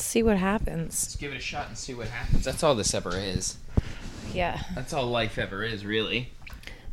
See 0.00 0.22
what 0.24 0.38
happens. 0.38 1.04
Let's 1.04 1.16
give 1.16 1.32
it 1.32 1.36
a 1.36 1.40
shot 1.40 1.68
and 1.68 1.78
see 1.78 1.94
what 1.94 2.08
happens. 2.08 2.42
That's 2.44 2.64
all 2.64 2.74
this 2.74 2.94
ever 2.94 3.16
is. 3.16 3.58
Yeah. 4.34 4.60
That's 4.74 4.92
all 4.92 5.06
life 5.06 5.38
ever 5.38 5.62
is, 5.62 5.84
really. 5.84 6.32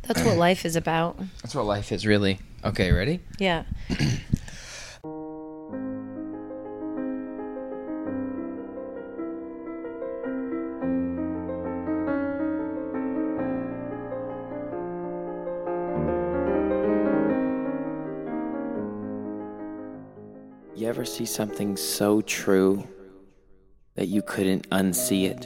That's 0.02 0.22
what 0.22 0.36
life 0.36 0.64
is 0.64 0.76
about. 0.76 1.18
That's 1.42 1.54
what 1.54 1.64
life 1.64 1.90
is, 1.90 2.06
really. 2.06 2.38
Okay, 2.64 2.92
ready? 2.92 3.20
Yeah. 3.38 3.64
You 20.76 20.86
ever 20.86 21.04
see 21.04 21.26
something 21.26 21.76
so 21.76 22.20
true 22.20 22.86
that 23.98 24.06
you 24.06 24.22
couldn't 24.22 24.70
unsee 24.70 25.24
it? 25.24 25.42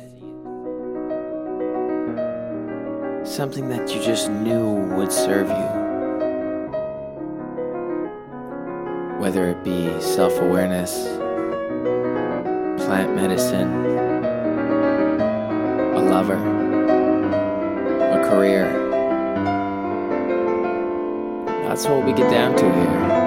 Something 3.27 3.71
that 3.71 3.89
you 3.95 4.03
just 4.03 4.31
knew 4.31 4.75
would 4.95 5.11
serve 5.11 5.49
you. 5.49 5.69
Whether 9.19 9.49
it 9.49 9.65
be 9.65 9.99
self 10.03 10.39
awareness, 10.39 10.93
plant 12.85 13.17
medicine, 13.17 13.73
a 15.97 16.03
lover, 16.11 16.37
a 16.37 18.29
career. 18.29 18.67
That's 21.67 21.87
what 21.87 22.05
we 22.05 22.13
get 22.13 22.31
down 22.31 22.55
to 22.57 22.65
here. 22.71 23.23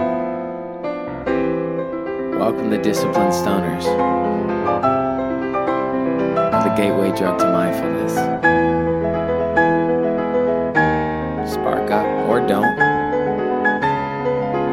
Welcome 2.37 2.69
to 2.69 2.77
Disciplined 2.79 3.33
Stoners, 3.33 3.85
gateway 6.75 7.09
drug 7.15 7.39
to 7.39 7.45
mindfulness. 7.51 8.13
Spark 11.51 11.89
up 11.91 12.05
or 12.29 12.39
don't, 12.45 12.65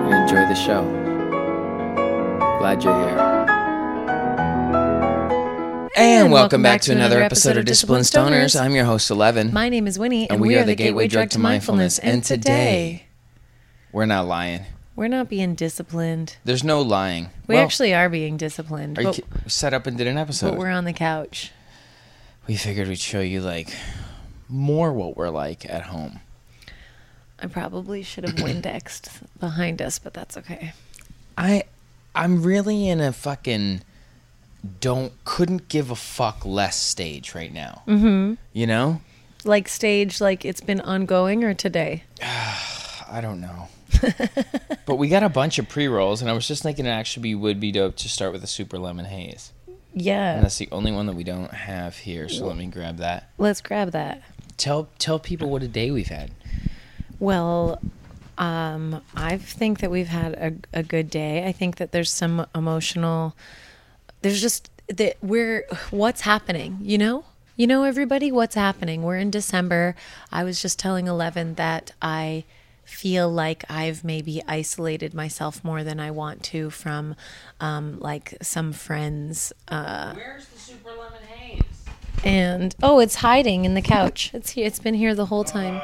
and 0.06 0.14
enjoy 0.22 0.46
the 0.48 0.54
show. 0.54 0.82
Glad 2.58 2.82
you're 2.82 2.98
here. 3.08 3.18
And, 5.94 6.32
welcome, 6.32 6.62
back, 6.62 6.80
to 6.82 6.92
another 6.92 7.22
episode 7.22 7.56
of 7.56 7.64
Disciplined 7.64 8.04
Stoners. 8.04 8.60
I'm 8.60 8.74
your 8.74 8.84
host, 8.84 9.08
Ellevan. 9.10 9.52
My 9.52 9.68
name 9.68 9.86
is 9.86 9.98
Winny, 9.98 10.28
and 10.28 10.40
we, 10.40 10.56
are 10.56 10.64
the 10.64 10.74
gateway 10.74 11.06
drug 11.06 11.30
to 11.30 11.38
mindfulness. 11.38 11.98
And 12.00 12.24
today, 12.24 13.04
we're 13.92 14.06
not 14.06 14.26
lying. 14.26 14.64
we're 14.96 15.08
not 15.08 15.28
being 15.28 15.54
disciplined. 15.54 16.36
There's 16.44 16.64
no 16.64 16.80
lying. 16.82 17.30
We 17.46 17.54
Well, 17.54 17.64
actually 17.64 17.94
are 17.94 18.08
being 18.08 18.36
disciplined, 18.36 18.98
are 18.98 19.02
you 19.02 19.08
but, 19.08 19.14
ki- 19.16 19.24
set 19.46 19.72
up 19.74 19.86
and 19.86 19.96
did 19.96 20.06
an 20.08 20.16
but 20.16 20.22
episode. 20.22 20.58
we're 20.58 20.70
on 20.70 20.84
the 20.84 20.92
couch. 20.92 21.52
We 22.46 22.56
figured 22.56 22.88
we'd 22.88 22.98
show 22.98 23.20
you 23.20 23.40
like 23.40 23.74
more 24.48 24.92
what 24.92 25.16
we're 25.16 25.30
like 25.30 25.68
at 25.68 25.84
home. 25.84 26.20
I 27.40 27.46
probably 27.46 28.02
should 28.02 28.24
have 28.24 28.36
Windexed 28.36 29.10
behind 29.40 29.82
us, 29.82 29.98
but 29.98 30.14
that's 30.14 30.36
okay. 30.36 30.72
I 31.36 31.64
I'm 32.14 32.42
really 32.42 32.88
in 32.88 33.00
a 33.00 33.12
fucking 33.12 33.82
don't 34.80 35.12
couldn't 35.24 35.68
give 35.68 35.90
a 35.90 35.96
fuck 35.96 36.44
less 36.44 36.76
stage 36.76 37.34
right 37.34 37.52
now. 37.52 37.82
Mm-hmm. 37.86 38.34
You 38.52 38.66
know? 38.66 39.00
Like 39.44 39.66
stage, 39.68 40.20
like 40.20 40.44
it's 40.44 40.60
been 40.60 40.80
ongoing 40.80 41.42
or 41.42 41.54
today? 41.54 42.04
I 42.22 43.20
don't 43.20 43.40
know. 43.40 43.68
but 44.86 44.96
we 44.96 45.08
got 45.08 45.22
a 45.22 45.28
bunch 45.28 45.58
of 45.58 45.68
pre 45.68 45.86
rolls, 45.86 46.22
and 46.22 46.30
I 46.30 46.32
was 46.32 46.48
just 46.48 46.62
thinking 46.62 46.86
it 46.86 46.90
actually 46.90 47.22
be, 47.22 47.34
would 47.34 47.60
be 47.60 47.72
dope 47.72 47.96
to 47.96 48.08
start 48.08 48.32
with 48.32 48.42
a 48.42 48.46
super 48.46 48.78
lemon 48.78 49.04
haze. 49.04 49.52
And 49.92 50.02
Yeah. 50.02 50.40
that's 50.40 50.58
the 50.58 50.68
only 50.72 50.92
one 50.92 51.06
that 51.06 51.14
we 51.14 51.24
don't 51.24 51.52
have 51.52 51.96
here, 51.98 52.28
so 52.28 52.46
let 52.46 52.56
me 52.56 52.66
grab 52.66 52.98
that. 52.98 53.28
Let's 53.38 53.60
grab 53.60 53.90
that. 53.92 54.22
Tell 54.56 54.88
tell 54.98 55.18
people 55.18 55.50
what 55.50 55.62
a 55.62 55.68
day 55.68 55.90
we've 55.90 56.08
had. 56.08 56.30
Well, 57.18 57.80
um, 58.38 59.02
I 59.14 59.36
think 59.36 59.80
that 59.80 59.90
we've 59.90 60.08
had 60.08 60.32
a, 60.34 60.78
a 60.78 60.82
good 60.82 61.10
day. 61.10 61.46
I 61.46 61.52
think 61.52 61.76
that 61.76 61.92
there's 61.92 62.10
some 62.10 62.46
emotional. 62.54 63.36
There's 64.22 64.40
just 64.40 64.70
that 64.88 65.16
we're 65.22 65.66
what's 65.90 66.22
happening. 66.22 66.78
You 66.80 66.98
know, 66.98 67.24
you 67.56 67.66
know, 67.66 67.84
everybody, 67.84 68.32
what's 68.32 68.54
happening. 68.54 69.02
We're 69.02 69.18
in 69.18 69.30
December. 69.30 69.94
I 70.30 70.44
was 70.44 70.60
just 70.62 70.78
telling 70.78 71.06
Ellevan 71.06 71.56
that 71.56 71.92
I 72.00 72.44
feel 72.84 73.30
like 73.30 73.64
I've 73.70 74.04
maybe 74.04 74.42
isolated 74.46 75.14
myself 75.14 75.64
more 75.64 75.82
than 75.84 75.98
I 76.00 76.10
want 76.10 76.42
to 76.44 76.70
from, 76.70 77.14
um, 77.60 77.98
like 78.00 78.34
some 78.42 78.72
friends. 78.72 79.52
Uh, 79.68 80.14
Where's 80.14 80.46
the 80.46 80.58
super 80.58 80.90
lemon 80.90 81.22
haze? 81.22 81.62
and 82.24 82.74
oh, 82.82 83.00
it's 83.00 83.16
hiding 83.16 83.64
in 83.64 83.74
the 83.74 83.82
couch. 83.82 84.30
It's 84.34 84.50
here. 84.50 84.66
It's 84.66 84.78
been 84.78 84.94
here 84.94 85.14
the 85.14 85.26
whole 85.26 85.44
time. 85.44 85.80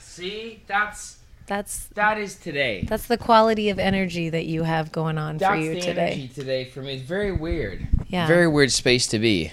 See, 0.00 0.62
that's 0.66 1.18
That's 1.46 1.86
that 1.88 2.18
is 2.18 2.34
today. 2.36 2.84
That's 2.88 3.06
the 3.06 3.18
quality 3.18 3.68
of 3.70 3.78
energy 3.78 4.28
that 4.30 4.46
you 4.46 4.62
have 4.64 4.90
going 4.90 5.18
on 5.18 5.34
for 5.36 5.40
That's 5.40 5.62
you 5.62 5.74
the 5.74 5.80
today. 5.80 6.00
energy 6.12 6.28
today 6.28 6.64
for 6.64 6.80
me. 6.82 6.94
It's 6.94 7.02
very 7.04 7.30
weird. 7.32 7.86
Yeah. 8.08 8.26
Very 8.26 8.48
weird 8.48 8.72
space 8.72 9.06
to 9.08 9.18
be. 9.18 9.52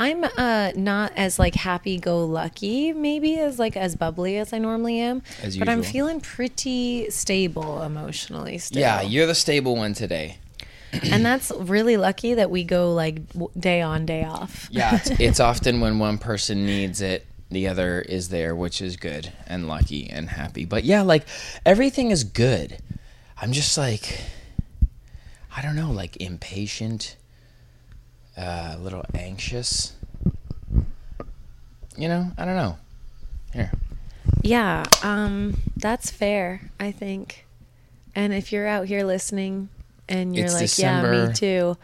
I'm 0.00 0.24
uh 0.24 0.72
not 0.76 1.12
as 1.14 1.38
like 1.38 1.54
happy 1.54 1.98
go 1.98 2.24
lucky 2.24 2.94
maybe 2.94 3.38
as 3.38 3.58
like 3.58 3.76
as 3.76 3.96
bubbly 3.96 4.38
as 4.38 4.54
I 4.54 4.58
normally 4.58 4.98
am, 4.98 5.22
As 5.42 5.58
but 5.58 5.68
I'm 5.68 5.82
feeling 5.82 6.22
pretty 6.22 7.10
stable 7.10 7.82
emotionally 7.82 8.56
still. 8.56 8.80
Yeah, 8.80 9.02
you're 9.02 9.26
the 9.26 9.34
stable 9.34 9.76
one 9.76 9.92
today. 9.92 10.38
and 11.04 11.24
that's 11.24 11.52
really 11.54 11.98
lucky 11.98 12.34
that 12.34 12.50
we 12.50 12.64
go 12.64 12.94
like 12.94 13.20
day 13.58 13.82
on 13.82 14.06
day 14.06 14.24
off. 14.24 14.68
Yeah, 14.72 14.96
it's, 14.96 15.10
it's 15.20 15.40
often 15.40 15.80
when 15.80 15.98
one 15.98 16.16
person 16.16 16.64
needs 16.64 17.02
it, 17.02 17.26
the 17.50 17.68
other 17.68 18.00
is 18.00 18.30
there, 18.30 18.56
which 18.56 18.80
is 18.80 18.96
good 18.96 19.30
and 19.46 19.68
lucky 19.68 20.08
and 20.08 20.30
happy. 20.30 20.64
But 20.64 20.84
yeah, 20.84 21.02
like 21.02 21.26
everything 21.66 22.10
is 22.10 22.24
good. 22.24 22.78
I'm 23.36 23.52
just 23.52 23.76
like, 23.76 24.22
I 25.54 25.60
don't 25.60 25.76
know, 25.76 25.90
like 25.90 26.16
impatient, 26.16 27.16
uh, 28.40 28.74
a 28.76 28.78
little 28.78 29.04
anxious. 29.14 29.92
You 31.96 32.08
know, 32.08 32.32
I 32.38 32.44
don't 32.44 32.56
know. 32.56 32.78
Here. 33.52 33.70
Yeah, 34.42 34.84
um, 35.02 35.58
that's 35.76 36.10
fair, 36.10 36.70
I 36.78 36.92
think. 36.92 37.46
And 38.14 38.32
if 38.32 38.52
you're 38.52 38.66
out 38.66 38.86
here 38.86 39.04
listening 39.04 39.68
and 40.08 40.34
you're 40.34 40.46
It's 40.46 40.54
like, 40.54 40.78
yeah, 40.78 41.26
me 41.28 41.32
too, 41.34 41.76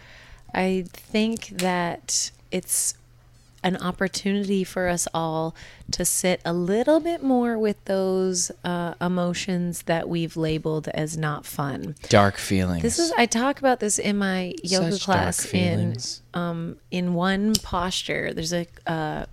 I 0.54 0.84
think 0.88 1.48
that 1.58 2.30
it's 2.50 2.94
an 3.66 3.76
opportunity 3.78 4.62
for 4.62 4.86
us 4.86 5.08
all 5.12 5.52
to 5.90 6.04
sit 6.04 6.40
a 6.44 6.52
little 6.52 7.00
bit 7.00 7.20
more 7.20 7.58
with 7.58 7.84
those 7.86 8.52
uh, 8.62 8.94
emotions 9.00 9.82
that 9.82 10.08
we've 10.08 10.36
labeled 10.36 10.86
as 10.94 11.16
not 11.16 11.44
fun. 11.44 11.96
Dark 12.08 12.36
feelings. 12.36 12.82
This 12.82 13.00
is 13.00 13.12
I 13.18 13.26
talk 13.26 13.58
about 13.58 13.80
this 13.80 13.98
in 13.98 14.18
my 14.18 14.54
yoga 14.62 14.92
Such 14.92 15.04
class 15.04 15.42
dark 15.42 15.54
in 15.54 15.96
um 16.32 16.76
in 16.92 17.14
one 17.14 17.54
posture. 17.56 18.32
There's 18.32 18.52
a 18.52 18.68
uh, 18.86 19.26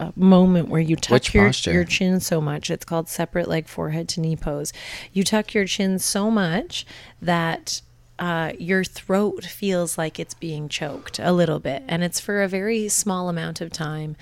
a 0.00 0.12
moment 0.16 0.68
where 0.68 0.80
you 0.80 0.96
tuck 0.96 1.12
Which 1.12 1.34
your 1.34 1.46
posture? 1.46 1.72
your 1.72 1.84
chin 1.84 2.18
so 2.18 2.40
much. 2.40 2.70
It's 2.70 2.84
called 2.84 3.08
separate 3.08 3.46
leg 3.46 3.68
forehead 3.68 4.08
to 4.10 4.20
knee 4.20 4.34
pose. 4.34 4.72
You 5.12 5.22
tuck 5.22 5.54
your 5.54 5.66
chin 5.66 6.00
so 6.00 6.28
much 6.28 6.84
that 7.22 7.82
uh, 8.20 8.52
your 8.58 8.84
throat 8.84 9.44
feels 9.46 9.96
like 9.96 10.20
it's 10.20 10.34
being 10.34 10.68
choked 10.68 11.18
a 11.18 11.32
little 11.32 11.58
bit, 11.58 11.82
and 11.88 12.04
it's 12.04 12.20
for 12.20 12.42
a 12.42 12.48
very 12.48 12.88
small 12.88 13.28
amount 13.30 13.60
of 13.62 13.72
time. 13.72 14.14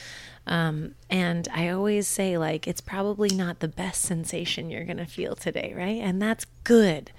Um, 0.46 0.94
and 1.10 1.46
I 1.52 1.68
always 1.68 2.08
say, 2.08 2.38
like, 2.38 2.66
it's 2.66 2.80
probably 2.80 3.28
not 3.28 3.58
the 3.58 3.68
best 3.68 4.02
sensation 4.02 4.70
you're 4.70 4.84
going 4.84 4.96
to 4.96 5.04
feel 5.04 5.34
today, 5.36 5.74
right? 5.76 6.00
And 6.00 6.22
that's 6.22 6.46
good. 6.64 7.10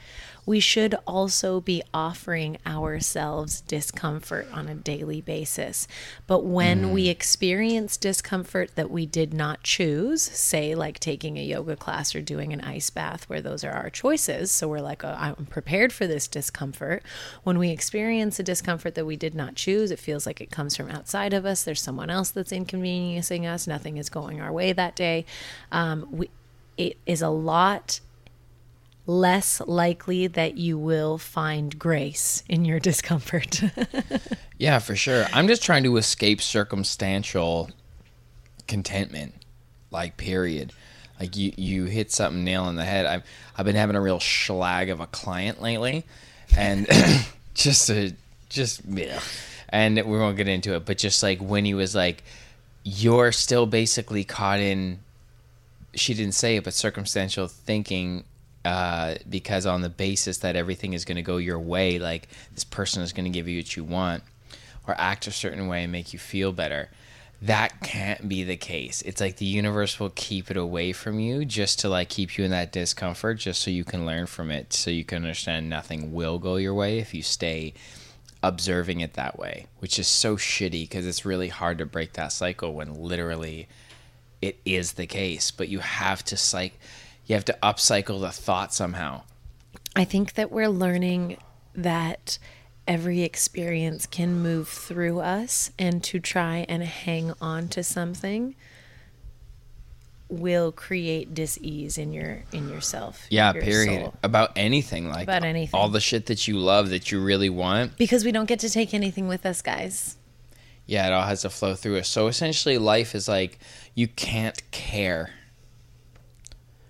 We 0.50 0.60
should 0.60 0.96
also 1.06 1.62
be 1.62 1.84
offering 1.94 2.58
ourselves 2.66 3.62
discomfort 3.62 4.48
on 4.52 4.68
a 4.68 4.74
daily 4.74 5.22
basis. 5.22 5.88
But 6.26 6.44
when 6.44 6.92
we 6.92 7.08
experience 7.08 7.98
discomfort 7.98 8.72
that 8.74 8.90
we 8.90 9.06
did 9.06 9.32
not 9.32 9.62
choose, 9.62 10.24
say 10.24 10.74
like 10.74 11.00
taking 11.00 11.38
a 11.38 11.44
yoga 11.44 11.76
class 11.76 12.16
or 12.16 12.22
doing 12.22 12.52
an 12.52 12.62
ice 12.62 12.90
bath, 12.90 13.30
where 13.30 13.42
those 13.42 13.64
are 13.64 13.74
our 13.74 13.92
choices, 13.92 14.50
so 14.50 14.68
we're 14.68 14.80
like, 14.80 15.04
oh, 15.04 15.16
I'm 15.16 15.46
prepared 15.46 15.94
for 15.94 16.08
this 16.08 16.28
discomfort. 16.28 17.04
When 17.44 17.60
we 17.60 17.70
experience 17.70 18.40
a 18.40 18.44
discomfort 18.44 18.96
that 18.96 19.06
we 19.06 19.18
did 19.18 19.36
not 19.36 19.54
choose, 19.54 19.92
it 19.92 20.00
feels 20.00 20.26
like 20.26 20.42
it 20.42 20.50
comes 20.50 20.76
from 20.76 20.90
outside 20.90 21.32
of 21.32 21.46
us. 21.46 21.64
There's 21.64 21.80
someone 21.80 22.10
else 22.10 22.32
that's 22.32 22.52
inconveniencing 22.52 23.46
us. 23.46 23.68
Nothing 23.68 23.98
is 23.98 24.10
going 24.10 24.42
our 24.42 24.52
way 24.52 24.74
that 24.74 24.96
day. 24.96 25.28
Um, 25.72 26.08
we, 26.10 26.32
it 26.76 26.98
is 27.06 27.22
a 27.22 27.30
lot 27.30 28.00
less 29.10 29.60
likely 29.66 30.28
that 30.28 30.58
you 30.58 30.78
will 30.78 31.18
find 31.18 31.78
grace 31.80 32.44
in 32.48 32.64
your 32.64 32.80
discomfort. 32.80 33.62
Yeah, 34.60 34.80
for 34.80 34.94
sure. 34.94 35.26
I'm 35.32 35.48
just 35.48 35.64
trying 35.64 35.84
to 35.84 35.96
escape 35.96 36.42
circumstantial 36.42 37.70
contentment, 38.68 39.34
like 39.90 40.18
period. 40.18 40.74
Like 41.18 41.38
you, 41.38 41.54
you 41.56 41.86
hit 41.86 42.12
something 42.12 42.44
nail 42.44 42.64
on 42.64 42.76
the 42.76 42.84
head. 42.84 43.06
I've 43.06 43.24
I've 43.58 43.66
been 43.66 43.78
having 43.78 43.96
a 43.96 44.02
real 44.02 44.20
schlag 44.20 44.92
of 44.92 45.00
a 45.00 45.08
client 45.08 45.62
lately, 45.62 46.06
and 46.58 46.88
just 47.54 47.90
a 47.90 48.14
just 48.50 48.82
yeah. 48.86 49.22
and 49.70 49.96
we 49.96 50.18
won't 50.18 50.36
get 50.36 50.50
into 50.50 50.76
it, 50.76 50.86
but 50.86 50.98
just 50.98 51.24
like 51.24 51.40
when 51.40 51.64
he 51.64 51.74
was 51.74 51.96
like, 51.96 52.22
you're 52.84 53.32
still 53.32 53.66
basically 53.66 54.26
caught 54.26 54.60
in. 54.60 55.00
She 55.96 56.14
didn't 56.14 56.34
say 56.34 56.58
it, 56.58 56.66
but 56.66 56.74
circumstantial 56.74 57.48
thinking 57.48 58.26
uh, 58.70 59.16
because 59.28 59.66
on 59.66 59.82
the 59.82 59.90
basis 59.90 60.38
that 60.38 60.56
everything 60.56 60.94
is 60.94 61.04
going 61.04 61.16
to 61.16 61.24
go 61.24 61.38
your 61.38 61.58
way, 61.58 61.98
like 61.98 62.28
this 62.54 62.64
person 62.64 63.02
is 63.02 63.14
going 63.14 63.24
to 63.24 63.32
give 63.32 63.48
you 63.48 63.58
what 63.58 63.76
you 63.76 63.84
want 63.84 64.22
or 64.88 64.94
act 65.00 65.26
a 65.26 65.32
certain 65.32 65.68
way 65.68 65.82
and 65.82 65.92
make 65.92 66.14
you 66.14 66.20
feel 66.20 66.52
better. 66.52 66.88
That 67.42 67.82
can't 67.82 68.30
be 68.30 68.44
the 68.44 68.58
case. 68.58 69.02
It's 69.02 69.20
like 69.20 69.38
the 69.38 69.46
universe 69.46 70.00
will 70.00 70.12
keep 70.12 70.52
it 70.52 70.58
away 70.58 70.94
from 70.94 71.20
you 71.20 71.46
just 71.46 71.80
to 71.80 71.90
like 71.90 72.10
keep 72.10 72.38
you 72.38 72.44
in 72.46 72.52
that 72.52 72.72
discomfort, 72.72 73.40
just 73.40 73.64
so 73.64 73.72
you 73.72 73.84
can 73.84 74.06
learn 74.06 74.28
from 74.28 74.52
it, 74.52 74.72
so 74.72 74.92
you 74.92 75.04
can 75.04 75.24
understand 75.24 75.68
nothing 75.68 76.14
will 76.14 76.38
go 76.38 76.58
your 76.58 76.76
way 76.76 77.00
if 77.00 77.12
you 77.12 77.24
stay 77.24 77.74
observing 78.44 79.00
it 79.00 79.14
that 79.14 79.40
way, 79.40 79.66
which 79.80 79.98
is 79.98 80.08
so 80.08 80.38
shitty 80.38 80.84
because 80.84 81.08
it's 81.08 81.26
really 81.26 81.50
hard 81.50 81.80
to 81.80 81.88
break 81.88 82.14
that 82.14 82.32
cycle 82.32 82.76
when 82.76 82.94
literally 82.94 83.68
it 84.44 84.60
is 84.64 84.94
the 84.94 85.08
case. 85.08 85.50
But 85.50 85.70
you 85.70 85.80
have 85.80 86.24
to 86.26 86.38
psych 86.38 86.80
you 87.30 87.36
have 87.36 87.46
to 87.46 87.58
upcycle 87.64 88.20
the 88.20 88.32
thought 88.32 88.74
somehow. 88.74 89.22
I 89.96 90.04
think 90.04 90.34
that 90.34 90.52
we're 90.52 90.68
learning 90.68 91.38
that 91.76 92.38
every 92.88 93.22
experience 93.22 94.06
can 94.08 94.42
move 94.42 94.68
through 94.68 95.20
us 95.20 95.72
and 95.80 96.04
to 96.04 96.20
try 96.20 96.66
and 96.68 96.84
hang 96.84 97.34
on 97.40 97.68
to 97.70 97.84
something 97.84 98.56
will 100.28 100.72
create 100.72 101.34
dis-ease 101.34 101.98
in 101.98 102.14
your 102.14 102.44
in 102.52 102.70
yourself 102.70 103.26
Yeah, 103.32 103.52
your 103.54 103.64
period. 103.64 104.02
soul. 104.02 104.14
About 104.22 104.52
anything 104.56 105.10
like 105.10 105.24
About 105.24 105.44
anything. 105.44 105.80
All 105.80 105.90
the 105.90 106.00
shit 106.00 106.28
that 106.28 106.48
you 106.48 106.58
love 106.60 106.90
that 106.90 107.12
you 107.12 107.20
really 107.20 107.50
want. 107.50 107.98
because 107.98 108.24
we 108.24 108.32
don't 108.32 108.46
get 108.46 108.60
to 108.60 108.70
take 108.70 108.94
anything 108.94 109.28
with 109.28 109.44
us 109.46 109.62
guys 109.64 110.18
Yeah, 110.86 111.08
it 111.08 111.14
all 111.14 111.24
has 111.28 111.42
to 111.44 111.50
flow 111.50 111.74
through 111.76 111.98
us. 112.00 112.10
So 112.10 112.28
essentially 112.28 112.78
life 112.78 113.16
is 113.16 113.28
like 113.28 113.58
you 113.96 114.08
can't 114.08 114.60
care. 114.72 115.32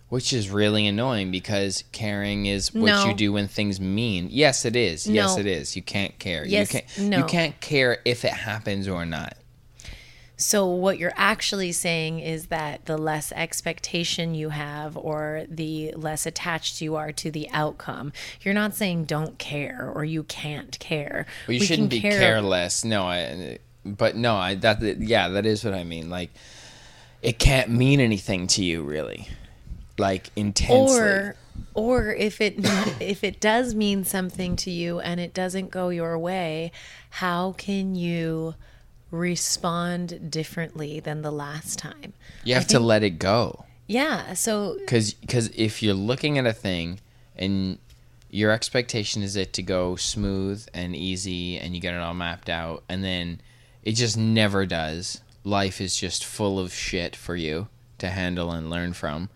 Which 0.09 0.33
is 0.33 0.49
really 0.49 0.87
annoying 0.87 1.29
because 1.29 1.83
caring 1.91 2.47
is 2.47 2.73
what 2.73 2.87
No. 2.87 3.05
you 3.05 3.13
do 3.13 3.31
when 3.33 3.47
things 3.47 3.79
mean. 3.79 4.27
Yes, 4.31 4.65
it 4.65 4.75
is. 4.75 5.05
Yes, 5.05 5.37
it 5.37 5.45
is. 5.45 5.75
You 5.75 5.83
can't 5.83 6.17
care. 6.17 6.43
Yes, 6.45 6.73
you 6.73 6.79
can't 6.81 7.09
no. 7.09 7.17
you 7.19 7.23
can't 7.25 7.59
care 7.61 7.99
if 8.05 8.25
it 8.25 8.33
happens 8.33 8.87
or 8.87 9.05
not. 9.05 9.35
So, 10.35 10.65
what 10.65 10.97
you're 10.97 11.13
actually 11.17 11.73
saying 11.73 12.21
is 12.21 12.47
that 12.47 12.85
the 12.85 12.97
less 12.97 13.33
expectation 13.33 14.33
you 14.33 14.49
have 14.49 14.95
or 14.95 15.43
the 15.49 15.91
less 15.97 16.25
attached 16.25 16.79
you 16.81 16.95
are 16.95 17.11
to 17.11 17.29
the 17.29 17.49
outcome, 17.51 18.13
you're 18.41 18.53
not 18.53 18.73
saying 18.73 19.03
don't 19.03 19.37
care 19.37 19.91
or 19.93 20.05
you 20.05 20.23
can't 20.23 20.79
care. 20.79 21.25
Well, 21.47 21.55
you 21.55 21.59
We 21.59 21.65
shouldn't 21.65 21.89
be 21.89 21.99
care- 21.99 22.17
careless. 22.19 22.83
No, 22.85 23.03
I. 23.03 23.59
But 23.85 24.15
no, 24.15 24.35
I 24.37 24.55
that 24.55 24.81
yeah, 25.01 25.27
that 25.29 25.45
is 25.45 25.63
what 25.65 25.73
I 25.73 25.83
mean. 25.83 26.09
Like, 26.09 26.31
it 27.21 27.37
can't 27.37 27.69
mean 27.69 27.99
anything 27.99 28.47
to 28.47 28.63
you, 28.63 28.81
really. 28.81 29.27
Like 29.99 30.29
intensely. 30.35 30.99
Or, 30.99 31.35
or 31.73 32.13
if 32.13 32.41
it 32.41 32.55
if 32.99 33.23
it 33.23 33.39
does 33.39 33.75
mean 33.75 34.03
something 34.03 34.55
to 34.57 34.71
you 34.71 34.99
and 34.99 35.19
it 35.19 35.33
doesn't 35.33 35.69
go 35.69 35.89
your 35.89 36.17
way, 36.17 36.71
how 37.09 37.53
can 37.53 37.95
you 37.95 38.55
respond 39.11 40.31
differently 40.31 40.99
than 40.99 41.21
the 41.21 41.31
last 41.31 41.79
time? 41.79 42.13
you 42.43 42.53
have 42.53 42.67
to 42.67 42.79
let 42.79 43.03
it 43.03 43.19
go. 43.19 43.65
Yeah. 43.87 44.33
So 44.33 44.77
because 44.79 45.13
because 45.13 45.47
if 45.49 45.81
you're 45.81 45.93
looking 45.93 46.37
at 46.37 46.45
a 46.45 46.53
thing 46.53 46.99
and 47.35 47.79
your 48.29 48.51
expectation 48.51 49.23
is 49.23 49.35
it 49.35 49.53
to 49.53 49.63
go 49.63 49.95
smooth 49.95 50.65
and 50.73 50.95
easy 50.95 51.57
and 51.57 51.73
you 51.73 51.81
get 51.81 51.93
it 51.93 51.99
all 51.99 52.13
mapped 52.13 52.49
out 52.49 52.83
and 52.87 53.03
then 53.03 53.41
it 53.83 53.93
just 53.93 54.17
never 54.17 54.65
does 54.65 55.21
life 55.43 55.81
is 55.81 55.95
just 55.95 56.23
full 56.23 56.59
of 56.59 56.71
shit 56.73 57.15
for 57.15 57.35
you 57.35 57.67
to 57.97 58.09
handle 58.09 58.51
and 58.51 58.69
learn 58.69 58.93
from 58.93 59.29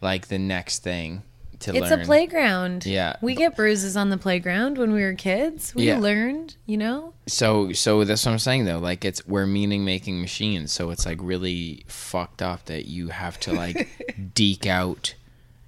like 0.00 0.28
the 0.28 0.38
next 0.38 0.80
thing 0.82 1.22
to 1.60 1.72
learn 1.72 1.82
It's 1.82 1.90
learn 1.90 2.00
a 2.02 2.04
playground. 2.04 2.86
Yeah. 2.86 3.16
We 3.20 3.34
get 3.34 3.56
bruises 3.56 3.96
on 3.96 4.10
the 4.10 4.16
playground 4.16 4.78
when 4.78 4.92
we 4.92 5.02
were 5.02 5.14
kids. 5.14 5.74
We 5.74 5.86
Yeah. 5.88 5.98
learned, 5.98 6.56
you 6.66 6.76
know? 6.76 7.14
so 7.26 7.72
so 7.74 8.04
that's 8.04 8.24
what 8.24 8.32
i'm 8.32 8.38
saying 8.38 8.64
though 8.64 8.78
like 8.78 9.04
it's 9.04 9.26
we're 9.26 9.44
meaning 9.44 9.84
making 9.84 10.18
machines 10.18 10.72
so 10.72 10.88
it's 10.88 11.04
like 11.04 11.18
really 11.20 11.84
fucked 11.86 12.40
up 12.40 12.64
that 12.64 12.86
you 12.86 13.08
have 13.08 13.38
to 13.38 13.52
like 13.52 13.86
deke 14.34 14.64
out 14.66 15.14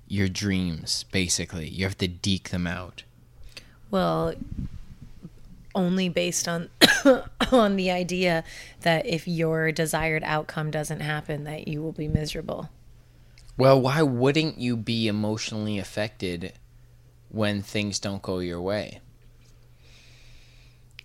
your 0.08 0.26
dreams 0.26 1.04
basically 1.12 1.68
you 1.68 1.84
have 1.84 1.98
to 1.98 2.08
deke 2.08 2.48
them 2.48 2.66
out 2.66 3.02
Well, 3.90 4.32
only 5.74 6.08
based 6.08 6.48
on 6.48 6.70
on 7.52 7.76
the 7.76 7.90
idea 7.90 8.42
that 8.80 9.04
if 9.06 9.28
your 9.28 9.70
desired 9.70 10.22
outcome 10.24 10.70
doesn't 10.70 11.00
happen 11.00 11.44
that 11.44 11.68
you 11.68 11.82
will 11.82 11.92
be 11.92 12.08
miserable. 12.08 12.70
Well, 13.56 13.80
why 13.80 14.02
wouldn't 14.02 14.58
you 14.58 14.76
be 14.76 15.06
emotionally 15.08 15.78
affected 15.78 16.54
when 17.28 17.62
things 17.62 17.98
don't 17.98 18.22
go 18.22 18.38
your 18.38 18.60
way? 18.60 19.00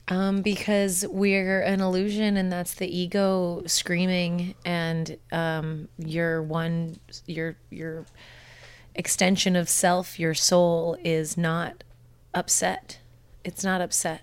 Um, 0.07 0.42
because 0.44 1.03
we're 1.09 1.62
an 1.62 1.81
illusion 1.81 2.38
and 2.38 2.51
that's 2.51 2.75
the 2.75 2.88
ego 2.88 3.63
screaming 3.65 4.53
and 4.63 5.18
um, 5.31 5.88
your 5.97 6.44
one 6.44 7.00
your 7.25 7.57
your 7.71 8.06
extension 8.94 9.56
of 9.56 9.68
self, 9.68 10.19
your 10.19 10.33
soul 10.33 10.95
is 11.03 11.38
not 11.38 11.83
upset. 12.33 13.00
It's 13.44 13.63
not 13.63 13.81
upset. 13.81 14.21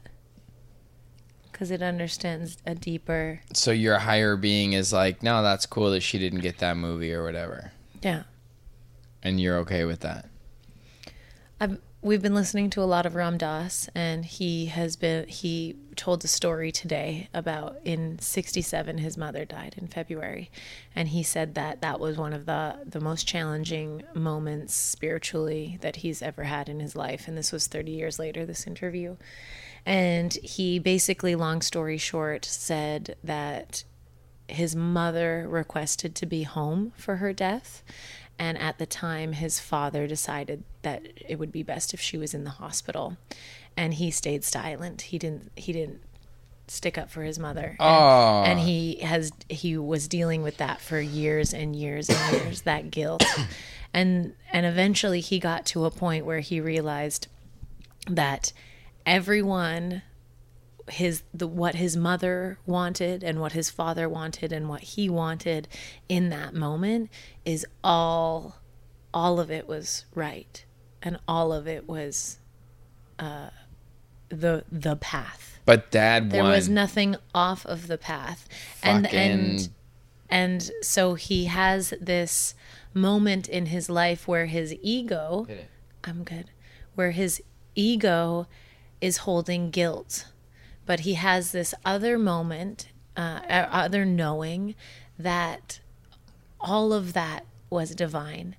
Because 1.51 1.71
it 1.71 1.83
understands 1.83 2.57
a 2.67 2.75
deeper 2.75 3.41
So 3.53 3.71
your 3.73 3.99
higher 3.99 4.37
being 4.37 4.73
is 4.73 4.93
like, 4.93 5.23
no, 5.23 5.43
that's 5.43 5.67
cool 5.67 5.91
that 5.91 6.01
she 6.01 6.19
didn't 6.19 6.41
get 6.41 6.59
that 6.59 6.77
movie 6.77 7.13
or 7.13 7.23
whatever, 7.23 7.73
yeah. 8.03 8.25
and 9.23 9.41
you're 9.41 9.59
okay 9.59 9.85
with 9.85 10.01
that. 10.01 10.29
I've, 11.61 11.79
we've 12.03 12.21
been 12.21 12.35
listening 12.35 12.71
to 12.71 12.83
a 12.83 12.85
lot 12.85 13.07
of 13.07 13.15
Ram 13.15 13.39
Dass, 13.39 13.89
and 13.95 14.25
he 14.25 14.67
has 14.67 14.97
been 14.97 15.29
he 15.29 15.77
told 15.95 16.25
a 16.25 16.29
story 16.29 16.73
today 16.73 17.29
about 17.33 17.77
in 17.85 18.19
67 18.19 18.99
his 18.99 19.17
mother 19.17 19.45
died 19.45 19.77
in 19.79 19.87
February, 19.87 20.51
and 20.95 21.09
he 21.09 21.23
said 21.23 21.55
that 21.55 21.81
that 21.81 22.01
was 22.01 22.19
one 22.19 22.33
of 22.33 22.47
the 22.47 22.79
the 22.85 23.01
most 23.01 23.27
challenging 23.27 24.03
moments 24.15 24.75
spiritually 24.75 25.79
that 25.81 25.97
he's 25.97 26.21
ever 26.21 26.45
had 26.45 26.69
in 26.69 26.81
his 26.81 26.97
life, 26.97 27.29
and 27.29 27.39
this 27.39 27.53
was 27.53 27.69
30 27.69 27.93
years 27.93 28.19
later. 28.19 28.45
This 28.45 28.67
interview, 28.67 29.17
and 29.87 30.33
he 30.35 30.81
basically, 30.81 31.37
long 31.37 31.63
story 31.63 31.99
short, 31.99 32.45
said 32.45 33.15
that 33.23 33.85
his 34.55 34.77
mother 34.77 35.47
requested 35.49 36.15
to 36.17 36.27
be 36.27 36.43
home 36.43 36.93
for 36.97 37.17
her 37.17 37.33
death. 37.33 37.83
And 38.39 38.59
at 38.59 38.79
the 38.79 38.87
time, 38.87 39.33
his 39.33 39.61
father 39.61 40.07
decided 40.07 40.65
that 40.83 41.07
it 41.29 41.39
would 41.39 41.53
be 41.53 41.63
best 41.63 41.95
if 41.95 42.01
she 42.01 42.19
was 42.19 42.35
in 42.35 42.45
the 42.45 42.51
hospital. 42.51 43.17
And 43.77 43.95
he 43.95 44.11
stayed 44.11 44.45
silent. 44.45 45.03
He 45.03 45.19
didn't. 45.19 45.53
He 45.57 45.73
didn't 45.73 46.01
stick 46.67 46.97
up 46.99 47.11
for 47.11 47.23
his 47.23 47.39
mother. 47.39 47.77
And, 47.79 47.81
ah. 47.81 48.45
and 48.45 48.59
he 48.59 48.97
has. 48.97 49.33
He 49.49 49.77
was 49.77 50.09
dealing 50.09 50.43
with 50.43 50.57
that 50.59 50.81
for 50.81 51.01
years 51.01 51.55
and 51.55 51.77
years 51.77 52.09
and 52.11 52.33
years. 52.43 52.63
that 52.63 52.91
guilt, 52.91 53.25
and 53.95 54.35
and 54.51 54.67
eventually 54.67 55.21
he 55.21 55.39
got 55.39 55.65
to 55.67 55.85
a 55.85 55.91
point 55.91 56.27
where 56.27 56.41
he 56.41 56.61
realized 56.61 57.29
that 58.09 58.53
everyone 59.07 60.03
his 60.89 61.23
the 61.33 61.47
what 61.47 61.75
his 61.75 61.97
mother 61.97 62.59
wanted 62.67 63.23
and 63.23 63.41
what 63.41 63.53
his 63.53 63.71
father 63.71 64.09
wanted 64.09 64.53
and 64.53 64.69
what 64.69 64.81
he 64.81 65.09
wanted 65.09 65.69
in 66.09 66.29
that 66.31 66.55
moment 66.55 67.11
is 67.45 67.67
all 67.83 68.57
all 69.15 69.41
of 69.41 69.51
it 69.51 69.69
was 69.69 70.07
right. 70.15 70.65
And 71.03 71.19
all 71.27 71.53
of 71.53 71.67
it 71.67 71.89
was 71.89 72.39
uh 73.19 73.51
the 74.29 74.65
the 74.71 74.97
path. 74.97 75.61
But 75.65 75.91
dad 75.91 76.31
there 76.31 76.45
was 76.45 76.69
nothing 76.69 77.17
off 77.35 77.65
of 77.67 77.87
the 77.87 77.99
path. 77.99 78.49
And 78.83 79.13
and 79.13 79.69
and 80.29 80.71
so 80.81 81.15
he 81.15 81.47
has 81.47 81.95
this 82.01 82.55
moment 82.95 83.49
in 83.49 83.67
his 83.67 83.89
life 83.89 84.27
where 84.27 84.47
his 84.47 84.75
ego. 84.83 85.47
I'm 86.05 86.25
good 86.25 86.47
where 86.95 87.13
his 87.13 87.43
ego 87.75 88.47
is 89.01 89.19
holding 89.19 89.71
guilt 89.71 90.27
but 90.87 91.01
he 91.01 91.15
has 91.15 91.53
this 91.53 91.75
other 91.85 92.19
moment 92.19 92.89
uh, 93.17 93.41
uh, 93.49 93.69
other 93.71 94.05
knowing 94.05 94.75
that 95.19 95.81
all 96.61 96.93
of 96.93 97.13
that 97.13 97.45
was 97.71 97.95
divine 97.95 98.57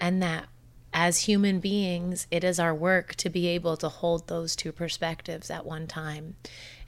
and 0.00 0.22
that 0.22 0.46
as 0.92 1.20
human 1.22 1.60
beings 1.60 2.26
it 2.30 2.44
is 2.44 2.58
our 2.60 2.74
work 2.74 3.14
to 3.16 3.28
be 3.28 3.46
able 3.48 3.76
to 3.76 3.88
hold 3.88 4.26
those 4.28 4.54
two 4.56 4.72
perspectives 4.72 5.50
at 5.50 5.64
one 5.66 5.86
time 5.86 6.36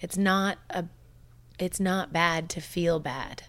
it's 0.00 0.16
not 0.16 0.58
a 0.70 0.84
it's 1.58 1.80
not 1.80 2.12
bad 2.12 2.48
to 2.50 2.60
feel 2.60 2.98
bad 3.00 3.44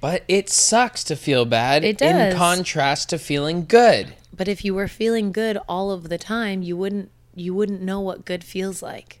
But 0.00 0.24
it 0.28 0.48
sucks 0.50 1.04
to 1.04 1.16
feel 1.16 1.44
bad. 1.44 1.84
It 1.84 1.98
does. 1.98 2.32
In 2.32 2.36
contrast 2.38 3.10
to 3.10 3.18
feeling 3.18 3.64
good. 3.66 4.14
but 4.32 4.48
if 4.48 4.64
you 4.64 4.74
were 4.74 4.88
feeling 4.88 5.32
good 5.32 5.56
all 5.68 5.90
of 5.90 6.08
the 6.08 6.18
time 6.18 6.62
you 6.62 6.76
wouldn't 6.76 7.10
you 7.34 7.54
wouldn't 7.54 7.80
know 7.82 8.00
what 8.00 8.24
good 8.24 8.44
feels 8.44 8.82
like 8.82 9.20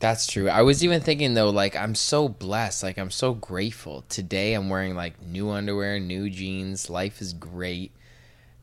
That's 0.00 0.26
true. 0.28 0.48
I 0.48 0.62
was 0.62 0.84
even 0.84 1.00
thinking 1.00 1.34
though, 1.34 1.50
like 1.50 1.74
I'm 1.74 1.94
so 1.94 2.28
blessed, 2.28 2.82
like 2.82 2.98
I'm 2.98 3.10
so 3.10 3.34
grateful. 3.34 4.04
Today 4.08 4.54
I'm 4.54 4.68
wearing 4.68 4.94
like 4.94 5.20
new 5.20 5.50
underwear, 5.50 5.98
new 5.98 6.30
jeans. 6.30 6.88
Life 6.88 7.20
is 7.20 7.32
great. 7.32 7.92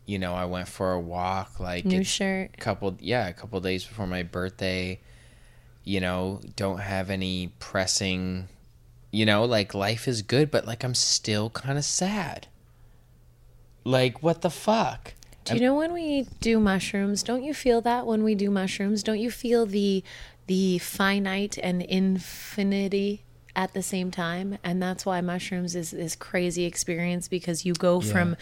You 0.06 0.20
know, 0.20 0.34
I 0.34 0.46
went 0.46 0.68
for 0.68 0.94
a 0.94 1.00
walk, 1.00 1.60
like 1.60 1.84
New 1.84 2.04
shirt. 2.04 2.52
a 2.54 2.58
couple, 2.58 2.96
yeah, 3.00 3.28
a 3.28 3.34
couple 3.34 3.60
days 3.60 3.84
before 3.84 4.08
my 4.08 4.24
birthday. 4.24 5.00
You 5.84 6.00
know, 6.00 6.42
don't 6.56 6.80
have 6.80 7.10
any 7.10 7.52
pressing. 7.60 8.48
You 9.12 9.26
know, 9.26 9.44
like 9.46 9.74
life 9.74 10.08
is 10.08 10.22
good, 10.22 10.52
but 10.52 10.66
like 10.66 10.84
I'm 10.84 10.96
still 10.96 11.50
kind 11.50 11.78
of 11.78 11.84
sad. 11.84 12.48
Like 13.84 14.24
what 14.24 14.42
the 14.42 14.50
fuck? 14.50 15.14
Do 15.44 15.54
you 15.54 15.62
know 15.62 15.76
when 15.76 15.94
we 15.94 16.26
do 16.40 16.60
mushrooms? 16.60 17.22
Don't 17.22 17.44
you 17.44 17.54
feel 17.54 17.80
that 17.82 18.08
when 18.08 18.24
we 18.24 18.34
do 18.34 18.50
mushrooms? 18.50 19.04
Don't 19.04 19.20
you 19.20 19.30
feel 19.30 19.68
the 19.68 20.04
the 20.48 20.78
finite 20.80 21.58
and 21.58 21.82
infinity 21.82 23.24
at 23.56 23.74
the 23.74 23.82
same 23.82 24.12
time? 24.12 24.58
And 24.64 24.82
that's 24.82 25.06
why 25.06 25.22
mushrooms 25.22 25.76
is 25.76 25.92
this 25.92 26.16
crazy 26.16 26.66
experience 26.66 27.28
because 27.28 27.66
you 27.66 27.74
go 27.74 28.02
from 28.02 28.36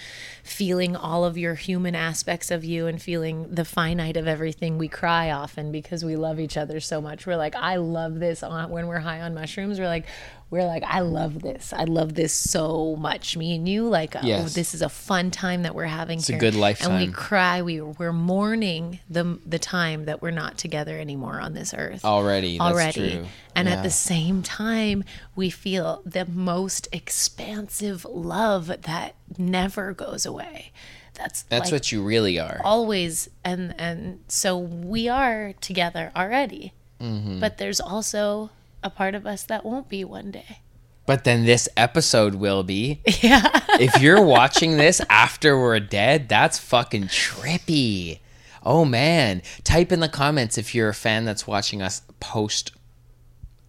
feeling 0.44 0.96
all 0.96 1.24
of 1.24 1.38
your 1.38 1.54
human 1.56 1.94
aspects 1.96 2.50
of 2.50 2.64
you 2.64 2.88
and 2.88 3.02
feeling 3.02 3.54
the 3.54 3.66
finite 3.66 4.18
of 4.18 4.28
everything. 4.28 4.78
We 4.78 4.88
cry 4.88 5.30
often 5.32 5.72
because 5.72 6.04
we 6.04 6.16
love 6.16 6.40
each 6.40 6.58
other 6.58 6.80
so 6.80 7.00
much. 7.00 7.28
We're 7.28 7.38
like, 7.38 7.56
I 7.56 7.76
love 7.76 8.20
this 8.20 8.42
on 8.42 8.72
when 8.72 8.88
we're 8.88 9.00
high 9.00 9.22
on 9.22 9.36
mushrooms. 9.36 9.80
We're 9.80 9.88
like 9.88 10.08
we're 10.54 10.68
like, 10.68 10.84
I 10.84 11.00
love 11.00 11.42
this. 11.42 11.74
I 11.74 11.86
love 11.86 12.14
this 12.14 12.32
so 12.32 12.96
much. 12.96 13.36
Me 13.36 13.56
and 13.56 13.68
you, 13.68 13.90
like, 13.90 14.16
oh, 14.16 14.44
this 14.44 14.76
is 14.76 14.84
a 14.84 14.88
fun 14.88 15.32
time 15.32 15.64
that 15.64 15.74
we're 15.74 15.86
having 15.86 16.20
It's 16.20 16.30
a 16.30 16.34
good 16.38 16.54
good 16.54 16.78
And 16.82 17.00
we 17.00 17.12
cry. 17.12 17.64
We 17.64 17.82
we're 17.82 18.14
mourning 18.14 19.00
the 19.10 19.40
the 19.48 19.58
time 19.58 20.06
that 20.06 20.22
we're 20.22 20.30
not 20.30 20.60
together 20.60 21.00
anymore 21.00 21.40
on 21.42 21.54
this 21.56 21.74
earth. 21.74 22.06
Already, 22.06 22.60
that's 22.60 22.72
already. 22.72 23.12
true. 23.14 23.26
And 23.56 23.68
Yeah. 23.68 23.74
at 23.78 23.84
the 23.84 23.90
same 23.90 24.44
time, 24.44 25.04
we 25.36 25.50
feel 25.50 26.04
the 26.06 26.26
most 26.26 26.88
expansive 26.92 28.06
love 28.06 28.68
that 28.84 29.16
never 29.40 29.92
goes 29.92 30.24
away. 30.24 30.72
That's 31.16 31.42
That's 31.44 31.72
like, 31.72 31.74
what 31.74 31.92
you 31.92 32.04
really 32.04 32.38
are. 32.40 32.62
always 32.64 33.28
and 33.44 33.74
and 33.80 34.20
so 34.28 34.56
we 34.56 35.10
are 35.10 35.54
together 35.62 36.12
already. 36.16 36.74
Mm-hmm. 37.02 37.40
But 37.40 37.58
there's 37.58 37.82
also 37.82 38.52
a 38.84 38.90
part 38.90 39.16
of 39.16 39.26
us 39.26 39.44
that 39.44 39.66
won't 39.66 39.90
be 39.90 40.04
one 40.04 40.32
day. 40.32 40.60
But 41.06 41.26
then 41.26 41.46
this 41.46 41.68
episode 41.76 42.36
will 42.36 42.64
be. 42.64 43.02
Yeah. 43.22 43.50
if 43.80 44.02
you're 44.02 44.24
watching 44.24 44.78
this 44.78 45.02
after 45.10 45.58
we're 45.60 45.80
dead, 45.80 46.28
that's 46.28 46.60
fucking 46.60 47.06
trippy. 47.06 48.20
Oh 48.66 48.86
man, 48.86 49.42
type 49.64 49.92
in 49.92 50.00
the 50.00 50.10
comments 50.10 50.58
if 50.58 50.74
you're 50.76 50.90
a 50.90 50.94
fan 50.94 51.26
that's 51.26 51.48
watching 51.48 51.82
us 51.82 52.02
post 52.20 52.72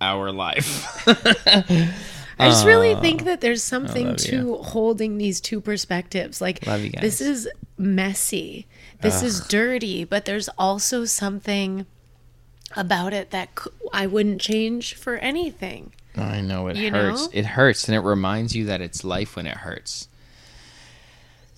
our 0.00 0.30
life. 0.33 1.06
I 2.38 2.49
just 2.49 2.66
really 2.66 2.94
uh, 2.94 3.00
think 3.00 3.25
that 3.25 3.40
there's 3.40 3.62
something 3.62 4.16
to 4.16 4.56
holding 4.56 5.18
these 5.18 5.40
two 5.40 5.61
perspectives. 5.61 6.40
Like 6.40 6.64
you 6.66 6.90
this 7.00 7.21
is 7.21 7.49
messy. 7.78 8.66
This 9.00 9.23
is 9.23 9.47
dirty, 9.47 10.04
but 10.04 10.25
there's 10.25 10.49
also 10.59 11.04
something 11.04 11.87
about 12.76 13.12
it 13.12 13.31
that 13.31 13.49
I 13.93 14.07
wouldn't 14.07 14.40
change 14.40 14.95
for 14.95 15.16
anything. 15.16 15.93
I 16.16 16.40
know 16.40 16.69
it 16.69 16.76
You 16.76 16.90
hurts. 16.90 17.23
know? 17.23 17.28
It 17.33 17.45
hurts 17.47 17.88
and 17.88 17.95
it 17.97 18.00
reminds 18.00 18.54
you 18.54 18.66
that 18.66 18.81
it's 18.81 19.02
life 19.04 19.37
when 19.37 19.47
it 19.47 19.59
hurts. 19.59 20.09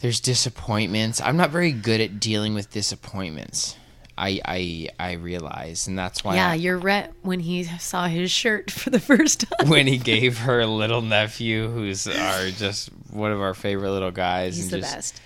There's 0.01 0.21
disappointments. 0.21 1.21
I'm 1.21 1.37
not 1.37 1.51
very 1.51 1.73
good 1.73 2.01
at 2.01 2.21
dealing 2.21 2.55
with 2.55 2.71
disappointments. 2.71 3.77
I 4.19 4.41
I 4.47 4.89
I 4.99 5.13
realize 5.13 5.87
and 5.87 5.99
that's 5.99 6.25
why 6.25 6.37
yeah, 6.37 6.51
I- 6.53 6.55
you're 6.55 6.79
Rhett 6.79 7.13
when 7.23 7.41
he 7.41 7.65
saw 7.65 8.07
his 8.07 8.31
shirt 8.31 8.71
for 8.71 8.89
the 8.91 9.01
first 9.01 9.41
time. 9.59 9.69
when 9.69 9.87
he 9.87 9.99
gave 10.13 10.39
her 10.39 10.65
little 10.65 11.03
nephew, 11.03 11.69
who's 11.71 12.07
our 12.07 12.49
just 12.51 12.89
one 13.11 13.31
of 13.33 13.41
our 13.43 13.53
favorite 13.55 13.91
little 13.91 14.11
guys, 14.11 14.57
He's 14.57 14.65
and 14.65 14.73
the 14.73 14.79
just 14.81 14.95
best. 14.95 15.21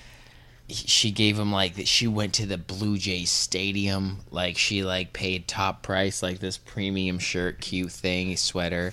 She 0.72 1.10
gave 1.10 1.38
him 1.38 1.52
like 1.52 1.76
that. 1.76 1.88
she 1.88 2.06
went 2.06 2.34
to 2.34 2.46
the 2.46 2.58
Blue 2.58 2.98
Jays 2.98 3.30
stadium, 3.30 4.18
like 4.30 4.56
she 4.56 4.82
like 4.82 5.12
paid 5.12 5.48
top 5.48 5.82
price, 5.82 6.22
like 6.22 6.38
this 6.38 6.58
premium 6.58 7.18
shirt, 7.18 7.60
cute 7.60 7.92
thing, 7.92 8.36
sweater. 8.36 8.92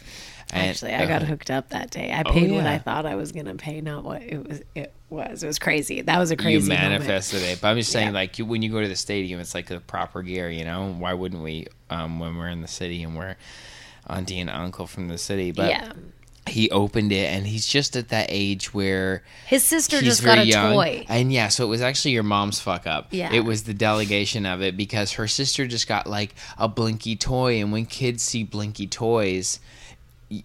And, 0.54 0.70
Actually, 0.70 0.94
I 0.94 1.06
got 1.06 1.24
uh, 1.24 1.26
hooked 1.26 1.52
up 1.52 1.70
that 1.70 1.90
day. 1.90 2.14
I 2.14 2.24
paid 2.24 2.52
what 2.52 2.64
yeah. 2.64 2.72
I 2.72 2.78
thought 2.78 3.06
I 3.06 3.16
was 3.16 3.34
gonna 3.34 3.56
pay, 3.56 3.82
not 3.82 4.04
what 4.06 4.22
it 4.22 4.48
was. 4.48 4.62
It 4.76 4.94
was. 5.10 5.44
It 5.44 5.48
was 5.48 5.60
crazy. 5.60 6.02
That 6.02 6.18
was 6.20 6.32
a 6.32 6.38
crazy. 6.38 6.64
you 6.64 6.74
moment. 6.74 6.92
manifested 6.92 7.42
it, 7.42 7.60
but 7.60 7.68
I'm 7.68 7.78
just 7.78 7.92
saying, 7.92 8.08
Yeah. 8.08 8.14
like 8.14 8.40
you, 8.40 8.46
when 8.46 8.62
you 8.62 8.72
go 8.72 8.82
to 8.82 8.88
the 8.88 8.96
stadium, 8.96 9.42
it's 9.42 9.54
like 9.54 9.68
the 9.68 9.82
proper 9.82 10.22
gear, 10.22 10.50
you 10.50 10.64
know. 10.64 10.94
Why 10.98 11.14
wouldn't 11.14 11.44
we? 11.44 11.68
Um, 11.90 12.20
when 12.20 12.38
we're 12.38 12.48
in 12.48 12.62
the 12.62 12.68
city 12.68 13.04
and 13.04 13.18
we're 13.18 13.36
auntie 14.10 14.40
and 14.40 14.50
uncle 14.50 14.88
from 14.88 15.10
the 15.10 15.18
city, 15.18 15.52
but 15.52 15.70
yeah, 15.70 15.92
he 16.50 16.70
opened 16.72 17.12
it, 17.12 17.32
and 17.34 17.48
he's 17.48 17.66
just 17.66 17.96
at 17.96 18.10
that 18.10 18.28
age 18.30 18.74
where 18.74 19.24
his 19.46 19.64
sister 19.64 20.02
just 20.02 20.24
got 20.24 20.38
a 20.38 20.46
young. 20.46 20.74
toy. 20.74 21.06
And 21.10 21.32
yeah, 21.32 21.48
so 21.48 21.66
it 21.66 21.68
was 21.68 21.82
actually 21.82 22.12
your 22.12 22.24
mom's 22.24 22.60
fuck 22.60 22.88
up. 22.88 23.08
Yeah. 23.12 23.34
It 23.34 23.42
was 23.42 23.64
the 23.64 23.74
delegation 23.74 24.46
of 24.46 24.62
it 24.62 24.76
because 24.78 25.14
her 25.14 25.28
sister 25.28 25.68
just 25.68 25.88
got 25.88 26.08
like 26.08 26.36
a 26.58 26.68
blinky 26.68 27.16
toy 27.16 27.60
and 27.60 27.72
when 27.72 27.86
kids 27.86 28.24
see 28.24 28.44
blinky 28.44 28.88
toys 28.88 29.60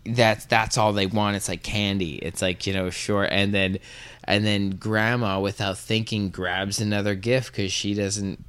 that's 0.07 0.45
that's 0.47 0.79
all 0.79 0.93
they 0.93 1.07
want. 1.07 1.37
It's 1.37 1.49
like 1.49 1.63
candy. 1.63 2.15
It's 2.17 2.41
like, 2.41 2.67
you 2.67 2.73
know, 2.73 2.91
sure 2.91 3.25
and 3.25 3.53
then 3.53 3.79
and 4.25 4.45
then 4.45 4.71
grandma 4.71 5.41
without 5.41 5.79
thinking 5.79 6.31
grabs 6.31 6.81
another 6.81 7.15
gift 7.15 7.55
cuz 7.55 7.73
she 7.73 7.95
doesn't 7.95 8.45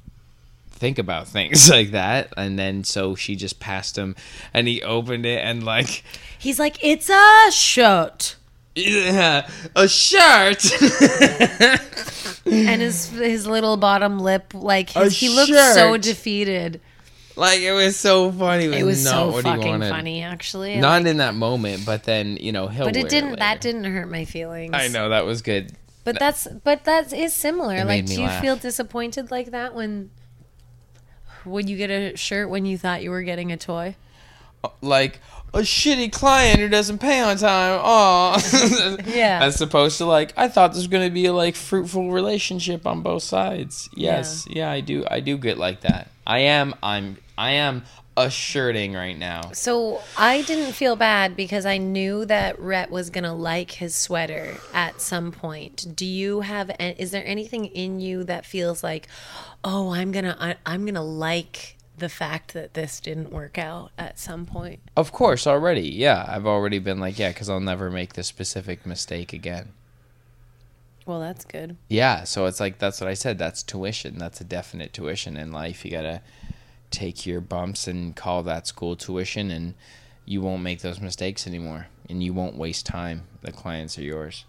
think 0.74 0.98
about 0.98 1.26
things 1.28 1.70
like 1.78 1.92
that 1.92 2.32
and 2.36 2.58
then 2.58 2.84
so 2.84 3.14
she 3.14 3.36
just 3.36 3.60
passed 3.60 3.96
him 3.96 4.14
and 4.52 4.66
he 4.68 4.82
opened 4.82 5.24
it 5.24 5.38
and 5.44 5.62
like 5.64 6.02
He's 6.38 6.58
like, 6.58 6.76
it's 6.84 7.08
a 7.08 7.50
shirt, 7.52 8.36
yeah, 8.74 9.48
a 9.74 9.88
shirt. 9.88 10.62
and 12.46 12.82
his 12.82 13.08
his 13.08 13.46
little 13.46 13.78
bottom 13.78 14.18
lip, 14.18 14.52
like 14.52 14.90
his, 14.90 15.16
he 15.18 15.30
looked 15.30 15.52
so 15.52 15.96
defeated. 15.96 16.82
Like 17.36 17.60
it 17.60 17.72
was 17.72 17.96
so 17.96 18.30
funny. 18.30 18.66
It 18.66 18.84
was 18.84 19.04
not 19.04 19.10
so 19.12 19.30
what 19.32 19.44
fucking 19.44 19.80
funny, 19.80 20.22
actually. 20.22 20.76
Not 20.76 21.06
in 21.06 21.16
that 21.16 21.34
moment, 21.34 21.86
but 21.86 22.04
then 22.04 22.36
you 22.36 22.52
know 22.52 22.68
he'll. 22.68 22.84
but 22.84 22.96
it 22.96 23.08
didn't. 23.08 23.30
later. 23.30 23.40
that 23.40 23.60
didn't 23.60 23.84
hurt 23.84 24.10
my 24.10 24.24
feelings. 24.24 24.72
I 24.74 24.88
know 24.88 25.08
that 25.08 25.24
was 25.24 25.42
good. 25.42 25.72
But 26.04 26.18
that's 26.18 26.46
but 26.46 26.84
that 26.84 27.12
is 27.12 27.32
similar. 27.32 27.76
It 27.76 27.86
Like, 27.86 28.04
do 28.04 28.12
you 28.12 28.26
laugh. 28.26 28.42
feel 28.42 28.56
disappointed 28.56 29.30
like 29.30 29.50
that 29.52 29.74
when 29.74 30.10
when 31.44 31.68
you 31.68 31.76
get 31.76 31.90
a 31.90 32.16
shirt 32.16 32.48
when 32.50 32.64
you 32.66 32.78
thought 32.78 33.02
you 33.02 33.10
were 33.10 33.22
getting 33.22 33.52
a 33.52 33.56
toy? 33.56 33.96
Uh, 34.62 34.68
like 34.80 35.20
a 35.52 35.58
shitty 35.60 36.10
client 36.12 36.58
who 36.58 36.68
doesn't 36.68 36.98
pay 36.98 37.20
on 37.20 37.36
time. 37.36 37.80
Oh, 37.82 38.98
Yeah. 39.06 39.40
As 39.42 39.60
opposed 39.60 39.98
to 39.98 40.06
like 40.06 40.32
I 40.36 40.48
thought 40.48 40.68
this 40.72 40.78
was 40.78 40.88
gonna 40.88 41.10
be 41.10 41.26
a 41.26 41.32
like 41.32 41.54
fruitful 41.54 42.10
relationship 42.10 42.86
on 42.86 43.02
both 43.02 43.22
sides. 43.22 43.88
Yes, 43.94 44.46
yeah. 44.48 44.70
I 44.70 44.80
do. 44.80 45.04
I 45.10 45.20
do 45.20 45.38
get 45.38 45.58
like 45.58 45.82
that. 45.82 46.10
I 46.26 46.40
am. 46.40 46.74
I'm. 46.82 47.18
I 47.36 47.52
am 47.52 47.82
asserting 48.16 48.94
right 48.94 49.18
now. 49.18 49.50
So 49.52 50.02
I 50.16 50.42
didn't 50.42 50.72
feel 50.72 50.96
bad 50.96 51.36
because 51.36 51.66
I 51.66 51.78
knew 51.78 52.24
that 52.26 52.58
Rhett 52.58 52.90
was 52.90 53.10
gonna 53.10 53.34
like 53.34 53.72
his 53.72 53.94
sweater 53.94 54.56
at 54.72 55.00
some 55.00 55.32
point. 55.32 55.94
Do 55.96 56.06
you 56.06 56.40
have? 56.40 56.70
Is 56.78 57.10
there 57.10 57.26
anything 57.26 57.66
in 57.66 58.00
you 58.00 58.24
that 58.24 58.46
feels 58.46 58.82
like, 58.82 59.08
oh, 59.62 59.92
I'm 59.92 60.12
gonna, 60.12 60.36
I, 60.38 60.56
I'm 60.64 60.86
gonna 60.86 61.02
like 61.02 61.76
the 61.96 62.08
fact 62.08 62.54
that 62.54 62.74
this 62.74 63.00
didn't 63.00 63.30
work 63.32 63.58
out 63.58 63.90
at 63.98 64.18
some 64.18 64.46
point? 64.46 64.80
Of 64.96 65.12
course, 65.12 65.46
already. 65.46 65.88
Yeah, 65.88 66.24
I've 66.28 66.46
already 66.46 66.78
been 66.78 67.00
like, 67.00 67.18
yeah, 67.18 67.30
because 67.30 67.48
I'll 67.48 67.60
never 67.60 67.90
make 67.90 68.14
this 68.14 68.26
specific 68.26 68.86
mistake 68.86 69.32
again. 69.32 69.72
Well, 71.06 71.20
that's 71.20 71.44
good. 71.44 71.76
Yeah, 71.88 72.24
so 72.24 72.46
it's 72.46 72.60
like 72.60 72.78
that's 72.78 73.00
what 73.00 73.10
I 73.10 73.14
said. 73.14 73.38
That's 73.38 73.62
tuition. 73.62 74.18
That's 74.18 74.40
a 74.40 74.44
definite 74.44 74.92
tuition 74.92 75.36
in 75.36 75.52
life. 75.52 75.84
You 75.84 75.90
gotta 75.90 76.22
take 76.94 77.26
your 77.26 77.40
bumps 77.40 77.86
and 77.86 78.14
call 78.14 78.42
that 78.44 78.66
school 78.66 78.96
tuition, 78.96 79.50
and 79.50 79.74
you 80.24 80.40
won't 80.40 80.62
make 80.62 80.80
those 80.80 81.00
mistakes 81.00 81.46
anymore, 81.46 81.88
and 82.08 82.22
you 82.22 82.32
won't 82.32 82.56
waste 82.56 82.86
time. 82.86 83.24
The 83.42 83.52
clients 83.52 83.98
are 83.98 84.02
yours. 84.02 84.44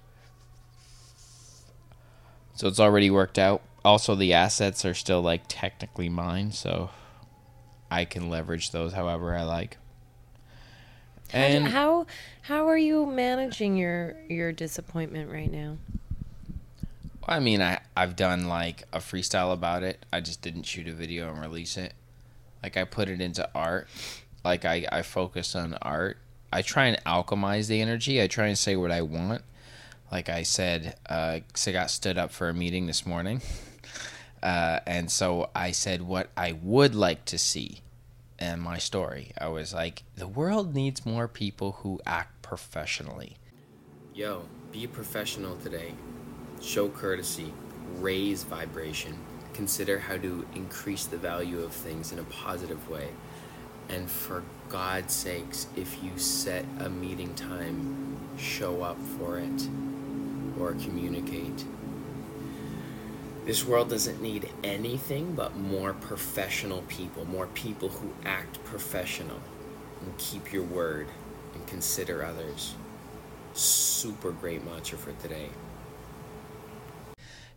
So 2.55 2.67
it's 2.67 2.79
already 2.79 3.09
worked 3.09 3.37
out. 3.37 3.61
Also, 3.83 4.15
the 4.15 4.33
assets 4.33 4.85
are 4.85 4.93
still 4.93 5.21
like 5.21 5.43
technically 5.47 6.09
mine, 6.09 6.51
so 6.51 6.89
I 7.91 8.05
can 8.05 8.29
leverage 8.29 8.71
those 8.71 8.93
however 8.93 9.35
I 9.35 9.43
like. 9.43 9.77
And 11.33 11.67
how 11.67 12.05
how 12.43 12.67
are 12.67 12.77
you 12.77 13.05
managing 13.05 13.75
your 13.77 14.15
your 14.29 14.51
disappointment 14.51 15.31
right 15.31 15.51
now? 15.51 15.77
I 17.27 17.39
mean, 17.39 17.61
I 17.61 17.79
I've 17.97 18.15
done 18.15 18.47
like 18.47 18.83
a 18.93 18.99
freestyle 18.99 19.51
about 19.51 19.83
it. 19.83 20.05
I 20.13 20.21
just 20.21 20.41
didn't 20.41 20.63
shoot 20.63 20.87
a 20.87 20.93
video 20.93 21.29
and 21.29 21.41
release 21.41 21.77
it. 21.77 21.93
Like 22.63 22.77
I 22.77 22.83
put 22.83 23.09
it 23.09 23.21
into 23.21 23.47
art. 23.53 23.87
Like 24.43 24.65
I 24.65 24.85
I 24.91 25.01
focus 25.01 25.55
on 25.55 25.75
art. 25.81 26.17
I 26.51 26.61
try 26.61 26.85
and 26.85 27.03
alchemize 27.05 27.67
the 27.67 27.81
energy. 27.81 28.21
I 28.21 28.27
try 28.27 28.47
and 28.47 28.57
say 28.57 28.75
what 28.75 28.91
I 28.91 29.01
want. 29.01 29.41
Like 30.11 30.29
I 30.29 30.43
said, 30.43 30.95
uh, 31.09 31.39
I 31.65 31.71
got 31.71 31.89
stood 31.89 32.17
up 32.17 32.31
for 32.31 32.47
a 32.47 32.53
meeting 32.53 32.85
this 32.85 33.05
morning, 33.05 33.41
uh, 34.43 34.79
and 34.85 35.11
so 35.11 35.49
I 35.55 35.71
said 35.71 36.03
what 36.03 36.29
I 36.37 36.53
would 36.53 36.93
like 36.93 37.25
to 37.25 37.37
see 37.37 37.81
and 38.39 38.61
my 38.61 38.77
story. 38.77 39.31
I 39.39 39.47
was 39.47 39.73
like, 39.73 40.03
the 40.15 40.27
world 40.27 40.73
needs 40.73 41.05
more 41.05 41.27
people 41.27 41.73
who 41.83 41.99
act 42.05 42.41
professionally. 42.41 43.37
Yo, 44.13 44.45
be 44.71 44.87
professional 44.87 45.55
today. 45.57 45.93
Show 46.61 46.89
courtesy, 46.89 47.53
raise 47.95 48.43
vibration, 48.43 49.17
consider 49.55 49.99
how 49.99 50.17
to 50.17 50.45
increase 50.53 51.05
the 51.05 51.17
value 51.17 51.61
of 51.61 51.71
things 51.71 52.11
in 52.11 52.19
a 52.19 52.23
positive 52.23 52.89
way. 52.89 53.07
And 53.87 54.09
for 54.09 54.43
God's 54.67 55.13
sakes, 55.13 55.67
if 55.77 56.03
you 56.03 56.17
set 56.17 56.65
a 56.79 56.89
meeting 56.89 57.33
time, 57.35 58.17
show 58.37 58.83
up 58.83 58.97
for 59.17 59.39
it 59.39 59.69
or 60.59 60.73
communicate. 60.73 61.63
This 63.45 63.63
world 63.63 63.89
doesn't 63.89 64.21
need 64.21 64.49
anything 64.63 65.33
but 65.35 65.55
more 65.55 65.93
professional 65.93 66.81
people, 66.89 67.25
more 67.25 67.47
people 67.47 67.89
who 67.89 68.11
act 68.25 68.61
professional 68.65 69.39
and 70.01 70.17
keep 70.17 70.51
your 70.51 70.63
word 70.63 71.07
and 71.53 71.65
consider 71.67 72.25
others. 72.25 72.75
Super 73.53 74.31
great 74.31 74.65
mantra 74.65 74.97
for 74.97 75.13
today. 75.21 75.49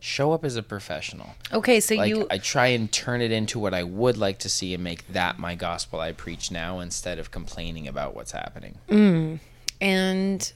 Show 0.00 0.32
up 0.32 0.44
as 0.44 0.56
a 0.56 0.62
professional. 0.62 1.34
Okay, 1.52 1.80
so 1.80 1.96
Like 1.96 2.08
you 2.08 2.26
I 2.30 2.38
try 2.38 2.68
and 2.68 2.90
turn 2.90 3.20
it 3.20 3.32
into 3.32 3.58
what 3.58 3.74
I 3.74 3.82
would 3.82 4.16
like 4.16 4.38
to 4.40 4.48
see 4.48 4.72
and 4.74 4.82
make 4.84 5.06
that 5.08 5.38
my 5.38 5.54
gospel 5.54 6.00
I 6.00 6.12
preach 6.12 6.50
now 6.50 6.78
instead 6.80 7.18
of 7.18 7.30
complaining 7.30 7.88
about 7.88 8.14
what's 8.14 8.32
happening. 8.32 8.78
Mm. 8.88 9.40
and 9.80 10.52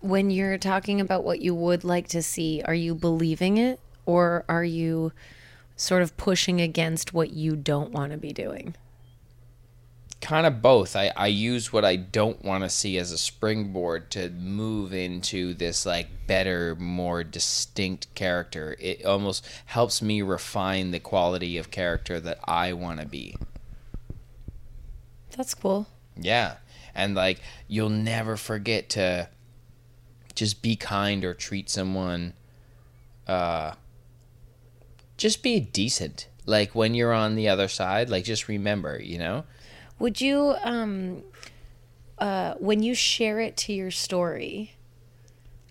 when 0.00 0.30
you're 0.30 0.58
talking 0.58 1.00
about 1.00 1.22
what 1.22 1.40
you 1.40 1.54
would 1.54 1.84
like 1.84 2.08
to 2.08 2.22
see, 2.22 2.60
are 2.64 2.74
you 2.74 2.94
believing 2.94 3.56
it 3.56 3.78
or 4.04 4.44
are 4.48 4.64
you 4.64 5.12
sort 5.76 6.02
of 6.02 6.16
pushing 6.16 6.60
against 6.60 7.14
what 7.14 7.30
you 7.30 7.54
don't 7.54 7.92
want 7.92 8.12
to 8.12 8.18
be 8.18 8.32
doing? 8.32 8.74
Kind 10.22 10.46
of 10.46 10.62
both. 10.62 10.94
I, 10.96 11.12
I 11.16 11.26
use 11.26 11.72
what 11.72 11.84
I 11.84 11.96
don't 11.96 12.42
want 12.44 12.62
to 12.62 12.70
see 12.70 12.96
as 12.96 13.10
a 13.10 13.18
springboard 13.18 14.10
to 14.12 14.30
move 14.30 14.94
into 14.94 15.52
this 15.52 15.84
like 15.84 16.08
better, 16.26 16.76
more 16.76 17.24
distinct 17.24 18.14
character. 18.14 18.76
It 18.78 19.04
almost 19.04 19.46
helps 19.66 20.00
me 20.00 20.22
refine 20.22 20.92
the 20.92 21.00
quality 21.00 21.58
of 21.58 21.70
character 21.70 22.20
that 22.20 22.38
I 22.44 22.72
want 22.72 23.00
to 23.00 23.06
be. 23.06 23.36
That's 25.36 25.54
cool. 25.54 25.88
Yeah. 26.16 26.56
And 26.94 27.14
like 27.14 27.40
you'll 27.66 27.88
never 27.88 28.36
forget 28.36 28.88
to 28.90 29.28
just 30.34 30.62
be 30.62 30.76
kind 30.76 31.24
or 31.24 31.34
treat 31.34 31.68
someone 31.68 32.32
uh 33.26 33.72
just 35.18 35.42
be 35.42 35.60
decent. 35.60 36.28
Like 36.46 36.74
when 36.74 36.94
you're 36.94 37.12
on 37.12 37.34
the 37.34 37.48
other 37.48 37.68
side, 37.68 38.08
like 38.08 38.24
just 38.24 38.48
remember, 38.48 39.00
you 39.02 39.18
know? 39.18 39.44
Would 40.02 40.20
you 40.20 40.56
um 40.64 41.22
uh 42.18 42.54
when 42.58 42.82
you 42.82 42.92
share 42.92 43.38
it 43.38 43.56
to 43.58 43.72
your 43.72 43.92
story 43.92 44.74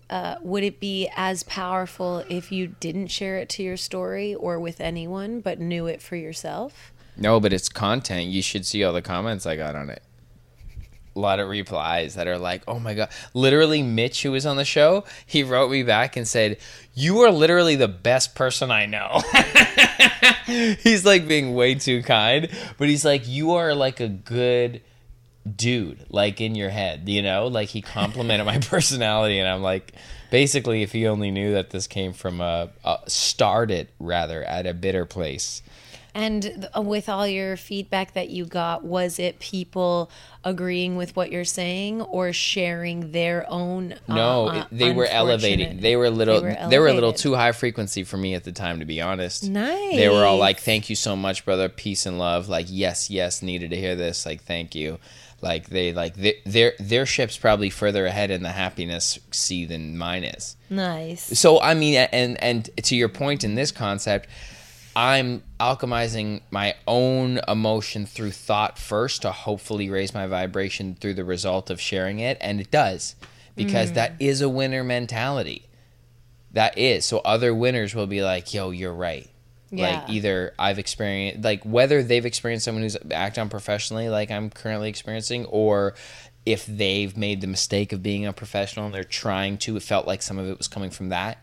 uh, 0.08 0.36
would 0.42 0.62
it 0.62 0.78
be 0.78 1.08
as 1.16 1.42
powerful 1.42 2.22
if 2.28 2.52
you 2.52 2.66
didn't 2.66 3.06
share 3.06 3.38
it 3.38 3.48
to 3.48 3.62
your 3.62 3.78
story 3.78 4.34
or 4.34 4.58
with 4.58 4.78
anyone 4.78 5.40
but 5.40 5.58
knew 5.58 5.86
it 5.86 6.02
for 6.02 6.16
yourself? 6.16 6.92
No, 7.16 7.40
but 7.40 7.50
it's 7.50 7.70
content. 7.70 8.26
You 8.26 8.42
should 8.42 8.66
see 8.66 8.84
all 8.84 8.92
the 8.92 9.00
comments 9.00 9.46
I 9.46 9.56
got 9.56 9.74
on 9.74 9.88
it. 9.88 10.02
A 11.14 11.18
lot 11.18 11.40
of 11.40 11.48
replies 11.48 12.14
that 12.14 12.26
are 12.26 12.38
like, 12.38 12.62
"Oh 12.66 12.78
my 12.78 12.94
god!" 12.94 13.10
Literally, 13.34 13.82
Mitch, 13.82 14.22
who 14.22 14.32
was 14.32 14.46
on 14.46 14.56
the 14.56 14.64
show, 14.64 15.04
he 15.26 15.42
wrote 15.42 15.70
me 15.70 15.82
back 15.82 16.16
and 16.16 16.26
said, 16.26 16.58
"You 16.94 17.20
are 17.20 17.30
literally 17.30 17.76
the 17.76 17.88
best 17.88 18.34
person 18.34 18.70
I 18.70 18.86
know." 18.86 19.22
he's 20.46 21.04
like 21.04 21.28
being 21.28 21.54
way 21.54 21.74
too 21.74 22.02
kind, 22.02 22.48
but 22.78 22.88
he's 22.88 23.04
like, 23.04 23.28
"You 23.28 23.52
are 23.52 23.74
like 23.74 24.00
a 24.00 24.08
good 24.08 24.80
dude, 25.56 26.06
like 26.08 26.40
in 26.40 26.54
your 26.54 26.70
head, 26.70 27.08
you 27.08 27.22
know." 27.22 27.46
Like 27.46 27.68
he 27.68 27.82
complimented 27.82 28.46
my 28.46 28.58
personality, 28.70 29.38
and 29.38 29.48
I'm 29.48 29.62
like, 29.62 29.92
basically, 30.30 30.82
if 30.82 30.92
he 30.92 31.06
only 31.06 31.30
knew 31.30 31.52
that 31.52 31.70
this 31.70 31.86
came 31.86 32.12
from 32.14 32.40
a, 32.40 32.70
a 32.84 32.98
started 33.06 33.88
rather 34.00 34.42
at 34.42 34.66
a 34.66 34.74
bitter 34.74 35.04
place. 35.04 35.62
And 36.14 36.42
th- 36.42 36.56
uh, 36.76 36.82
with 36.82 37.08
all 37.08 37.26
your 37.26 37.56
feedback 37.56 38.12
that 38.12 38.28
you 38.28 38.44
got, 38.44 38.84
was 38.84 39.18
it 39.18 39.38
people 39.38 40.10
agreeing 40.44 40.96
with 40.96 41.16
what 41.16 41.32
you're 41.32 41.44
saying 41.44 42.02
or 42.02 42.32
sharing 42.34 43.12
their 43.12 43.46
own? 43.48 43.92
uh, 44.08 44.14
No, 44.14 44.48
uh, 44.48 44.66
they 44.70 44.92
were 44.92 45.06
elevating. 45.06 45.80
They 45.80 45.96
were 45.96 46.04
a 46.06 46.10
little. 46.10 46.42
They 46.42 46.56
They 46.68 46.78
were 46.78 46.84
were, 46.84 46.90
a 46.90 46.94
little 46.94 47.12
too 47.14 47.34
high 47.34 47.52
frequency 47.52 48.04
for 48.04 48.18
me 48.18 48.34
at 48.34 48.44
the 48.44 48.52
time, 48.52 48.80
to 48.80 48.84
be 48.84 49.00
honest. 49.00 49.48
Nice. 49.48 49.96
They 49.96 50.08
were 50.10 50.24
all 50.24 50.36
like, 50.36 50.60
"Thank 50.60 50.90
you 50.90 50.96
so 50.96 51.16
much, 51.16 51.44
brother. 51.46 51.68
Peace 51.70 52.04
and 52.04 52.18
love." 52.18 52.48
Like, 52.48 52.66
yes, 52.68 53.08
yes, 53.10 53.40
needed 53.40 53.70
to 53.70 53.76
hear 53.76 53.94
this. 53.96 54.26
Like, 54.26 54.42
thank 54.42 54.74
you. 54.74 54.98
Like 55.40 55.70
they 55.70 55.92
like 55.92 56.14
they, 56.14 56.36
their 56.46 56.74
their 56.78 57.04
ship's 57.04 57.36
probably 57.36 57.68
further 57.68 58.06
ahead 58.06 58.30
in 58.30 58.44
the 58.44 58.50
happiness 58.52 59.18
sea 59.32 59.64
than 59.64 59.98
mine 59.98 60.22
is. 60.22 60.56
Nice. 60.70 61.36
So 61.38 61.60
I 61.60 61.74
mean, 61.74 61.96
and 62.12 62.40
and 62.42 62.70
to 62.84 62.94
your 62.94 63.08
point 63.08 63.42
in 63.42 63.56
this 63.56 63.72
concept, 63.72 64.28
I'm 64.94 65.42
alchemizing 65.58 66.42
my 66.50 66.74
own 66.86 67.40
emotion 67.48 68.06
through 68.06 68.32
thought 68.32 68.78
first 68.78 69.22
to 69.22 69.32
hopefully 69.32 69.88
raise 69.88 70.12
my 70.12 70.26
vibration 70.26 70.94
through 70.94 71.14
the 71.14 71.24
result 71.24 71.70
of 71.70 71.80
sharing 71.80 72.18
it, 72.18 72.36
and 72.40 72.60
it 72.60 72.70
does 72.70 73.16
because 73.56 73.92
mm. 73.92 73.94
that 73.94 74.14
is 74.20 74.40
a 74.40 74.48
winner 74.48 74.84
mentality. 74.84 75.66
That 76.52 76.76
is 76.76 77.06
so 77.06 77.18
other 77.18 77.54
winners 77.54 77.94
will 77.94 78.06
be 78.06 78.22
like, 78.22 78.52
"Yo, 78.52 78.70
you're 78.70 78.92
right." 78.92 79.28
Yeah. 79.70 80.02
Like 80.02 80.10
either 80.10 80.54
I've 80.58 80.78
experienced 80.78 81.42
like 81.42 81.64
whether 81.64 82.02
they've 82.02 82.26
experienced 82.26 82.66
someone 82.66 82.82
who's 82.82 82.98
act 83.10 83.38
on 83.38 83.48
professionally 83.48 84.10
like 84.10 84.30
I'm 84.30 84.50
currently 84.50 84.90
experiencing 84.90 85.46
or 85.46 85.94
if 86.44 86.66
they've 86.66 87.16
made 87.16 87.40
the 87.40 87.46
mistake 87.46 87.92
of 87.92 88.02
being 88.02 88.26
a 88.26 88.34
professional 88.34 88.84
and 88.84 88.94
they're 88.94 89.02
trying 89.02 89.56
to 89.58 89.76
it 89.78 89.82
felt 89.82 90.06
like 90.06 90.20
some 90.20 90.36
of 90.38 90.46
it 90.46 90.58
was 90.58 90.68
coming 90.68 90.90
from 90.90 91.08
that 91.08 91.38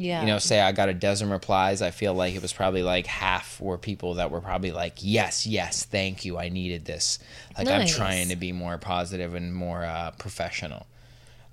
Yeah. 0.00 0.22
you 0.22 0.26
know 0.26 0.38
say 0.38 0.60
i 0.60 0.72
got 0.72 0.88
a 0.88 0.94
dozen 0.94 1.28
replies 1.30 1.82
i 1.82 1.90
feel 1.90 2.14
like 2.14 2.34
it 2.34 2.40
was 2.42 2.52
probably 2.52 2.82
like 2.82 3.06
half 3.06 3.60
were 3.60 3.76
people 3.76 4.14
that 4.14 4.30
were 4.30 4.40
probably 4.40 4.72
like 4.72 4.94
yes 5.00 5.46
yes 5.46 5.84
thank 5.84 6.24
you 6.24 6.38
i 6.38 6.48
needed 6.48 6.86
this. 6.86 7.18
Like 7.58 7.68
i'm 7.68 7.86
trying 7.86 8.28
to 8.30 8.36
be 8.36 8.52
more 8.52 8.78
positive 8.78 9.34
and 9.34 9.54
more 9.54 9.84
uh, 9.84 10.12
professional. 10.12 10.86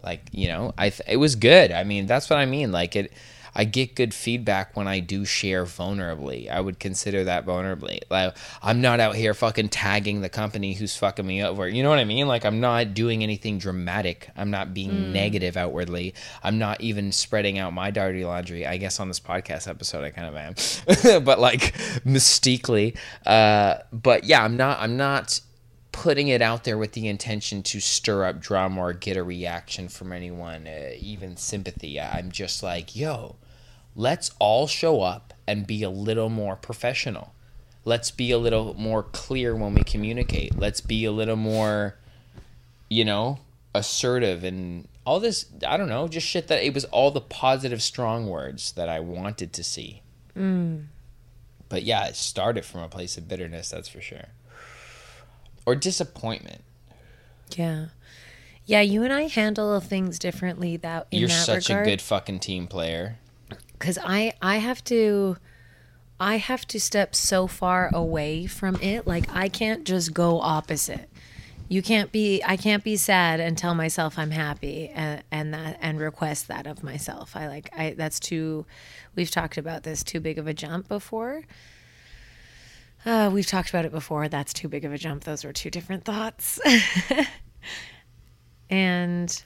Like 0.01 0.21
you 0.31 0.47
know 0.47 0.73
i 0.77 0.89
th- 0.89 1.07
it 1.09 1.17
was 1.17 1.35
good. 1.35 1.71
I 1.71 1.83
mean 1.83 2.05
that's 2.05 2.29
what 2.29 2.39
i 2.39 2.45
mean. 2.45 2.71
Like 2.71 2.95
it 2.95 3.11
i 3.57 3.65
get 3.65 3.95
good 3.95 4.13
feedback 4.13 4.77
when 4.77 4.87
i 4.87 4.99
do 4.99 5.25
share 5.25 5.65
vulnerably. 5.65 6.49
I 6.49 6.61
would 6.61 6.79
consider 6.79 7.25
that 7.25 7.45
vulnerably. 7.45 7.99
Like 8.09 8.37
i'm 8.61 8.79
not 8.79 9.01
out 9.01 9.15
here 9.15 9.33
fucking 9.33 9.69
tagging 9.69 10.21
the 10.21 10.29
company 10.29 10.73
who's 10.73 10.95
fucking 10.95 11.25
me 11.25 11.43
over. 11.43 11.67
You 11.67 11.83
know 11.83 11.89
what 11.89 11.99
i 11.99 12.05
mean? 12.05 12.27
Like 12.27 12.45
i'm 12.45 12.61
not 12.61 12.93
doing 12.93 13.23
anything 13.23 13.57
dramatic. 13.57 14.29
I'm 14.37 14.51
not 14.51 14.73
being 14.73 15.11
negative 15.11 15.57
outwardly. 15.57 16.13
I'm 16.43 16.57
not 16.59 16.79
even 16.79 17.11
spreading 17.11 17.57
out 17.57 17.73
my 17.73 17.91
dirty 17.91 18.23
laundry. 18.23 18.65
I 18.65 18.77
guess 18.77 18.99
on 18.99 19.09
this 19.09 19.19
podcast 19.19 19.67
episode 19.67 20.05
i 20.05 20.11
kind 20.11 20.27
of 20.27 20.35
am. 20.35 21.23
But 21.27 21.39
like 21.39 21.73
mystically 22.05 22.95
uh 23.25 23.79
but 23.91 24.23
yeah 24.23 24.43
i'm 24.43 24.55
not 24.55 24.79
i'm 24.79 24.95
not 24.97 25.41
putting 25.97 26.27
it 26.27 26.43
out 26.43 26.63
there 26.63 26.77
with 26.77 26.91
the 26.91 27.07
intention 27.07 27.63
to 27.63 27.79
stir 27.79 28.23
up 28.25 28.39
drama 28.39 28.79
or 28.81 28.93
get 28.93 29.17
a 29.17 29.23
reaction 29.23 29.87
from 29.87 30.11
anyone, 30.11 30.67
uh, 30.67 30.91
even 30.99 31.35
sympathy. 31.35 31.99
I'm 31.99 32.31
just 32.31 32.61
like, 32.61 32.95
yo, 32.95 33.35
let's 33.97 34.31
all 34.39 34.67
show 34.67 35.01
up 35.01 35.33
and 35.45 35.67
be 35.67 35.83
a 35.83 35.89
little 35.89 36.29
more 36.29 36.55
professional. 36.55 37.33
Let's 37.83 38.11
be 38.11 38.31
a 38.31 38.37
little 38.37 38.73
more 38.75 39.03
clear 39.03 39.55
when 39.55 39.73
we 39.73 39.83
communicate. 39.83 40.57
Let's 40.57 40.79
be 40.79 41.03
a 41.03 41.11
little 41.11 41.35
more, 41.35 41.97
you 42.89 43.03
know, 43.03 43.39
assertive 43.73 44.43
and 44.43 44.87
all 45.05 45.19
this. 45.19 45.47
I 45.67 45.77
don't 45.77 45.89
know, 45.89 46.07
just 46.07 46.27
shit 46.27 46.47
that 46.47 46.63
it 46.63 46.73
was 46.73 46.85
all 46.85 47.11
the 47.11 47.21
positive, 47.21 47.81
strong 47.81 48.27
words 48.27 48.71
that 48.73 48.87
I 48.87 48.99
wanted 48.99 49.51
to 49.53 49.63
see. 49.63 50.03
Mm. 50.37 50.85
But 51.69 51.83
yeah, 51.83 52.05
it 52.07 52.15
started 52.15 52.65
from 52.65 52.81
a 52.81 52.89
place 52.89 53.17
of 53.17 53.27
bitterness, 53.27 53.71
that's 53.71 53.89
for 53.89 54.01
sure. 54.01 54.27
Or 55.65 55.75
disappointment. 55.75 56.61
Yeah. 57.55 57.87
Yeah, 58.65 58.81
you 58.81 59.03
and 59.03 59.13
I 59.13 59.23
handle 59.23 59.79
things 59.79 60.19
differently 60.19 60.75
that 60.77 61.07
in 61.09 61.19
You're 61.19 61.29
that 61.29 61.45
such 61.45 61.69
regard. 61.69 61.87
a 61.87 61.89
good 61.89 62.01
fucking 62.01 62.39
team 62.39 62.67
player. 62.67 63.17
Because 63.77 63.97
I 64.03 64.33
I 64.41 64.57
have 64.57 64.83
to 64.85 65.37
I 66.19 66.37
have 66.37 66.65
to 66.67 66.79
step 66.79 67.15
so 67.15 67.47
far 67.47 67.89
away 67.93 68.45
from 68.47 68.75
it. 68.81 69.05
Like 69.05 69.33
I 69.33 69.49
can't 69.49 69.83
just 69.83 70.13
go 70.13 70.39
opposite. 70.39 71.09
You 71.69 71.81
can't 71.81 72.11
be 72.11 72.41
I 72.45 72.57
can't 72.57 72.83
be 72.83 72.95
sad 72.95 73.39
and 73.39 73.57
tell 73.57 73.75
myself 73.75 74.17
I'm 74.17 74.31
happy 74.31 74.89
and, 74.89 75.23
and 75.31 75.53
that 75.53 75.77
and 75.81 75.99
request 75.99 76.47
that 76.47 76.65
of 76.65 76.83
myself. 76.83 77.35
I 77.35 77.47
like 77.47 77.69
I 77.77 77.91
that's 77.91 78.19
too 78.19 78.65
we've 79.15 79.31
talked 79.31 79.57
about 79.57 79.83
this 79.83 80.03
too 80.03 80.19
big 80.19 80.37
of 80.37 80.47
a 80.47 80.53
jump 80.53 80.87
before. 80.87 81.43
Uh, 83.05 83.29
we've 83.31 83.47
talked 83.47 83.69
about 83.69 83.85
it 83.85 83.91
before. 83.91 84.27
That's 84.27 84.53
too 84.53 84.67
big 84.67 84.83
of 84.83 84.91
a 84.91 84.97
jump. 84.97 85.23
Those 85.23 85.45
were 85.45 85.53
two 85.53 85.69
different 85.69 86.03
thoughts. 86.03 86.59
and 88.69 89.43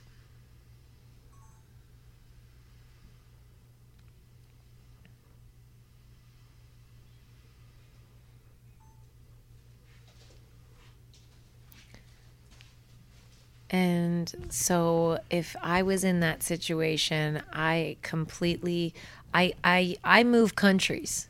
And 13.71 14.31
so 14.49 15.19
if 15.29 15.55
I 15.63 15.81
was 15.81 16.03
in 16.03 16.19
that 16.19 16.43
situation, 16.43 17.41
I 17.53 17.95
completely 18.01 18.93
I 19.33 19.53
I 19.63 19.95
I 20.03 20.23
move 20.25 20.55
countries. 20.55 21.29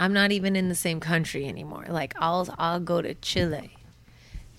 I'm 0.00 0.14
not 0.14 0.32
even 0.32 0.56
in 0.56 0.68
the 0.68 0.74
same 0.74 0.98
country 0.98 1.46
anymore. 1.46 1.84
Like 1.88 2.14
I'll 2.18 2.52
I'll 2.58 2.80
go 2.80 3.02
to 3.02 3.14
Chile. 3.14 3.76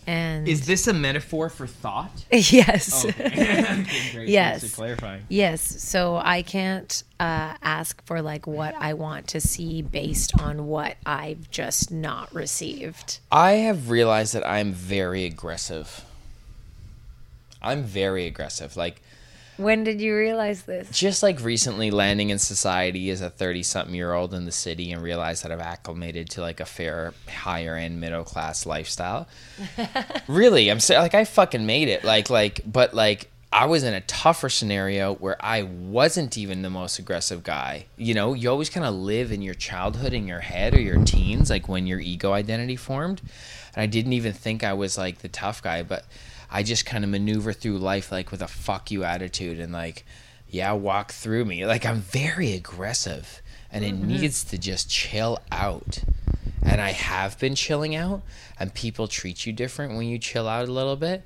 And 0.07 0.47
Is 0.47 0.67
this 0.67 0.88
a 0.88 0.93
metaphor 0.93 1.49
for 1.49 1.65
thought? 1.65 2.25
yes. 2.31 3.05
Okay, 3.19 4.11
great. 4.11 4.29
Yes. 4.29 4.61
Thanks 4.61 4.75
clarifying. 4.75 5.23
Yes, 5.29 5.61
so 5.61 6.17
I 6.17 6.43
can't 6.43 7.03
uh, 7.19 7.55
ask 7.61 8.05
for 8.05 8.21
like 8.21 8.45
what 8.45 8.75
I 8.75 8.93
want 8.93 9.29
to 9.29 9.41
see 9.41 9.81
based 9.81 10.39
on 10.39 10.67
what 10.67 10.97
I've 11.07 11.49
just 11.49 11.91
not 11.91 12.33
received. 12.35 13.19
I 13.31 13.53
have 13.53 13.89
realized 13.89 14.33
that 14.35 14.47
I'm 14.47 14.73
very 14.73 15.25
aggressive. 15.25 16.05
I'm 17.65 17.84
very 17.84 18.25
aggressive. 18.28 18.78
Like 18.78 19.01
When 19.58 19.84
did 19.84 20.01
you 20.01 20.15
realize 20.15 20.63
this? 20.63 20.89
just 20.91 21.23
like 21.23 21.41
recently 21.41 21.91
landing 21.91 22.30
in 22.30 22.39
society 22.39 23.10
as 23.10 23.21
a 23.21 23.30
30 23.30 23.63
something 23.63 23.95
year 23.95 24.13
old 24.13 24.34
in 24.34 24.45
the 24.45 24.51
city 24.51 24.91
and 24.91 25.01
realize 25.01 25.41
that 25.41 25.51
I've 25.51 25.60
acclimated 25.62 26.30
to 26.32 26.41
like 26.41 26.60
a 26.60 26.65
fair 26.65 27.13
higher 27.30 27.75
end 27.75 27.99
middle 27.99 28.23
class 28.23 28.65
lifestyle. 28.65 29.28
really, 30.28 30.69
I'm 30.69 30.80
saying 30.80 31.01
like 31.01 31.15
I 31.15 31.25
fucking 31.25 31.65
made 31.65 31.88
it. 31.88 32.04
Like 32.04 32.30
like 32.30 32.62
but 32.65 32.93
like 32.93 33.30
I 33.54 33.67
was 33.67 33.84
in 33.84 33.93
a 33.93 34.01
tougher 34.01 34.49
scenario 34.49 35.15
where 35.15 35.38
I 35.39 35.63
wasn't 35.63 36.38
even 36.38 36.62
the 36.62 36.69
most 36.69 36.99
aggressive 36.99 37.41
guy. 37.41 37.86
You 37.95 38.13
know, 38.13 38.34
you 38.34 38.49
always 38.49 38.69
kind 38.69 38.86
of 38.86 38.93
live 38.93 39.32
in 39.32 39.41
your 39.41 39.54
childhood 39.54 40.12
in 40.12 40.28
your 40.28 40.41
head 40.41 40.73
or 40.73 40.82
your 40.82 41.01
teens 41.06 41.49
like 41.49 41.69
when 41.69 41.88
your 41.88 42.01
ego 42.01 42.34
identity 42.34 42.75
formed. 42.75 43.21
And 43.73 43.82
I 43.82 43.86
didn't 43.86 44.12
even 44.12 44.34
think 44.34 44.65
I 44.65 44.73
was 44.73 44.97
like 44.97 45.19
the 45.19 45.30
tough 45.30 45.63
guy, 45.63 45.84
but 45.84 46.04
I 46.49 46.63
just 46.63 46.86
kind 46.86 47.03
of 47.03 47.10
maneuver 47.10 47.53
through 47.53 47.77
life 47.77 48.12
like 48.12 48.31
with 48.31 48.41
a 48.41 48.47
fuck 48.47 48.91
you 48.91 49.03
attitude 49.03 49.60
and 49.60 49.73
like, 49.73 50.05
yeah, 50.49 50.71
walk 50.73 51.12
through 51.12 51.45
me. 51.45 51.65
Like 51.65 51.86
I'm 51.86 52.01
very 52.01 52.53
aggressive 52.53 53.41
and 53.71 53.84
it 53.84 53.93
needs 53.93 54.43
to 54.45 54.58
just 54.58 54.89
chill 54.89 55.39
out. 55.51 56.03
And 56.62 56.81
I 56.81 56.91
have 56.91 57.38
been 57.39 57.55
chilling 57.55 57.95
out 57.95 58.21
and 58.60 58.73
people 58.73 59.08
treat 59.08 59.45
you 59.45 59.53
different 59.53 59.95
when 59.95 60.08
you 60.08 60.17
chill 60.17 60.47
out 60.47 60.67
a 60.67 60.71
little 60.71 60.95
bit. 60.95 61.23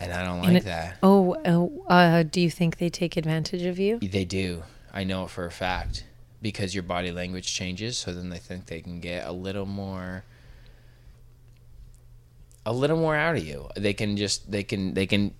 And 0.00 0.12
I 0.12 0.24
don't 0.24 0.42
like 0.42 0.56
it- 0.56 0.64
that. 0.64 0.98
Oh, 1.02 1.36
oh 1.44 1.84
uh, 1.88 2.24
do 2.24 2.40
you 2.40 2.50
think 2.50 2.78
they 2.78 2.88
take 2.90 3.16
advantage 3.16 3.62
of 3.62 3.78
you? 3.78 3.98
They 4.00 4.24
do. 4.24 4.64
I 4.92 5.04
know 5.04 5.24
it 5.24 5.30
for 5.30 5.46
a 5.46 5.50
fact 5.50 6.04
because 6.42 6.74
your 6.74 6.82
body 6.82 7.12
language 7.12 7.54
changes. 7.54 7.96
So 7.96 8.12
then 8.12 8.28
they 8.28 8.38
think 8.38 8.66
they 8.66 8.80
can 8.80 8.98
get 9.00 9.26
a 9.26 9.32
little 9.32 9.64
more, 9.64 10.24
a 12.64 12.72
little 12.72 12.96
more 12.96 13.16
out 13.16 13.36
of 13.36 13.44
you. 13.44 13.68
They 13.76 13.92
can 13.94 14.16
just 14.16 14.50
they 14.50 14.62
can 14.62 14.94
they 14.94 15.06
can. 15.06 15.34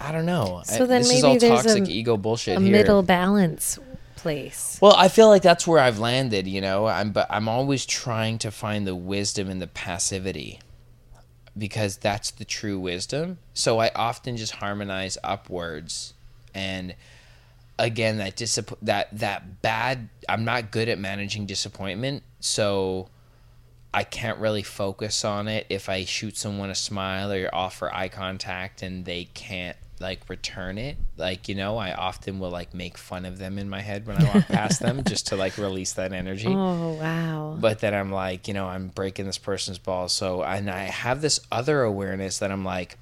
I 0.00 0.12
don't 0.12 0.26
know. 0.26 0.62
So 0.64 0.84
I- 0.84 0.86
then 0.86 1.00
this 1.02 1.12
is 1.12 1.22
maybe 1.22 1.26
all 1.26 1.38
there's 1.38 1.64
a- 1.66 1.68
toxic 1.78 1.88
ego 1.88 2.16
bullshit 2.16 2.58
A 2.58 2.60
here. 2.60 2.70
middle 2.70 3.02
balance 3.02 3.78
place. 4.16 4.78
Well, 4.80 4.94
I 4.96 5.08
feel 5.08 5.28
like 5.28 5.42
that's 5.42 5.66
where 5.66 5.78
I've 5.78 5.98
landed, 5.98 6.46
you 6.46 6.60
know. 6.60 6.86
I'm 6.86 7.12
but 7.12 7.26
I'm 7.30 7.48
always 7.48 7.86
trying 7.86 8.38
to 8.38 8.50
find 8.50 8.86
the 8.86 8.94
wisdom 8.94 9.48
in 9.50 9.58
the 9.58 9.66
passivity 9.66 10.60
because 11.56 11.96
that's 11.96 12.30
the 12.30 12.44
true 12.44 12.78
wisdom. 12.78 13.38
So 13.54 13.78
I 13.80 13.90
often 13.94 14.36
just 14.36 14.56
harmonize 14.56 15.16
upwards 15.24 16.12
and 16.54 16.94
again 17.78 18.18
that 18.18 18.36
disapp- 18.36 18.76
that 18.82 19.08
that 19.18 19.62
bad 19.62 20.08
I'm 20.28 20.44
not 20.44 20.70
good 20.70 20.88
at 20.88 20.98
managing 20.98 21.46
disappointment, 21.46 22.22
so 22.40 23.08
I 23.96 24.04
can't 24.04 24.38
really 24.38 24.62
focus 24.62 25.24
on 25.24 25.48
it 25.48 25.64
if 25.70 25.88
I 25.88 26.04
shoot 26.04 26.36
someone 26.36 26.68
a 26.68 26.74
smile 26.74 27.32
or 27.32 27.48
offer 27.50 27.90
eye 27.90 28.08
contact 28.08 28.82
and 28.82 29.06
they 29.06 29.24
can't 29.32 29.74
like 30.00 30.28
return 30.28 30.76
it. 30.76 30.98
Like, 31.16 31.48
you 31.48 31.54
know, 31.54 31.78
I 31.78 31.94
often 31.94 32.38
will 32.38 32.50
like 32.50 32.74
make 32.74 32.98
fun 32.98 33.24
of 33.24 33.38
them 33.38 33.58
in 33.58 33.70
my 33.70 33.80
head 33.80 34.06
when 34.06 34.22
I 34.22 34.34
walk 34.34 34.48
past 34.48 34.80
them 34.80 35.02
just 35.04 35.28
to 35.28 35.36
like 35.36 35.56
release 35.56 35.94
that 35.94 36.12
energy. 36.12 36.48
Oh, 36.50 36.92
wow. 36.92 37.56
But 37.58 37.78
then 37.78 37.94
I'm 37.94 38.12
like, 38.12 38.46
you 38.48 38.52
know, 38.52 38.66
I'm 38.66 38.88
breaking 38.88 39.24
this 39.24 39.38
person's 39.38 39.78
balls. 39.78 40.12
So, 40.12 40.42
and 40.42 40.68
I 40.68 40.80
have 40.80 41.22
this 41.22 41.40
other 41.50 41.82
awareness 41.82 42.40
that 42.40 42.52
I'm 42.52 42.66
like, 42.66 42.98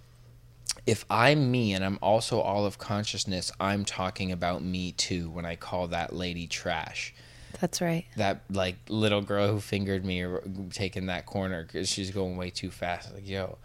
if 0.87 1.05
I'm 1.11 1.51
me 1.51 1.73
and 1.73 1.85
I'm 1.85 1.99
also 2.03 2.39
all 2.39 2.67
of 2.67 2.79
consciousness, 2.79 3.51
I'm 3.59 3.85
talking 3.85 4.31
about 4.31 4.63
me 4.63 4.93
too 4.93 5.29
when 5.29 5.45
I 5.45 5.57
call 5.57 5.89
that 5.89 6.15
lady 6.15 6.47
trash 6.47 7.13
That's 7.65 7.81
right. 7.81 8.05
that 8.17 8.43
like 8.51 8.77
little 8.89 9.23
girl 9.23 9.49
who 9.49 9.59
fingered 9.59 10.05
me 10.05 10.23
or 10.23 10.43
taking 10.71 11.07
that 11.07 11.25
corner 11.25 11.65
because 11.65 11.89
she's 11.89 12.11
going 12.11 12.37
way 12.37 12.51
too 12.51 12.71
fast. 12.71 13.15
Like 13.15 13.27
yo, 13.27 13.57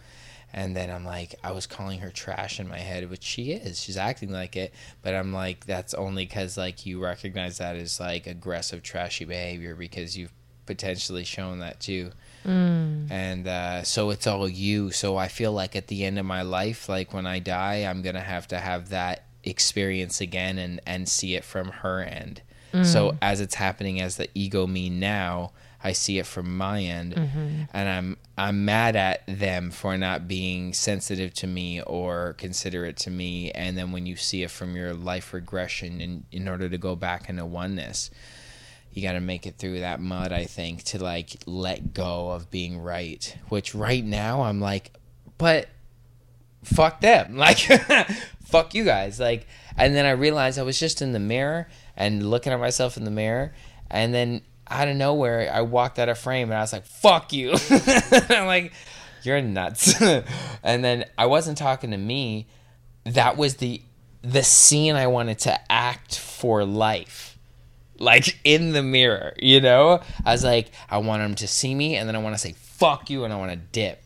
and 0.53 0.75
then 0.75 0.89
I'm 0.89 1.03
like, 1.03 1.35
I 1.43 1.51
was 1.51 1.67
calling 1.67 1.99
her 1.99 2.09
trash 2.09 2.59
in 2.59 2.67
my 2.69 2.79
head, 2.79 3.09
which 3.09 3.23
she 3.23 3.51
is. 3.51 3.81
She's 3.81 3.97
acting 3.97 4.31
like 4.31 4.55
it, 4.55 4.73
but 5.01 5.13
I'm 5.13 5.33
like, 5.33 5.65
that's 5.65 5.93
only 5.93 6.25
because 6.25 6.57
like 6.57 6.85
you 6.85 7.03
recognize 7.03 7.57
that 7.57 7.75
as 7.75 7.99
like 7.99 8.25
aggressive, 8.25 8.81
trashy 8.81 9.25
behavior 9.25 9.75
because 9.75 10.17
you've 10.17 10.31
potentially 10.65 11.23
shown 11.25 11.59
that 11.59 11.79
too. 11.79 12.11
And 13.11 13.47
uh, 13.47 13.83
so 13.83 14.11
it's 14.11 14.25
all 14.27 14.47
you. 14.47 14.91
So 14.91 15.17
I 15.17 15.27
feel 15.27 15.51
like 15.51 15.75
at 15.75 15.87
the 15.87 16.05
end 16.05 16.17
of 16.17 16.25
my 16.25 16.41
life, 16.41 16.87
like 16.87 17.13
when 17.13 17.25
I 17.25 17.39
die, 17.39 17.81
I'm 17.89 18.01
gonna 18.01 18.21
have 18.21 18.47
to 18.47 18.59
have 18.59 18.89
that 18.89 19.25
experience 19.43 20.21
again 20.21 20.57
and 20.57 20.79
and 20.85 21.07
see 21.09 21.35
it 21.35 21.43
from 21.43 21.69
her 21.69 22.01
end. 22.01 22.41
So 22.83 23.11
mm. 23.11 23.17
as 23.21 23.41
it's 23.41 23.55
happening 23.55 24.01
as 24.01 24.17
the 24.17 24.29
ego 24.33 24.67
me 24.67 24.89
now, 24.89 25.51
I 25.81 25.93
see 25.93 26.19
it 26.19 26.25
from 26.25 26.57
my 26.57 26.81
end, 26.81 27.15
mm-hmm. 27.15 27.63
and 27.73 27.89
I'm 27.89 28.17
I'm 28.37 28.65
mad 28.65 28.97
at 28.97 29.23
them 29.27 29.71
for 29.71 29.97
not 29.97 30.27
being 30.27 30.73
sensitive 30.73 31.33
to 31.35 31.47
me 31.47 31.81
or 31.81 32.33
considerate 32.37 32.97
to 32.97 33.09
me. 33.09 33.51
And 33.51 33.77
then 33.77 33.93
when 33.93 34.05
you 34.05 34.17
see 34.17 34.43
it 34.43 34.51
from 34.51 34.75
your 34.75 34.93
life 34.93 35.33
regression, 35.33 36.01
in 36.01 36.25
in 36.31 36.49
order 36.49 36.67
to 36.67 36.77
go 36.77 36.97
back 36.97 37.29
into 37.29 37.45
oneness, 37.45 38.11
you 38.91 39.01
got 39.01 39.13
to 39.13 39.21
make 39.21 39.47
it 39.47 39.57
through 39.57 39.79
that 39.79 40.01
mud. 40.01 40.33
I 40.33 40.43
think 40.43 40.83
to 40.85 41.01
like 41.01 41.37
let 41.45 41.93
go 41.93 42.31
of 42.31 42.51
being 42.51 42.79
right. 42.79 43.37
Which 43.47 43.73
right 43.73 44.03
now 44.03 44.41
I'm 44.41 44.59
like, 44.59 44.91
but 45.37 45.69
fuck 46.63 46.99
them. 47.01 47.35
Like, 47.37 47.59
fuck 48.43 48.73
you 48.73 48.83
guys. 48.83 49.19
Like, 49.19 49.47
and 49.77 49.95
then 49.95 50.05
I 50.05 50.11
realized 50.11 50.59
I 50.59 50.63
was 50.63 50.79
just 50.79 51.01
in 51.01 51.13
the 51.13 51.19
mirror 51.19 51.69
and 51.99 52.27
looking 52.27 52.51
at 52.51 52.59
myself 52.59 52.97
in 52.97 53.03
the 53.03 53.11
mirror, 53.11 53.53
and 53.91 54.13
then 54.13 54.41
out 54.69 54.87
of 54.87 54.95
nowhere 54.95 55.51
I 55.53 55.61
walked 55.61 55.99
out 55.99 56.09
of 56.09 56.17
frame 56.17 56.49
and 56.49 56.57
I 56.57 56.61
was 56.61 56.73
like, 56.73 56.85
fuck 56.85 57.33
you. 57.33 57.55
I'm 58.29 58.45
like, 58.45 58.71
you're 59.23 59.41
nuts. 59.41 59.99
and 60.63 60.83
then 60.83 61.05
I 61.17 61.25
wasn't 61.25 61.57
talking 61.57 61.91
to 61.91 61.97
me. 61.97 62.47
That 63.05 63.37
was 63.37 63.55
the 63.55 63.81
the 64.21 64.43
scene 64.43 64.95
I 64.95 65.07
wanted 65.07 65.39
to 65.39 65.71
act 65.71 66.17
for 66.17 66.65
life. 66.65 67.37
Like 67.97 68.39
in 68.43 68.73
the 68.73 68.83
mirror, 68.83 69.33
you 69.39 69.59
know? 69.61 70.01
I 70.25 70.31
was 70.31 70.43
like, 70.43 70.71
I 70.89 70.99
want 70.99 71.21
him 71.21 71.35
to 71.35 71.47
see 71.47 71.73
me 71.73 71.95
and 71.95 72.07
then 72.07 72.15
I 72.15 72.19
want 72.19 72.35
to 72.35 72.39
say 72.39 72.53
fuck 72.53 73.09
you 73.09 73.23
and 73.23 73.33
I 73.33 73.37
want 73.37 73.51
to 73.51 73.57
dip. 73.57 74.03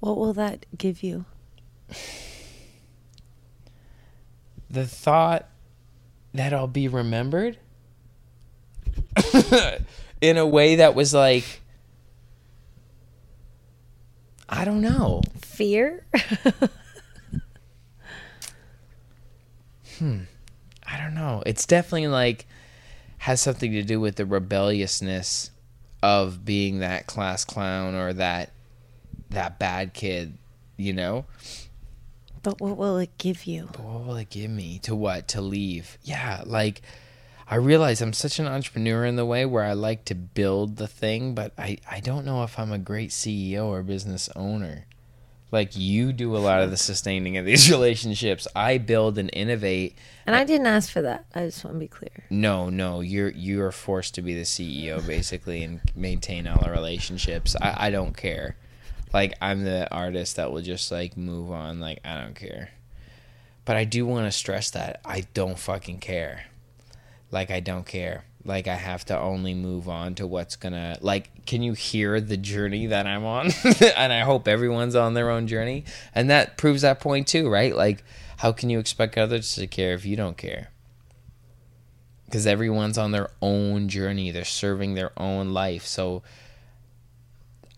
What 0.00 0.16
will 0.16 0.32
that 0.34 0.66
give 0.76 1.02
you? 1.02 1.24
the 4.68 4.86
thought 4.86 5.48
that 6.34 6.52
I'll 6.52 6.66
be 6.66 6.88
remembered 6.88 7.58
in 10.20 10.36
a 10.36 10.46
way 10.46 10.76
that 10.76 10.94
was 10.94 11.14
like 11.14 11.62
I 14.48 14.64
don't 14.64 14.80
know. 14.80 15.22
Fear? 15.40 16.06
Hmm. 19.98 20.20
I 20.86 20.98
don't 20.98 21.14
know. 21.14 21.42
It's 21.46 21.66
definitely 21.66 22.08
like 22.08 22.46
has 23.18 23.40
something 23.40 23.72
to 23.72 23.82
do 23.82 23.98
with 23.98 24.16
the 24.16 24.26
rebelliousness 24.26 25.50
of 26.02 26.44
being 26.44 26.80
that 26.80 27.06
class 27.06 27.44
clown 27.44 27.94
or 27.94 28.12
that 28.12 28.50
that 29.30 29.58
bad 29.58 29.94
kid, 29.94 30.36
you 30.76 30.92
know? 30.92 31.24
But 32.46 32.60
what 32.60 32.76
will 32.76 32.98
it 32.98 33.18
give 33.18 33.44
you? 33.44 33.68
But 33.72 33.82
what 33.82 34.04
will 34.04 34.16
it 34.18 34.30
give 34.30 34.52
me? 34.52 34.78
To 34.84 34.94
what? 34.94 35.26
To 35.28 35.40
leave? 35.40 35.98
Yeah, 36.04 36.44
like 36.46 36.80
I 37.48 37.56
realize 37.56 38.00
I'm 38.00 38.12
such 38.12 38.38
an 38.38 38.46
entrepreneur 38.46 39.04
in 39.04 39.16
the 39.16 39.26
way 39.26 39.44
where 39.44 39.64
I 39.64 39.72
like 39.72 40.04
to 40.04 40.14
build 40.14 40.76
the 40.76 40.86
thing, 40.86 41.34
but 41.34 41.52
I, 41.58 41.78
I 41.90 41.98
don't 41.98 42.24
know 42.24 42.44
if 42.44 42.56
I'm 42.56 42.70
a 42.70 42.78
great 42.78 43.10
CEO 43.10 43.64
or 43.64 43.82
business 43.82 44.28
owner. 44.36 44.84
Like 45.50 45.70
you 45.74 46.12
do 46.12 46.36
a 46.36 46.38
lot 46.38 46.62
of 46.62 46.70
the 46.70 46.76
sustaining 46.76 47.36
of 47.36 47.44
these 47.44 47.68
relationships. 47.72 48.46
I 48.54 48.78
build 48.78 49.18
and 49.18 49.28
innovate. 49.32 49.98
And 50.24 50.36
I 50.36 50.44
didn't 50.44 50.68
ask 50.68 50.88
for 50.88 51.02
that. 51.02 51.24
I 51.34 51.46
just 51.46 51.64
want 51.64 51.74
to 51.74 51.80
be 51.80 51.88
clear. 51.88 52.26
No, 52.30 52.70
no, 52.70 53.00
you're 53.00 53.30
you 53.30 53.60
are 53.62 53.72
forced 53.72 54.14
to 54.14 54.22
be 54.22 54.34
the 54.34 54.42
CEO 54.42 55.04
basically 55.04 55.64
and 55.64 55.80
maintain 55.96 56.46
all 56.46 56.62
the 56.62 56.70
relationships. 56.70 57.56
I, 57.60 57.88
I 57.88 57.90
don't 57.90 58.16
care. 58.16 58.54
Like 59.16 59.32
I'm 59.40 59.64
the 59.64 59.90
artist 59.90 60.36
that 60.36 60.52
will 60.52 60.60
just 60.60 60.92
like 60.92 61.16
move 61.16 61.50
on. 61.50 61.80
Like 61.80 62.00
I 62.04 62.20
don't 62.20 62.34
care. 62.34 62.68
But 63.64 63.76
I 63.76 63.84
do 63.84 64.04
want 64.04 64.26
to 64.26 64.30
stress 64.30 64.70
that 64.72 65.00
I 65.06 65.24
don't 65.32 65.58
fucking 65.58 66.00
care. 66.00 66.44
Like 67.30 67.50
I 67.50 67.60
don't 67.60 67.86
care. 67.86 68.26
like 68.44 68.68
I 68.68 68.74
have 68.74 69.06
to 69.06 69.18
only 69.18 69.54
move 69.54 69.88
on 69.88 70.16
to 70.16 70.26
what's 70.26 70.54
gonna 70.54 70.98
like 71.00 71.46
can 71.46 71.62
you 71.62 71.72
hear 71.72 72.20
the 72.20 72.36
journey 72.36 72.88
that 72.88 73.06
I'm 73.06 73.24
on? 73.24 73.52
and 73.96 74.12
I 74.12 74.20
hope 74.20 74.46
everyone's 74.46 74.94
on 74.94 75.14
their 75.14 75.30
own 75.30 75.46
journey. 75.46 75.86
And 76.14 76.28
that 76.28 76.58
proves 76.58 76.82
that 76.82 77.00
point 77.00 77.26
too, 77.26 77.48
right? 77.48 77.74
Like 77.74 78.04
how 78.36 78.52
can 78.52 78.68
you 78.68 78.78
expect 78.78 79.16
others 79.16 79.54
to 79.54 79.66
care 79.66 79.94
if 79.94 80.04
you 80.04 80.16
don't 80.16 80.36
care? 80.36 80.68
Because 82.26 82.46
everyone's 82.46 82.98
on 82.98 83.12
their 83.12 83.30
own 83.40 83.88
journey. 83.88 84.30
They're 84.30 84.44
serving 84.44 84.92
their 84.92 85.12
own 85.18 85.54
life. 85.54 85.86
So 85.86 86.22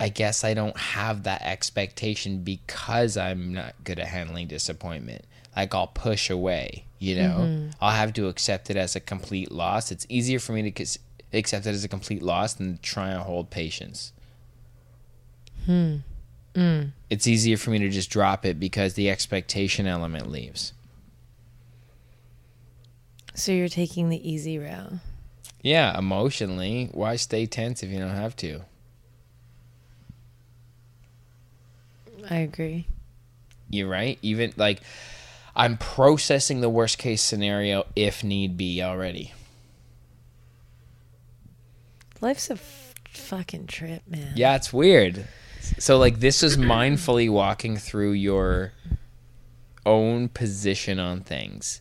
I 0.00 0.08
guess 0.08 0.44
I 0.44 0.54
don't 0.54 0.76
have 0.76 1.24
that 1.24 1.42
expectation 1.42 2.42
because 2.44 3.16
I'm 3.16 3.54
not 3.54 3.74
good 3.82 3.98
at 3.98 4.06
handling 4.06 4.46
disappointment. 4.46 5.24
Like 5.56 5.74
I'll 5.74 5.88
push 5.88 6.30
away 6.30 6.84
you 6.98 7.14
know 7.14 7.36
mm-hmm. 7.40 7.70
i'll 7.80 7.92
have 7.92 8.12
to 8.12 8.28
accept 8.28 8.70
it 8.70 8.76
as 8.76 8.96
a 8.96 9.00
complete 9.00 9.50
loss 9.50 9.90
it's 9.90 10.06
easier 10.08 10.38
for 10.38 10.52
me 10.52 10.70
to 10.70 10.98
accept 11.32 11.66
it 11.66 11.70
as 11.70 11.84
a 11.84 11.88
complete 11.88 12.22
loss 12.22 12.54
than 12.54 12.76
to 12.76 12.82
try 12.82 13.08
and 13.08 13.22
hold 13.22 13.50
patience 13.50 14.12
hmm. 15.66 15.96
Mm. 16.54 16.92
it's 17.08 17.26
easier 17.26 17.56
for 17.56 17.70
me 17.70 17.78
to 17.78 17.88
just 17.88 18.10
drop 18.10 18.44
it 18.44 18.58
because 18.58 18.94
the 18.94 19.10
expectation 19.10 19.86
element 19.86 20.30
leaves 20.30 20.72
so 23.34 23.52
you're 23.52 23.68
taking 23.68 24.08
the 24.08 24.28
easy 24.28 24.58
route 24.58 24.94
yeah 25.62 25.96
emotionally 25.96 26.88
why 26.92 27.16
stay 27.16 27.46
tense 27.46 27.82
if 27.82 27.90
you 27.90 27.98
don't 27.98 28.10
have 28.10 28.34
to 28.36 28.62
i 32.28 32.36
agree 32.36 32.86
you're 33.70 33.88
right 33.88 34.18
even 34.22 34.52
like 34.56 34.80
I'm 35.58 35.76
processing 35.76 36.60
the 36.60 36.68
worst 36.70 36.98
case 36.98 37.20
scenario 37.20 37.84
if 37.96 38.22
need 38.22 38.56
be 38.56 38.80
already. 38.80 39.32
Life's 42.20 42.48
a 42.48 42.54
f- 42.54 42.94
fucking 43.10 43.66
trip, 43.66 44.02
man. 44.06 44.34
Yeah, 44.36 44.54
it's 44.54 44.72
weird. 44.72 45.26
So 45.80 45.98
like 45.98 46.20
this 46.20 46.44
is 46.44 46.56
mindfully 46.56 47.28
walking 47.28 47.76
through 47.76 48.12
your 48.12 48.72
own 49.84 50.28
position 50.28 51.00
on 51.00 51.22
things. 51.22 51.80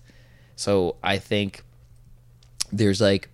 So 0.55 0.95
I 1.03 1.19
think 1.19 1.62
there's 2.71 2.99
like 2.99 3.29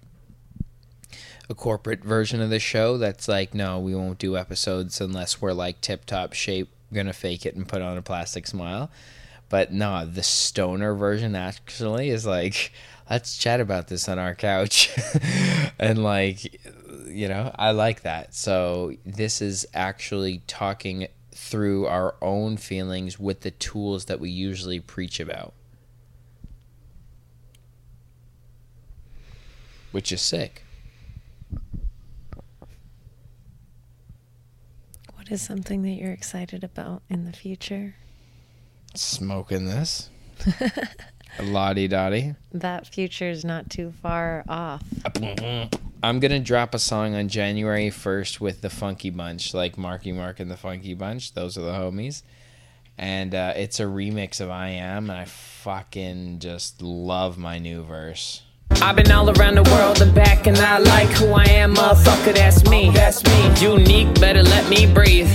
a 1.49 1.55
corporate 1.55 2.03
version 2.03 2.41
of 2.41 2.49
the 2.49 2.59
show 2.59 2.97
that's 2.97 3.29
like, 3.29 3.53
no, 3.53 3.79
we 3.79 3.95
won't 3.95 4.19
do 4.19 4.35
episodes 4.35 4.99
unless 4.99 5.41
we're 5.41 5.53
like 5.53 5.79
tip 5.79 6.03
top 6.03 6.33
shape, 6.33 6.72
gonna 6.93 7.13
fake 7.13 7.45
it 7.45 7.55
and 7.55 7.67
put 7.67 7.81
on 7.81 7.97
a 7.97 8.01
plastic 8.01 8.47
smile. 8.47 8.89
But 9.49 9.71
no, 9.71 10.05
the 10.05 10.23
stoner 10.23 10.95
version 10.95 11.35
actually 11.35 12.09
is 12.09 12.25
like, 12.25 12.71
let's 13.09 13.37
chat 13.37 13.59
about 13.59 13.87
this 13.87 14.09
on 14.09 14.17
our 14.17 14.33
couch. 14.33 14.89
and 15.79 16.03
like, 16.03 16.59
you 17.07 17.27
know, 17.27 17.51
I 17.55 17.71
like 17.71 18.01
that. 18.01 18.33
So 18.33 18.93
this 19.05 19.41
is 19.41 19.67
actually 19.73 20.41
talking 20.47 21.07
through 21.31 21.85
our 21.85 22.15
own 22.21 22.57
feelings 22.57 23.19
with 23.19 23.41
the 23.41 23.51
tools 23.51 24.05
that 24.05 24.19
we 24.19 24.29
usually 24.29 24.79
preach 24.79 25.19
about. 25.19 25.53
Which 29.91 30.11
is 30.11 30.21
sick. 30.21 30.63
What 35.13 35.22
is 35.33 35.41
something 35.41 35.81
that 35.81 35.91
you're 35.91 36.11
excited 36.11 36.63
about 36.63 37.01
in 37.09 37.25
the 37.25 37.33
future? 37.33 37.95
smoking 38.95 39.65
this. 39.65 40.09
Lottie 41.41 41.87
dottie. 41.87 42.35
That 42.51 42.85
future 42.85 43.29
is 43.29 43.43
not 43.43 43.69
too 43.69 43.91
far 44.01 44.43
off. 44.47 44.83
I'm 46.03 46.19
gonna 46.19 46.39
drop 46.39 46.75
a 46.75 46.79
song 46.79 47.15
on 47.15 47.27
January 47.27 47.89
1st 47.89 48.39
with 48.39 48.61
the 48.61 48.69
Funky 48.69 49.09
Bunch, 49.09 49.53
like 49.53 49.77
Marky 49.77 50.11
Mark 50.11 50.39
and 50.39 50.51
the 50.51 50.57
Funky 50.57 50.93
Bunch. 50.93 51.33
Those 51.33 51.57
are 51.57 51.61
the 51.61 51.71
homies, 51.71 52.21
and 52.97 53.33
uh, 53.33 53.53
it's 53.55 53.79
a 53.79 53.83
remix 53.83 54.39
of 54.41 54.51
I 54.51 54.69
Am, 54.69 55.09
and 55.09 55.17
I 55.17 55.25
fucking 55.25 56.39
just 56.39 56.81
love 56.81 57.37
my 57.37 57.57
new 57.57 57.83
verse. 57.83 58.43
I've 58.81 58.95
been 58.95 59.11
all 59.11 59.29
around 59.29 59.55
the 59.55 59.63
world 59.63 60.01
and 60.01 60.13
back, 60.13 60.47
and 60.47 60.57
I 60.57 60.77
like 60.79 61.09
who 61.09 61.27
I 61.27 61.45
am, 61.45 61.75
motherfucker. 61.75 62.33
That's 62.33 62.67
me. 62.69 62.91
That's 62.91 63.23
me. 63.23 63.61
Unique, 63.61 64.19
better 64.19 64.43
let 64.43 64.69
me 64.69 64.85
breathe. 64.85 65.29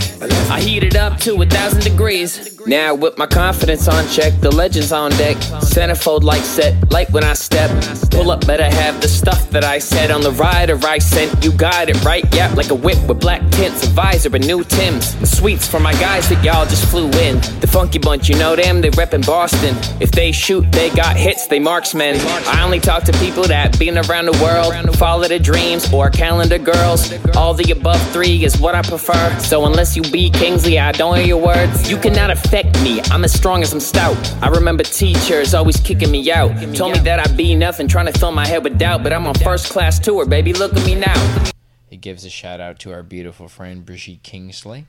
I 0.51 0.61
heat 0.61 0.83
it 0.83 0.96
up 0.96 1.18
to 1.20 1.40
a 1.42 1.46
thousand 1.46 1.83
degrees. 1.83 2.58
Now 2.68 2.94
with 2.94 3.16
my 3.16 3.24
confidence 3.24 3.88
on 3.88 4.07
check, 4.09 4.38
the 4.42 4.50
legends 4.50 4.92
on 4.92 5.11
deck. 5.12 5.38
Centerfold 5.64 6.22
like 6.22 6.42
set, 6.42 6.92
light 6.92 7.11
when 7.12 7.24
I 7.24 7.33
step. 7.33 7.70
Pull 8.11 8.31
up, 8.31 8.46
better 8.46 8.64
have 8.64 9.00
the 9.00 9.09
stuff 9.09 9.48
that 9.50 9.64
I 9.64 9.78
said 9.78 10.11
on 10.11 10.20
the 10.20 10.33
rider 10.33 10.78
I 10.85 10.98
sent. 10.98 11.42
You 11.42 11.50
got 11.50 11.88
it 11.88 12.04
right, 12.04 12.26
yep, 12.35 12.57
like 12.57 12.68
a 12.68 12.74
whip 12.74 12.98
with 13.09 13.20
black 13.20 13.40
tints, 13.52 13.87
a 13.87 13.90
visor, 13.90 14.37
and 14.37 14.46
new 14.46 14.64
Tims. 14.64 15.16
The 15.16 15.26
sweets 15.26 15.66
for 15.66 15.81
my 15.81 15.92
guys 15.94 16.28
that 16.28 16.44
y'all 16.44 16.66
just 16.66 16.85
flew 16.90 17.07
in. 17.12 17.40
The 17.61 17.66
funky 17.66 17.98
bunch, 17.98 18.28
you 18.28 18.37
know 18.37 18.54
them, 18.54 18.83
they 18.83 18.90
rep 18.90 19.14
in 19.14 19.22
Boston. 19.22 19.74
If 19.98 20.11
they 20.11 20.31
shoot, 20.31 20.70
they 20.70 20.90
got 20.90 21.16
hits, 21.16 21.46
they 21.46 21.59
marksmen. 21.59 22.16
I 22.48 22.62
only 22.62 22.81
talk 22.81 23.04
to 23.04 23.12
people 23.12 23.44
that 23.44 23.78
been 23.78 23.96
around 23.96 24.26
the 24.26 24.38
world, 24.42 24.74
follow 24.98 25.26
the 25.26 25.38
dreams, 25.38 25.90
or 25.90 26.11
calendar 26.11 26.59
girls. 26.59 27.14
All 27.35 27.54
the 27.54 27.70
above 27.72 28.02
three 28.11 28.44
is 28.44 28.61
what 28.61 28.74
I 28.74 28.83
prefer. 28.83 29.38
So 29.38 29.64
unless 29.64 29.96
you 29.96 30.02
be 30.02 30.28
Kingsley, 30.28 30.78
I 30.78 30.92
don't 30.92 31.16
hear 31.16 31.26
your 31.26 31.40
words. 31.40 31.90
You 31.90 31.96
cannot 31.96 32.31
affect 32.31 32.58
me, 32.83 33.01
I'm 33.11 33.25
as 33.25 33.33
strong 33.33 33.62
as 33.62 33.73
I'm 33.73 33.81
stout. 33.81 34.16
I 34.42 34.49
remember 34.49 34.83
teachers 34.83 35.55
always 35.55 35.79
kicking 35.79 36.11
me 36.11 36.31
out. 36.31 36.51
Told 36.75 36.92
me 36.92 36.99
that 37.01 37.21
I'd 37.21 37.37
be 37.37 37.55
nothing, 37.55 37.88
trying 37.88 38.07
to 38.12 38.18
fill 38.18 38.33
my 38.33 38.47
head 38.47 38.64
with 38.64 38.79
doubt. 38.79 39.03
But 39.03 39.12
I'm 39.12 39.27
on 39.27 39.35
first 39.35 39.71
class 39.71 39.99
tour, 39.99 40.27
baby, 40.27 40.53
look 40.53 40.77
at 40.77 40.85
me 40.85 40.94
now. 40.94 41.51
It 41.90 42.01
gives 42.01 42.25
a 42.25 42.31
shout 42.31 42.61
out 42.61 42.79
to 42.81 42.92
our 42.92 43.03
beautiful 43.03 43.49
friend 43.49 43.85
Brigitte 43.85 44.23
Kingsley. 44.23 44.87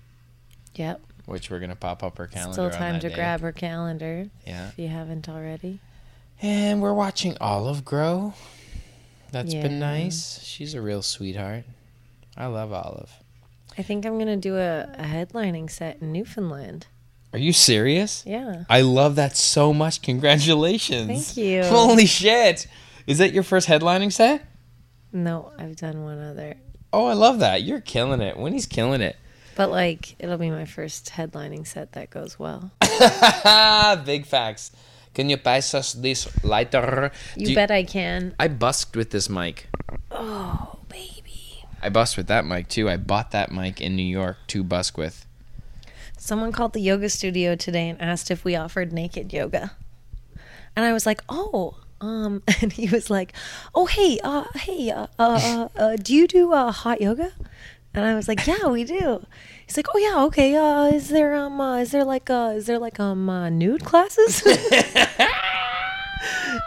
Yep. 0.75 1.01
Which 1.25 1.49
we're 1.49 1.59
gonna 1.59 1.75
pop 1.75 2.03
up 2.03 2.17
her 2.17 2.27
calendar. 2.27 2.53
Still 2.53 2.69
time 2.71 2.99
to 2.99 3.09
day. 3.09 3.15
grab 3.15 3.41
her 3.41 3.51
calendar. 3.51 4.25
Yeah. 4.45 4.69
If 4.69 4.79
you 4.79 4.87
haven't 4.87 5.29
already. 5.29 5.79
And 6.41 6.81
we're 6.81 6.93
watching 6.93 7.37
Olive 7.39 7.85
grow. 7.85 8.33
That's 9.31 9.53
yeah. 9.53 9.61
been 9.61 9.79
nice. 9.79 10.41
She's 10.43 10.73
a 10.73 10.81
real 10.81 11.01
sweetheart. 11.01 11.65
I 12.35 12.47
love 12.47 12.73
Olive. 12.73 13.11
I 13.77 13.83
think 13.83 14.05
I'm 14.05 14.17
gonna 14.17 14.37
do 14.37 14.57
a, 14.57 14.83
a 14.97 15.03
headlining 15.03 15.69
set 15.69 16.01
in 16.01 16.11
Newfoundland. 16.11 16.87
Are 17.31 17.39
you 17.39 17.53
serious? 17.53 18.23
Yeah. 18.25 18.63
I 18.69 18.81
love 18.81 19.15
that 19.15 19.37
so 19.37 19.73
much. 19.73 20.01
Congratulations. 20.01 21.07
Thank 21.35 21.37
you. 21.37 21.63
Holy 21.65 22.05
shit. 22.05 22.67
Is 23.05 23.19
that 23.19 23.33
your 23.33 23.43
first 23.43 23.67
headlining 23.67 24.11
set? 24.11 24.45
No, 25.11 25.51
I've 25.57 25.75
done 25.75 26.03
one 26.03 26.19
other. 26.19 26.55
Oh, 26.91 27.05
I 27.05 27.13
love 27.13 27.39
that. 27.39 27.61
You're 27.63 27.81
killing 27.81 28.21
it. 28.21 28.37
Winny's 28.37 28.65
killing 28.65 29.01
it. 29.01 29.15
But 29.55 29.69
like, 29.69 30.15
it'll 30.19 30.37
be 30.37 30.49
my 30.49 30.65
first 30.65 31.09
headlining 31.09 31.67
set 31.67 31.91
that 31.91 32.09
goes 32.09 32.39
well. 32.39 32.71
Big 34.05 34.25
facts. 34.25 34.71
Can 35.13 35.29
you 35.29 35.37
pass 35.37 35.73
us 35.73 35.93
this 35.93 36.27
lighter? 36.43 37.11
You, 37.35 37.49
you 37.49 37.55
bet 37.55 37.69
I 37.69 37.83
can. 37.83 38.35
I 38.39 38.47
busked 38.47 38.95
with 38.95 39.11
this 39.11 39.29
mic. 39.29 39.67
Oh, 40.11 40.79
baby. 40.87 41.65
I 41.81 41.89
busked 41.89 42.17
with 42.17 42.27
that 42.27 42.45
mic 42.45 42.69
too. 42.69 42.89
I 42.89 42.97
bought 42.97 43.31
that 43.31 43.51
mic 43.51 43.81
in 43.81 43.95
New 43.95 44.03
York 44.03 44.37
to 44.47 44.63
busk 44.63 44.97
with. 44.97 45.25
Someone 46.19 46.51
called 46.51 46.73
the 46.73 46.81
yoga 46.81 47.09
studio 47.09 47.55
today 47.55 47.89
and 47.89 48.01
asked 48.01 48.29
if 48.29 48.43
we 48.43 48.55
offered 48.55 48.91
naked 48.91 49.31
yoga. 49.31 49.71
And 50.75 50.85
I 50.85 50.93
was 50.93 51.05
like, 51.05 51.21
"Oh, 51.29 51.77
um," 52.01 52.43
and 52.61 52.73
he 52.73 52.87
was 52.87 53.09
like, 53.09 53.33
"Oh, 53.73 53.85
hey, 53.85 54.19
uh, 54.23 54.43
hey, 54.53 54.91
uh, 54.91 55.07
uh, 55.17 55.69
uh, 55.75 55.95
do 55.95 56.13
you 56.13 56.27
do 56.27 56.53
uh, 56.53 56.71
hot 56.71 57.01
yoga?" 57.01 57.31
And 57.93 58.05
I 58.05 58.15
was 58.15 58.27
like, 58.27 58.45
"Yeah, 58.45 58.67
we 58.67 58.83
do." 58.83 59.25
He's 59.65 59.77
like, 59.77 59.87
"Oh 59.93 59.97
yeah, 59.97 60.23
okay. 60.25 60.55
Uh, 60.55 60.85
is 60.87 61.07
there 61.07 61.33
um, 61.35 61.59
uh, 61.59 61.77
is 61.77 61.91
there 61.91 62.03
like 62.03 62.29
uh, 62.29 62.53
is 62.55 62.67
there 62.67 62.79
like 62.79 62.99
um, 62.99 63.29
uh, 63.29 63.49
nude 63.49 63.85
classes?" 63.85 64.43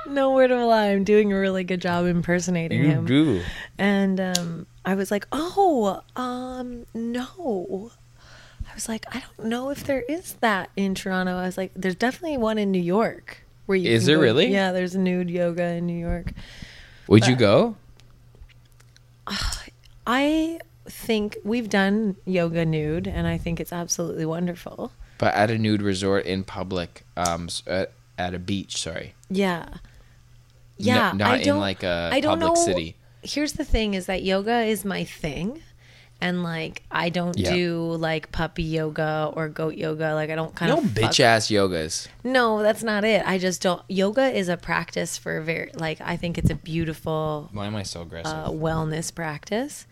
no 0.08 0.32
word 0.32 0.50
of 0.50 0.60
a 0.60 0.64
lie. 0.64 0.86
I'm 0.86 1.04
doing 1.04 1.32
a 1.32 1.38
really 1.38 1.62
good 1.62 1.80
job 1.80 2.06
impersonating 2.06 2.82
you 2.82 2.90
him. 2.90 3.06
do. 3.06 3.42
And 3.78 4.18
um, 4.18 4.66
I 4.84 4.94
was 4.94 5.10
like, 5.10 5.26
"Oh, 5.30 6.00
um, 6.16 6.86
no." 6.94 7.92
Was 8.82 8.88
like, 8.88 9.06
I 9.14 9.20
don't 9.20 9.48
know 9.48 9.70
if 9.70 9.84
there 9.84 10.00
is 10.02 10.32
that 10.40 10.70
in 10.76 10.96
Toronto. 10.96 11.36
I 11.36 11.46
was 11.46 11.56
like, 11.56 11.70
there's 11.76 11.94
definitely 11.94 12.36
one 12.36 12.58
in 12.58 12.72
New 12.72 12.82
York 12.82 13.44
where 13.66 13.76
you 13.76 13.88
is 13.88 14.06
there 14.06 14.16
go. 14.16 14.22
really? 14.22 14.48
Yeah, 14.48 14.72
there's 14.72 14.96
nude 14.96 15.30
yoga 15.30 15.62
in 15.62 15.86
New 15.86 15.98
York. 15.98 16.32
Would 17.06 17.20
but, 17.20 17.28
you 17.28 17.36
go? 17.36 17.76
Uh, 19.24 19.36
I 20.06 20.58
think 20.86 21.36
we've 21.44 21.68
done 21.68 22.16
yoga 22.24 22.64
nude, 22.64 23.06
and 23.06 23.28
I 23.28 23.38
think 23.38 23.60
it's 23.60 23.72
absolutely 23.72 24.26
wonderful. 24.26 24.90
But 25.18 25.32
at 25.34 25.48
a 25.48 25.58
nude 25.58 25.80
resort 25.80 26.26
in 26.26 26.42
public, 26.42 27.04
um, 27.16 27.48
at, 27.68 27.92
at 28.18 28.34
a 28.34 28.40
beach. 28.40 28.80
Sorry. 28.80 29.14
Yeah. 29.30 29.68
Yeah. 30.76 31.12
not 31.14 31.42
in 31.42 31.56
like 31.58 31.84
a 31.84 32.10
I 32.12 32.18
don't 32.18 32.40
public 32.40 32.56
know. 32.56 32.64
city. 32.64 32.96
Here's 33.22 33.52
the 33.52 33.64
thing: 33.64 33.94
is 33.94 34.06
that 34.06 34.24
yoga 34.24 34.62
is 34.62 34.84
my 34.84 35.04
thing, 35.04 35.62
And 36.22 36.44
like 36.44 36.82
I 36.90 37.08
don't 37.08 37.36
Yeah. 37.36 37.52
do 37.52 37.82
like 37.98 38.30
puppy 38.30 38.62
yoga 38.62 39.30
or 39.34 39.48
goat 39.48 39.74
yoga. 39.74 40.14
Like 40.14 40.30
I 40.30 40.36
don't 40.36 40.54
kind 40.54 40.70
No 40.70 40.78
of 40.78 40.84
no 40.84 40.90
bitch 41.02 41.18
ass 41.20 41.48
yogas. 41.48 42.06
No, 42.22 42.62
that's 42.62 42.84
not 42.84 43.02
it. 43.04 43.26
I 43.26 43.38
just 43.38 43.60
don't. 43.60 43.82
Yoga 43.88 44.30
is 44.30 44.48
a 44.48 44.56
practice 44.56 45.18
for 45.18 45.40
very 45.40 45.70
like 45.74 46.00
I 46.00 46.16
think 46.16 46.38
it's 46.38 46.50
a 46.50 46.54
beautiful 46.54 47.50
Why 47.52 47.66
am 47.66 47.74
I 47.74 47.82
so 47.82 48.02
aggressive? 48.02 48.32
uh, 48.32 48.50
wellness 48.50 49.12
practice, 49.12 49.86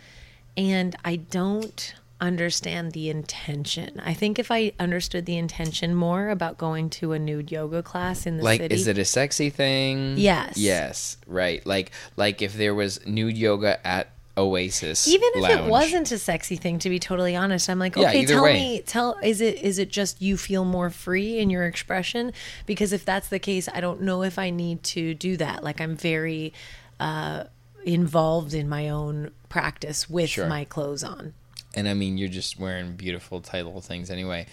and 0.56 0.94
I 1.04 1.16
don't 1.16 1.94
understand 2.20 2.92
the 2.92 3.08
intention. 3.08 4.00
I 4.04 4.12
think 4.14 4.38
if 4.38 4.50
I 4.50 4.72
understood 4.78 5.24
the 5.26 5.36
intention 5.38 5.94
more 5.94 6.28
about 6.28 6.58
going 6.58 6.90
to 7.00 7.12
a 7.12 7.18
nude 7.18 7.50
yoga 7.50 7.82
class 7.82 8.26
in 8.26 8.36
the 8.36 8.44
like 8.44 8.60
city, 8.60 8.74
is 8.74 8.86
it 8.86 8.98
a 8.98 9.04
sexy 9.04 9.48
thing 9.50 10.14
Yes. 10.18 10.56
yes 10.58 11.16
right 11.26 11.64
like 11.66 11.90
like 12.16 12.42
if 12.42 12.52
there 12.56 12.74
was 12.74 13.00
nude 13.06 13.38
yoga 13.38 13.84
at 13.86 14.10
oasis 14.38 15.08
even 15.08 15.28
if 15.34 15.50
it 15.50 15.64
wasn't 15.64 16.10
a 16.12 16.18
sexy 16.18 16.56
thing 16.56 16.78
to 16.78 16.88
be 16.88 16.98
totally 16.98 17.34
honest 17.36 17.68
i'm 17.68 17.78
like 17.78 17.96
okay 17.96 18.20
either 18.20 18.34
tell 18.34 18.44
way. 18.44 18.52
me 18.54 18.80
tell 18.86 19.16
is 19.22 19.40
it 19.40 19.60
is 19.60 19.78
it 19.78 19.90
just 19.90 20.22
you 20.22 20.36
feel 20.36 20.64
more 20.64 20.88
free 20.88 21.38
in 21.38 21.50
your 21.50 21.64
expression? 21.66 22.32
Because 22.64 22.92
if 22.92 23.04
that's 23.04 23.28
the 23.28 23.38
case 23.40 23.68
i 23.74 23.80
don't 23.80 24.00
know 24.00 24.22
if 24.22 24.38
i 24.38 24.50
need 24.50 24.82
to 24.84 25.14
do 25.14 25.36
that. 25.36 25.62
Like 25.64 25.80
i'm 25.80 25.96
very 25.96 26.52
uh 27.00 27.44
involved 27.84 28.54
in 28.54 28.68
my 28.68 28.88
own 28.88 29.30
practice 29.48 30.08
with 30.08 30.30
Sure. 30.30 30.46
my 30.46 30.64
clothes 30.64 31.02
on. 31.02 31.34
And 31.74 31.88
i 31.88 31.94
mean 31.94 32.16
you're 32.16 32.28
just 32.28 32.58
wearing 32.58 32.94
beautiful 32.96 33.40
tight 33.40 33.64
little 33.64 33.80
things 33.80 34.10
anyway. 34.10 34.46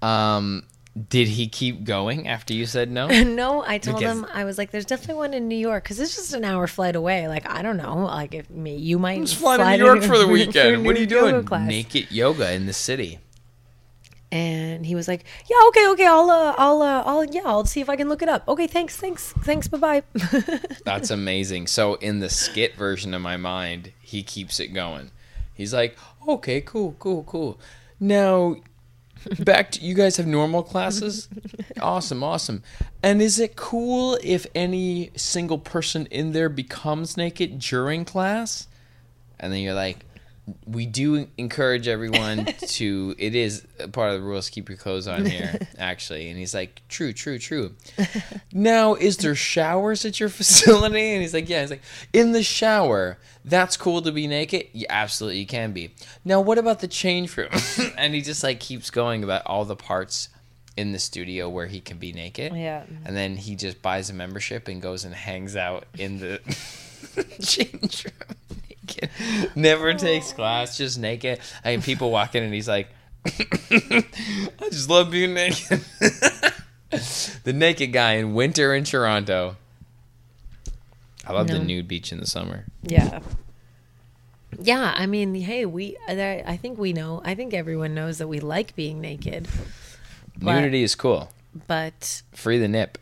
Um 0.00 0.64
did 1.10 1.28
he 1.28 1.46
keep 1.48 1.84
going 1.84 2.26
after 2.26 2.52
you 2.54 2.64
said 2.66 2.90
no 2.90 3.06
no 3.24 3.62
i 3.66 3.78
told 3.78 3.98
Because- 3.98 4.18
him 4.18 4.26
i 4.32 4.44
was 4.44 4.58
like 4.58 4.70
there's 4.70 4.84
definitely 4.86 5.14
one 5.16 5.34
in 5.34 5.46
new 5.48 5.56
york 5.56 5.84
because 5.84 6.00
it's 6.00 6.16
just 6.16 6.32
an 6.34 6.44
hour 6.44 6.66
flight 6.66 6.96
away 6.96 7.28
like 7.28 7.48
i 7.48 7.62
don't 7.62 7.76
know 7.76 8.04
like 8.06 8.34
if 8.34 8.48
me 8.50 8.76
you 8.76 8.98
might 8.98 9.20
Just 9.20 9.36
fly 9.36 9.56
to 9.56 9.64
New 9.78 9.84
York 9.84 10.02
for 10.02 10.16
the 10.18 10.24
a 10.24 10.28
weekend. 10.28 10.84
What 10.86 10.96
are 10.96 11.00
you 11.00 11.06
doing? 11.06 11.44
class. 11.44 11.68
Naked 11.68 12.10
yoga 12.10 12.52
in 12.52 12.66
the 12.66 12.72
city. 12.72 13.18
and 14.30 14.84
he 14.84 14.94
was 14.94 15.08
like 15.08 15.24
yeah 15.48 15.56
okay 15.68 15.86
okay 15.88 16.06
i'll 16.06 16.30
uh, 16.30 16.54
i'll 16.58 16.82
uh, 16.82 17.02
i'll 17.06 17.24
yeah 17.24 17.42
i'll 17.46 17.64
see 17.64 17.80
if 17.80 17.88
i 17.88 17.96
can 17.96 18.08
look 18.08 18.20
it 18.22 18.28
up 18.28 18.46
okay 18.46 18.66
thanks 18.66 18.96
thanks 18.96 19.32
thanks 19.42 19.68
bye-bye 19.68 20.02
That's 20.84 21.10
amazing. 21.10 21.66
So 21.66 21.94
in 21.94 22.20
the 22.20 22.28
skit 22.30 22.74
version 22.76 23.14
of 23.14 23.22
my 23.22 23.36
mind, 23.36 23.92
he 24.00 24.22
keeps 24.22 24.58
it 24.60 24.68
going. 24.68 25.10
He's 25.54 25.74
like, 25.74 25.96
"Okay, 26.26 26.60
cool, 26.62 26.94
cool, 26.98 27.24
cool." 27.24 27.58
Now, 28.00 28.56
back 29.40 29.70
to 29.72 29.80
you 29.80 29.94
guys 29.94 30.16
have 30.16 30.26
normal 30.26 30.62
classes. 30.62 31.28
awesome, 31.80 32.22
awesome. 32.22 32.62
And 33.02 33.22
is 33.22 33.38
it 33.38 33.56
cool 33.56 34.18
if 34.22 34.46
any 34.54 35.10
single 35.16 35.58
person 35.58 36.06
in 36.06 36.32
there 36.32 36.48
becomes 36.48 37.16
naked 37.16 37.58
during 37.58 38.04
class? 38.04 38.66
And 39.40 39.52
then 39.52 39.60
you're 39.60 39.74
like, 39.74 40.04
we 40.66 40.86
do 40.86 41.28
encourage 41.36 41.88
everyone 41.88 42.44
to 42.68 43.14
it 43.18 43.34
is 43.34 43.66
a 43.78 43.88
part 43.88 44.12
of 44.12 44.20
the 44.20 44.26
rules 44.26 44.48
keep 44.50 44.68
your 44.68 44.78
clothes 44.78 45.08
on 45.08 45.26
here 45.26 45.58
actually. 45.78 46.28
And 46.30 46.38
he's 46.38 46.54
like 46.54 46.82
true 46.88 47.12
true 47.12 47.38
true. 47.38 47.74
Now 48.52 48.94
is 48.94 49.18
there 49.18 49.34
showers 49.34 50.04
at 50.04 50.20
your 50.20 50.28
facility? 50.40 51.12
And 51.12 51.22
he's 51.22 51.34
like 51.34 51.48
yeah. 51.48 51.62
He's 51.62 51.70
like 51.70 51.82
in 52.12 52.32
the 52.32 52.42
shower 52.42 53.18
that's 53.44 53.76
cool 53.76 54.02
to 54.02 54.12
be 54.12 54.26
naked? 54.26 54.66
Yeah 54.72 54.86
absolutely 54.90 55.40
you 55.40 55.46
can 55.46 55.72
be. 55.72 55.94
Now 56.24 56.40
what 56.40 56.58
about 56.58 56.80
the 56.80 56.88
change 56.88 57.36
room? 57.36 57.50
And 57.98 58.14
he 58.14 58.20
just 58.20 58.42
like 58.44 58.60
keeps 58.60 58.90
going 58.90 59.24
about 59.24 59.42
all 59.46 59.64
the 59.64 59.76
parts 59.76 60.28
in 60.76 60.92
the 60.92 60.98
studio 60.98 61.48
where 61.48 61.66
he 61.66 61.80
can 61.80 61.98
be 61.98 62.12
naked. 62.12 62.54
Yeah. 62.54 62.84
and 63.04 63.16
then 63.16 63.36
he 63.36 63.56
just 63.56 63.82
buys 63.82 64.10
a 64.10 64.14
membership 64.14 64.68
and 64.68 64.80
goes 64.80 65.04
and 65.04 65.14
hangs 65.14 65.56
out 65.56 65.86
in 65.96 66.20
the 66.20 66.40
change 67.40 68.04
room 68.04 68.58
naked. 68.88 69.10
Never 69.56 69.94
takes 69.94 70.32
class, 70.32 70.76
just 70.76 70.98
naked. 70.98 71.40
I 71.64 71.70
mean, 71.72 71.82
people 71.82 72.10
walk 72.10 72.34
in 72.34 72.42
and 72.42 72.52
he's 72.54 72.68
like, 72.68 72.88
I 73.26 74.04
just 74.70 74.88
love 74.88 75.10
being 75.10 75.34
naked. 75.34 75.80
the 77.44 77.52
naked 77.52 77.92
guy 77.92 78.14
in 78.14 78.34
winter 78.34 78.74
in 78.74 78.84
Toronto. 78.84 79.56
I 81.26 81.32
love 81.32 81.48
the 81.48 81.58
nude 81.58 81.86
beach 81.88 82.10
in 82.12 82.20
the 82.20 82.26
summer. 82.26 82.64
yeah 82.82 83.20
yeah 84.62 84.94
i 84.96 85.04
mean 85.04 85.34
hey 85.34 85.66
we 85.66 85.94
I, 86.08 86.58
think 86.60 86.78
we 86.78 86.94
know 86.94 87.20
i 87.22 87.34
think 87.34 87.52
everyone 87.52 87.94
knows 87.94 88.16
that 88.16 88.28
we 88.28 88.40
like 88.40 88.74
being 88.74 88.98
naked 88.98 89.46
But- 90.38 90.54
Nudity 90.62 90.82
is 90.82 90.94
cool. 90.94 91.28
but 91.66 92.22
Free 92.32 92.56
the 92.58 92.66
nip. 92.66 92.96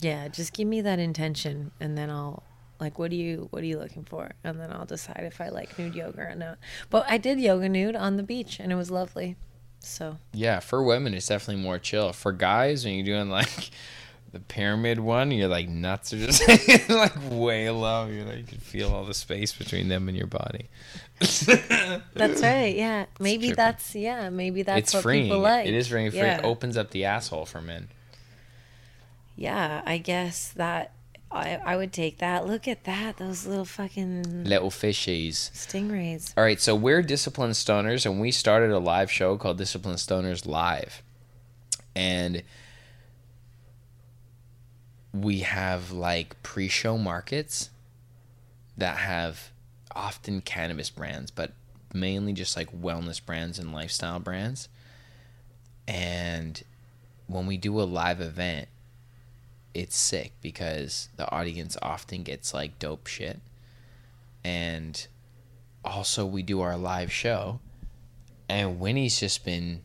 yeah 0.00 0.26
just 0.28 0.54
give 0.54 0.66
me 0.66 0.80
that 0.80 0.98
intention 0.98 1.70
and 1.78 1.98
then 1.98 2.08
i'll 2.08 2.42
like 2.84 2.98
what 2.98 3.10
do 3.10 3.16
you 3.16 3.48
what 3.50 3.62
are 3.62 3.66
you 3.66 3.78
looking 3.78 4.04
for 4.04 4.30
and 4.44 4.60
then 4.60 4.70
i'll 4.72 4.84
decide 4.84 5.22
if 5.24 5.40
i 5.40 5.48
like 5.48 5.78
nude 5.78 5.94
yoga 5.94 6.20
or 6.20 6.34
not 6.34 6.58
but 6.90 7.04
i 7.08 7.16
did 7.18 7.40
yoga 7.40 7.68
nude 7.68 7.96
on 7.96 8.16
the 8.16 8.22
beach 8.22 8.60
and 8.60 8.70
it 8.70 8.76
was 8.76 8.90
lovely 8.90 9.36
so 9.80 10.16
Yeah, 10.32 10.60
for 10.60 10.82
women, 10.82 11.12
it's 11.12 11.26
definitely 11.26 11.62
more 11.62 11.78
chill. 11.78 12.14
For 12.14 12.32
guys, 12.32 12.86
when 12.86 12.94
you're 12.94 13.04
doing 13.04 13.28
like 13.28 13.68
the 14.32 14.40
pyramid 14.40 14.98
one, 14.98 15.30
you're 15.30 15.46
like 15.46 15.68
nuts 15.68 16.10
are 16.14 16.16
just 16.16 16.40
like 16.88 17.12
way 17.30 17.68
low. 17.68 18.06
You're 18.06 18.24
like 18.24 18.38
you 18.38 18.44
can 18.44 18.58
feel 18.60 18.88
all 18.94 19.04
the 19.04 19.12
space 19.12 19.52
between 19.52 19.88
them 19.88 20.08
and 20.08 20.16
your 20.16 20.26
body. 20.26 20.70
that's 21.20 22.40
right 22.42 22.74
yeah 22.74 23.04
maybe 23.20 23.52
that's 23.52 23.94
yeah 23.94 24.30
maybe 24.30 24.62
that's 24.62 24.78
it's 24.78 24.94
what 24.94 25.02
freeing. 25.02 25.24
people 25.24 25.40
like 25.40 25.66
It 25.66 25.74
is 25.74 25.88
freeing. 25.88 26.10
free. 26.10 26.20
yeah. 26.20 26.38
It 26.38 26.44
opens 26.44 26.78
up 26.78 26.90
the 26.90 27.04
asshole 27.04 27.44
for 27.44 27.60
men. 27.60 27.88
yeah 29.36 29.82
i 29.84 29.98
guess 29.98 30.48
that 30.56 30.92
I, 31.34 31.60
I 31.64 31.76
would 31.76 31.92
take 31.92 32.18
that 32.18 32.46
look 32.46 32.68
at 32.68 32.84
that 32.84 33.16
those 33.16 33.46
little 33.46 33.64
fucking 33.64 34.44
Little 34.44 34.70
fishies. 34.70 35.50
stingrays 35.52 36.32
All 36.36 36.44
right, 36.44 36.60
so 36.60 36.74
we're 36.74 37.02
Disciplined 37.02 37.54
Stoners, 37.54 38.06
and 38.06 38.20
we 38.20 38.30
started 38.30 38.70
a 38.70 38.78
live 38.78 39.10
show 39.10 39.36
called 39.36 39.58
Disciplined 39.58 39.98
Stoners 39.98 40.46
Live. 40.46 41.02
And 41.96 42.42
we 45.12 45.40
have 45.40 45.90
like 45.90 46.40
pre 46.42 46.68
show 46.68 46.98
markets 46.98 47.70
that 48.76 48.98
have 48.98 49.50
often 49.94 50.40
cannabis 50.40 50.90
brands, 50.90 51.30
but 51.30 51.52
mainly 51.92 52.32
just 52.32 52.56
like 52.56 52.72
wellness 52.72 53.24
brands 53.24 53.58
and 53.58 53.72
lifestyle 53.72 54.18
brands. 54.18 54.68
And 55.86 56.62
when 57.26 57.46
we 57.46 57.56
do 57.56 57.80
a 57.80 57.82
live 57.82 58.20
event, 58.20 58.68
it's 59.74 59.96
sick 59.96 60.32
because 60.40 61.08
the 61.16 61.30
audience 61.30 61.76
often 61.82 62.22
gets 62.22 62.54
like 62.54 62.78
dope 62.78 63.06
shit. 63.06 63.40
And 64.44 65.06
also 65.84 66.24
we 66.24 66.42
do 66.42 66.60
our 66.60 66.76
live 66.76 67.12
show 67.12 67.60
and 68.48 68.78
Winny's 68.78 69.18
just 69.18 69.44
been 69.44 69.82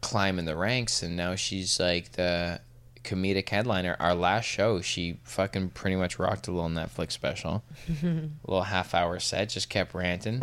climbing 0.00 0.44
the 0.44 0.56
ranks 0.56 1.02
and 1.02 1.16
now 1.16 1.34
she's 1.34 1.80
like 1.80 2.12
the 2.12 2.60
comedic 3.06 3.48
headliner 3.48 3.96
our 4.00 4.14
last 4.14 4.44
show 4.44 4.80
she 4.80 5.18
fucking 5.24 5.68
pretty 5.70 5.96
much 5.96 6.18
rocked 6.18 6.48
a 6.48 6.50
little 6.50 6.68
netflix 6.68 7.12
special 7.12 7.62
a 8.02 8.04
little 8.46 8.62
half 8.62 8.94
hour 8.94 9.18
set 9.18 9.48
just 9.48 9.70
kept 9.70 9.94
ranting 9.94 10.42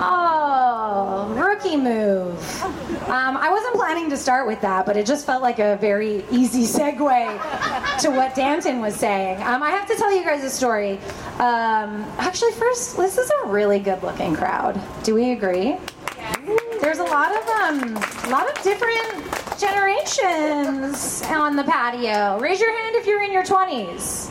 Oh, 0.00 1.34
rookie 1.36 1.76
move. 1.76 2.62
Um, 3.08 3.36
I 3.36 3.50
wasn't 3.50 3.74
planning 3.74 4.08
to 4.10 4.16
start 4.16 4.46
with 4.46 4.60
that, 4.60 4.86
but 4.86 4.96
it 4.96 5.06
just 5.06 5.26
felt 5.26 5.42
like 5.42 5.58
a 5.58 5.76
very 5.80 6.24
easy 6.30 6.62
segue 6.78 7.98
to 8.02 8.10
what 8.10 8.34
Danton 8.36 8.80
was 8.80 8.94
saying. 8.94 9.42
Um, 9.42 9.62
I 9.62 9.70
have 9.70 9.88
to 9.88 9.96
tell 9.96 10.14
you 10.14 10.22
guys 10.24 10.44
a 10.44 10.50
story. 10.50 10.98
Um, 11.40 12.04
actually, 12.18 12.52
first, 12.52 12.96
this 12.96 13.18
is 13.18 13.28
a 13.44 13.48
really 13.48 13.80
good-looking 13.80 14.34
crowd. 14.36 14.80
Do 15.02 15.16
we 15.16 15.32
agree? 15.32 15.76
There's 16.80 16.98
a 16.98 17.04
lot 17.04 17.32
of 17.36 17.48
um, 17.48 17.96
a 18.24 18.30
lot 18.30 18.48
of 18.48 18.62
different 18.62 19.47
generations 20.16 21.22
on 21.22 21.56
the 21.56 21.64
patio. 21.64 22.38
Raise 22.40 22.60
your 22.60 22.76
hand 22.76 22.96
if 22.96 23.06
you're 23.06 23.22
in 23.22 23.32
your 23.32 23.44
20s. 23.44 24.30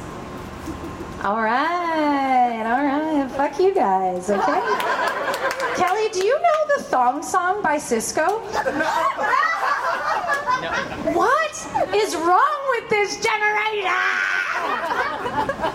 All 1.23 1.41
right, 1.41 2.63
all 2.63 2.83
right. 2.83 3.31
Fuck 3.31 3.59
you 3.59 3.73
guys, 3.73 4.29
okay? 4.29 4.61
Kelly, 5.75 6.09
do 6.13 6.23
you 6.23 6.39
know 6.39 6.77
the 6.77 6.83
thong 6.83 7.23
song 7.23 7.61
by 7.61 7.77
Sisqó? 7.77 8.39
What 11.13 11.95
is 11.95 12.15
wrong 12.15 12.59
with 12.69 12.89
this 12.89 13.15
generation? 13.15 13.91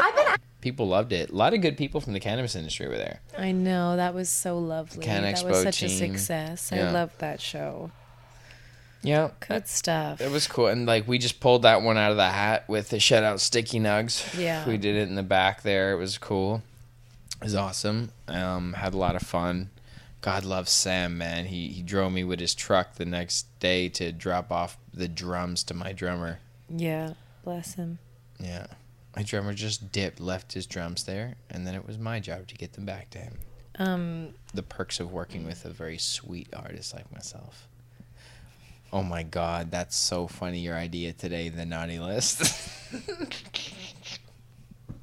I've 0.01 0.17
been 0.17 0.27
people 0.61 0.87
loved 0.87 1.13
it 1.13 1.31
a 1.31 1.35
lot 1.35 1.53
of 1.55 1.61
good 1.61 1.77
people 1.77 2.01
from 2.01 2.13
the 2.13 2.21
cannabis 2.21 2.55
industry 2.55 2.87
were 2.87 2.97
there 2.97 3.21
I 3.37 3.51
know 3.51 3.97
that 3.97 4.15
was 4.15 4.29
so 4.29 4.59
lovely. 4.59 5.05
Can 5.05 5.23
that 5.23 5.35
Expo 5.35 5.51
was 5.51 5.63
such 5.63 5.83
a 5.83 5.89
success. 5.89 6.71
Yeah. 6.73 6.89
I 6.89 6.93
loved 6.93 7.19
that 7.19 7.41
show. 7.41 7.91
Yeah 9.03 9.31
Good 9.47 9.69
stuff. 9.69 10.21
It 10.21 10.31
was 10.31 10.47
cool, 10.47 10.67
and 10.69 10.87
like 10.87 11.07
we 11.09 11.19
just 11.19 11.41
pulled 11.41 11.63
that 11.63 11.83
one 11.83 11.97
out 11.99 12.11
of 12.11 12.17
the 12.17 12.29
hat 12.31 12.69
with 12.69 12.91
the 12.91 13.01
shout 13.01 13.23
out 13.25 13.41
Sticky 13.41 13.81
Nugs. 13.81 14.39
Yeah. 14.39 14.67
we 14.67 14.77
did 14.79 14.97
it 14.97 15.09
in 15.09 15.15
the 15.17 15.23
back 15.23 15.63
there. 15.63 15.93
It 15.93 15.97
was 15.97 16.19
cool. 16.19 16.63
It 17.41 17.45
was 17.45 17.55
awesome. 17.57 18.13
Um, 18.29 18.75
had 18.75 18.95
a 18.95 18.99
lot 18.99 19.17
of 19.17 19.23
fun. 19.23 19.71
God 20.21 20.45
loves 20.45 20.71
Sam, 20.71 21.19
man. 21.19 21.47
He 21.47 21.69
he 21.69 21.83
drove 21.83 22.13
me 22.13 22.23
with 22.23 22.39
his 22.39 22.55
truck 22.55 22.95
the 22.95 23.05
next 23.05 23.47
day 23.59 23.89
to 23.91 24.13
drop 24.13 24.53
off 24.53 24.79
the 24.95 25.09
drums 25.09 25.65
to 25.65 25.75
my 25.75 25.93
drummer. 25.93 26.39
yeah, 26.69 27.15
bless 27.43 27.75
him. 27.75 27.99
Yeah, 28.39 28.67
my 29.17 29.23
drummer 29.25 29.53
just 29.55 29.91
dipped, 29.91 30.21
left 30.21 30.53
his 30.53 30.67
drums 30.67 31.05
there, 31.05 31.35
and 31.51 31.67
then 31.67 31.75
it 31.75 31.85
was 31.87 31.99
my 31.99 32.21
job 32.21 32.47
to 32.49 32.55
get 32.55 32.75
them 32.75 32.85
back 32.85 33.11
to 33.11 33.19
him. 33.19 33.39
Um, 33.79 34.29
the 34.55 34.63
perks 34.63 35.01
of 35.01 35.11
working 35.13 35.45
with 35.45 35.65
a 35.65 35.71
very 35.71 35.99
sweet 35.99 36.49
artist 36.55 36.95
like 36.95 37.11
myself. 37.13 37.67
Oh 38.93 39.03
my 39.03 39.23
god, 39.23 39.71
that's 39.71 39.97
so 39.97 40.27
funny 40.27 40.59
your 40.59 40.77
idea 40.77 41.15
today, 41.15 41.49
the 41.49 41.65
naughty 41.65 41.99
list. 41.99 42.43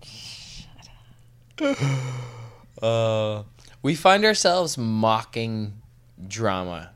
Shut 0.04 0.68
up. 1.62 1.78
Uh, 2.82 3.44
we 3.82 3.96
find 3.96 4.24
ourselves 4.26 4.78
mocking 4.78 5.82
drama 6.28 6.92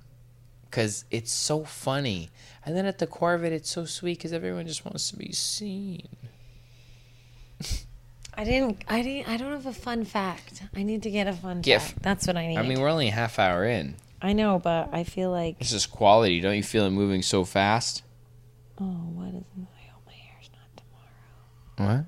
because 0.65 1.05
it's 1.09 1.31
so 1.31 1.63
funny. 1.63 2.29
And 2.65 2.77
then 2.77 2.85
at 2.85 2.99
the 2.99 3.07
core 3.07 3.33
of 3.33 3.43
it, 3.43 3.51
it's 3.51 3.69
so 3.69 3.85
sweet 3.85 4.19
because 4.19 4.31
everyone 4.31 4.67
just 4.67 4.85
wants 4.85 5.09
to 5.09 5.17
be 5.17 5.31
seen. 5.31 6.07
I 8.35 8.43
didn't. 8.43 8.83
I 8.87 9.01
didn't. 9.01 9.29
I 9.29 9.37
don't 9.37 9.51
have 9.51 9.65
a 9.65 9.73
fun 9.73 10.05
fact. 10.05 10.63
I 10.75 10.83
need 10.83 11.03
to 11.03 11.11
get 11.11 11.27
a 11.27 11.33
fun 11.33 11.61
Gif. 11.61 11.81
fact. 11.81 12.01
That's 12.01 12.27
what 12.27 12.37
I 12.37 12.47
need. 12.47 12.57
I 12.57 12.63
mean, 12.63 12.79
we're 12.79 12.89
only 12.89 13.09
a 13.09 13.11
half 13.11 13.37
hour 13.39 13.65
in. 13.65 13.95
I 14.23 14.31
know, 14.33 14.57
but 14.57 14.89
I 14.93 15.03
feel 15.03 15.29
like. 15.31 15.59
This 15.59 15.73
is 15.73 15.85
quality. 15.85 16.39
Don't 16.39 16.55
you 16.55 16.63
feel 16.63 16.85
it 16.85 16.91
moving 16.91 17.21
so 17.21 17.43
fast? 17.43 18.03
Oh, 18.79 18.85
what 18.85 19.27
is? 19.35 19.43
I 19.53 19.91
hope 19.91 20.01
my 20.07 20.13
hair's 20.13 20.49
not 20.53 20.83
tomorrow. 21.77 21.97
What? 21.97 22.05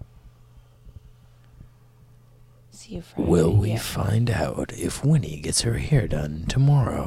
See 2.72 2.96
you 2.96 3.02
Friday. 3.02 3.30
Will 3.30 3.52
we 3.56 3.72
Yeah. 3.72 3.80
find 3.80 4.30
out 4.30 4.72
if 4.74 5.04
Winny 5.04 5.40
gets 5.42 5.62
her 5.62 5.74
hair 5.78 6.08
done 6.08 6.46
tomorrow? 6.48 7.06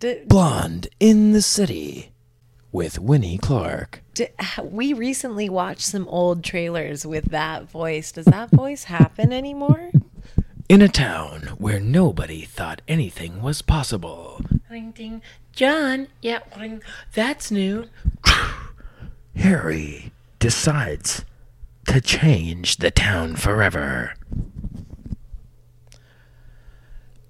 D- 0.00 0.22
Blonde 0.26 0.88
in 1.00 1.32
the 1.32 1.42
City 1.42 2.12
with 2.72 2.98
Winny 2.98 3.38
Clarke. 3.38 4.01
D- 4.14 4.28
we 4.62 4.92
recently 4.92 5.48
watched 5.48 5.82
some 5.82 6.08
old 6.08 6.44
trailers 6.44 7.06
with 7.06 7.26
that 7.26 7.70
voice. 7.70 8.12
Does 8.12 8.26
that 8.26 8.50
voice 8.50 8.84
happen 8.84 9.32
anymore? 9.32 9.90
In 10.68 10.80
a 10.80 10.88
town 10.88 11.54
where 11.58 11.80
nobody 11.80 12.42
thought 12.42 12.82
anything 12.88 13.42
was 13.42 13.62
possible. 13.62 14.40
Ding 14.70 14.92
ding. 14.92 15.22
John. 15.52 16.08
Yeah. 16.22 16.40
ring. 16.58 16.82
That's 17.14 17.50
new. 17.50 17.88
Harry 19.36 20.12
decides 20.38 21.24
to 21.88 22.00
change 22.00 22.78
the 22.78 22.90
town 22.90 23.36
forever. 23.36 24.14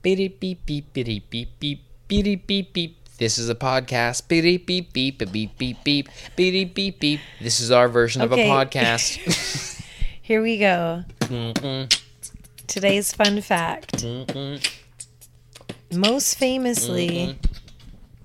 Beep 0.02 0.40
beep 0.40 0.66
beep 0.66 0.92
beep 0.92 1.30
beep 1.30 1.58
beep 1.58 1.80
beep 2.08 2.46
beep 2.46 2.72
beep. 2.72 3.01
This 3.22 3.38
is 3.38 3.48
a 3.48 3.54
podcast. 3.54 4.26
Beep 4.26 4.66
beep 4.66 4.92
beep 4.92 5.16
beep 5.16 5.32
beep 5.32 5.56
beep 5.56 5.84
beep 5.84 6.08
beep 6.34 6.74
beep 6.74 6.98
beep. 6.98 7.20
This 7.40 7.60
is 7.60 7.70
our 7.70 7.86
version 7.86 8.20
of 8.20 8.32
a 8.32 8.36
podcast. 8.36 9.80
Here 10.20 10.42
we 10.42 10.58
go. 10.58 11.04
Today's 12.66 13.14
fun 13.14 13.40
fact. 13.40 14.04
Most 15.92 16.36
famously, 16.36 17.38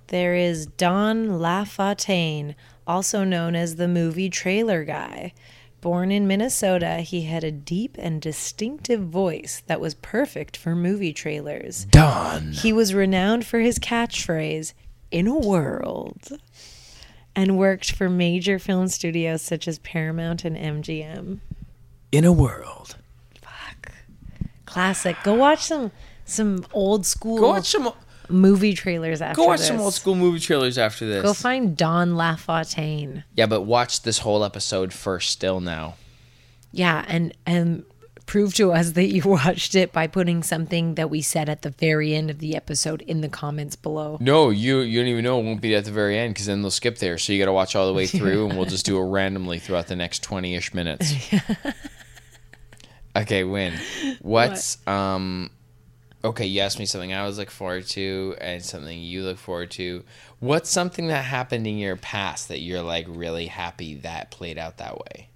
there 0.08 0.34
is 0.34 0.66
Don 0.66 1.38
LaFontaine, 1.38 2.56
also 2.88 3.24
known 3.24 3.56
as 3.56 3.76
the 3.76 3.88
movie 3.88 4.32
trailer 4.32 4.84
guy. 4.84 5.32
Born 5.80 6.12
in 6.12 6.26
Minnesota, 6.28 7.02
he 7.02 7.22
had 7.22 7.44
a 7.44 7.52
deep 7.52 7.98
and 8.00 8.20
distinctive 8.20 9.02
voice 9.02 9.62
that 9.68 9.80
was 9.80 9.94
perfect 9.94 10.58
for 10.58 10.76
movie 10.76 11.14
trailers. 11.14 11.86
Dawn. 11.86 12.52
He 12.52 12.74
was 12.74 12.96
renowned 12.96 13.46
for 13.46 13.60
his 13.60 13.78
catchphrase, 13.78 14.74
in 15.12 15.28
a 15.28 15.38
world, 15.38 16.30
and 17.36 17.58
worked 17.58 17.92
for 17.92 18.10
major 18.10 18.60
film 18.60 18.88
studios 18.88 19.42
such 19.42 19.68
as 19.68 19.80
Paramount 19.80 20.44
and 20.46 20.56
MGM. 20.58 21.40
In 22.12 22.26
a 22.26 22.32
world. 22.34 22.96
Fuck. 23.42 23.92
Classic. 24.66 25.16
Go 25.24 25.34
watch 25.36 25.64
some 25.66 25.92
some 26.26 26.66
old 26.74 27.06
school 27.06 27.38
Go 27.40 27.48
watch 27.50 27.68
some. 27.70 27.92
movie 28.30 28.74
trailers 28.74 29.22
after 29.22 29.36
Go 29.36 29.46
watch 29.48 29.60
this. 29.60 29.68
some 29.68 29.80
old 29.80 29.94
school 29.94 30.16
movie 30.16 30.40
trailers 30.40 30.78
after 30.78 31.06
this. 31.08 31.22
Go 31.24 31.34
find 31.34 31.76
Don 31.78 32.16
LaFontaine. 32.16 33.24
yeah, 33.36 33.46
but 33.46 33.62
watch 33.62 34.02
this 34.02 34.20
whole 34.20 34.44
episode 34.44 34.92
first. 34.94 35.30
Still 35.32 35.60
now. 35.62 35.96
Yeah, 36.72 37.06
and 37.08 37.34
and 37.46 37.86
prove 38.28 38.54
to 38.54 38.72
us 38.72 38.92
that 38.92 39.08
you 39.08 39.24
watched 39.26 39.74
it 39.74 39.92
by 39.92 40.06
putting 40.06 40.44
something 40.44 40.94
that 40.96 41.10
we 41.10 41.22
said 41.22 41.50
at 41.50 41.64
the 41.64 41.72
very 41.72 42.14
end 42.14 42.30
of 42.30 42.38
the 42.38 42.56
episode 42.56 43.02
in 43.02 43.22
the 43.22 43.30
comments 43.30 43.76
below. 43.76 44.18
No, 44.22 44.52
you 44.52 44.80
you 44.80 45.00
don't 45.00 45.08
even 45.08 45.24
know 45.24 45.40
it 45.40 45.44
won't 45.44 45.62
be 45.62 45.74
at 45.74 45.86
the 45.86 45.92
very 45.92 46.20
end 46.20 46.36
because 46.36 46.46
then 46.46 46.62
they'll 46.62 46.70
skip 46.70 47.00
there. 47.00 47.18
So 47.18 47.34
you 47.34 47.40
got 47.40 47.48
to 47.48 47.54
watch 47.54 47.76
all 47.76 47.88
the 47.88 47.94
way 47.94 48.06
through, 48.18 48.50
and 48.50 48.58
we'll 48.58 48.68
just 48.68 48.86
do 48.86 49.00
it 49.00 49.10
randomly 49.10 49.58
throughout 49.58 49.88
the 49.88 49.96
next 49.96 50.22
twenty 50.22 50.56
ish 50.56 50.74
minutes. 50.74 51.12
okay, 53.16 53.44
Win. 53.44 53.74
What's 54.22 54.86
um? 54.86 55.50
Okay, 56.24 56.46
you 56.46 56.62
asked 56.62 56.80
me 56.80 56.86
something 56.86 57.14
I 57.14 57.26
was 57.26 57.38
looking 57.38 57.52
forward 57.52 57.86
to, 57.88 58.36
and 58.42 58.64
something 58.64 59.00
you 59.00 59.24
look 59.24 59.38
forward 59.38 59.72
to. 59.72 60.04
What's 60.40 60.70
something 60.70 61.08
that 61.08 61.24
happened 61.24 61.66
in 61.66 61.78
your 61.78 61.96
past 61.96 62.50
that 62.50 62.60
you're 62.60 62.82
like 62.82 63.06
really 63.08 63.48
happy 63.48 63.96
that 63.96 64.30
played 64.30 64.58
out 64.58 64.78
that 64.78 64.98
way? 65.00 65.30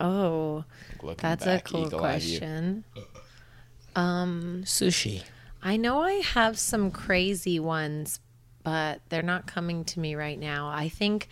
Oh, 0.00 0.64
Looking 1.04 1.22
that's 1.22 1.44
back, 1.44 1.68
a 1.68 1.72
cool 1.72 1.86
eagle-eyed 1.86 2.22
you. 2.22 2.38
question. 2.38 2.84
Sushi. 4.64 5.22
I 5.62 5.76
know 5.76 6.00
I 6.00 6.14
have 6.14 6.58
some 6.58 6.90
crazy 6.90 7.58
ones, 7.60 8.20
but 8.62 9.00
they're 9.08 9.22
not 9.22 9.46
coming 9.46 9.84
to 9.86 10.00
me 10.00 10.14
right 10.14 10.38
now. 10.38 10.68
I 10.68 10.88
think 10.88 11.28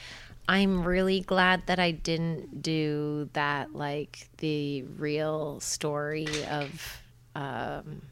I'm 0.49 0.85
really 0.85 1.21
glad 1.21 1.67
that 1.67 1.79
I 1.79 1.91
didn't 1.91 2.63
do 2.63 3.29
that, 3.33 3.75
like 3.75 4.29
the 4.39 4.83
real 4.83 5.61
story 5.61 6.27
of 6.47 7.01
um, 7.35 8.03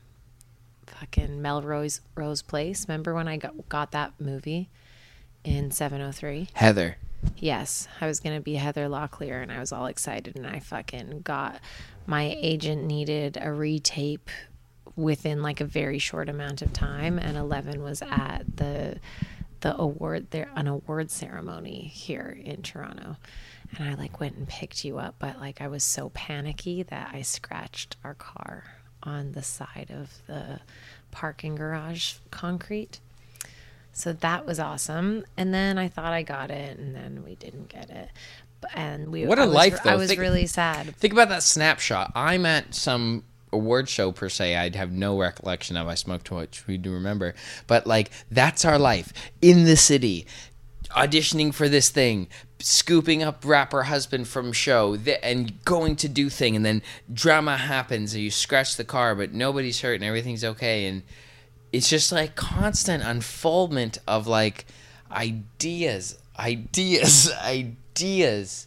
fucking 0.86 1.40
Melrose 1.40 2.00
Rose 2.14 2.42
Place. 2.42 2.86
Remember 2.88 3.14
when 3.14 3.28
I 3.28 3.36
got, 3.36 3.68
got 3.68 3.92
that 3.92 4.12
movie 4.18 4.68
in 5.44 5.70
703? 5.70 6.48
Heather. 6.54 6.96
Yes, 7.36 7.88
I 8.00 8.06
was 8.06 8.20
going 8.20 8.36
to 8.36 8.42
be 8.42 8.54
Heather 8.54 8.86
Locklear 8.86 9.42
and 9.42 9.50
I 9.50 9.60
was 9.60 9.72
all 9.72 9.86
excited 9.86 10.36
and 10.36 10.46
I 10.46 10.60
fucking 10.60 11.22
got 11.22 11.60
my 12.06 12.36
agent 12.38 12.84
needed 12.84 13.36
a 13.36 13.46
retape 13.46 14.28
within 14.96 15.42
like 15.42 15.60
a 15.60 15.64
very 15.64 15.98
short 15.98 16.28
amount 16.28 16.62
of 16.62 16.72
time 16.72 17.18
and 17.18 17.36
Ellevan 17.36 17.82
was 17.82 18.02
at 18.02 18.42
the 18.56 18.98
the 19.60 19.78
award 19.78 20.30
there 20.30 20.50
an 20.56 20.66
award 20.66 21.10
ceremony 21.10 21.90
here 21.92 22.38
in 22.42 22.62
Toronto. 22.62 23.16
And 23.76 23.88
I 23.88 23.94
like 23.94 24.18
went 24.18 24.36
and 24.36 24.48
picked 24.48 24.84
you 24.84 24.98
up 24.98 25.14
but 25.18 25.38
like 25.38 25.60
I 25.60 25.68
was 25.68 25.84
so 25.84 26.10
panicky 26.10 26.82
that 26.84 27.10
I 27.12 27.22
scratched 27.22 27.96
our 28.04 28.14
car 28.14 28.64
on 29.02 29.32
the 29.32 29.42
side 29.42 29.90
of 29.94 30.22
the 30.26 30.60
parking 31.10 31.54
garage 31.54 32.14
concrete 32.30 33.00
so 33.92 34.12
that 34.12 34.46
was 34.46 34.58
awesome. 34.58 35.24
And 35.36 35.52
then 35.52 35.78
I 35.78 35.88
thought 35.88 36.12
I 36.12 36.22
got 36.22 36.50
it, 36.50 36.78
and 36.78 36.94
then 36.94 37.22
we 37.24 37.34
didn't 37.34 37.68
get 37.68 37.90
it. 37.90 38.08
But- 38.60 38.70
And 38.74 39.08
we 39.08 39.24
What 39.26 39.38
a 39.38 39.42
I 39.42 39.46
was, 39.46 39.54
life, 39.54 39.86
I 39.86 39.96
was 39.96 40.08
Think- 40.08 40.20
really 40.20 40.46
sad. 40.46 40.94
Think 40.96 41.12
about 41.12 41.28
that 41.30 41.42
snapshot. 41.42 42.12
I'm 42.14 42.44
at 42.46 42.74
some 42.74 43.24
award 43.52 43.88
show 43.88 44.12
per 44.12 44.28
se. 44.28 44.54
I'd 44.56 44.76
have 44.76 44.92
no 44.92 45.18
recollection 45.18 45.76
of. 45.76 45.88
I 45.88 45.94
smoked 45.94 46.26
too 46.26 46.34
much. 46.36 46.66
We 46.66 46.76
do 46.76 46.92
remember, 46.92 47.34
but 47.66 47.86
like 47.86 48.10
that's 48.30 48.64
our 48.64 48.78
life 48.78 49.12
in 49.42 49.64
the 49.64 49.76
city, 49.76 50.26
auditioning 50.90 51.52
for 51.54 51.68
this 51.68 51.88
thing, 51.88 52.28
scooping 52.58 53.22
up 53.22 53.42
rapper 53.44 53.84
husband 53.84 54.28
from 54.28 54.52
show, 54.52 54.96
th- 54.96 55.18
and 55.22 55.64
going 55.64 55.96
to 55.96 56.08
do 56.08 56.28
thing, 56.28 56.54
and 56.54 56.64
then 56.64 56.82
drama 57.12 57.56
happens, 57.56 58.14
and 58.14 58.22
you 58.22 58.30
scratch 58.30 58.76
the 58.76 58.84
car, 58.84 59.14
but 59.14 59.32
nobody's 59.32 59.80
hurt 59.80 59.94
and 59.94 60.04
everything's 60.04 60.44
okay, 60.44 60.86
and 60.86 61.02
it's 61.72 61.88
just 61.88 62.12
like 62.12 62.34
constant 62.34 63.02
unfoldment 63.02 63.98
of 64.06 64.26
like 64.26 64.66
ideas, 65.10 66.18
ideas, 66.38 67.30
ideas. 67.44 68.66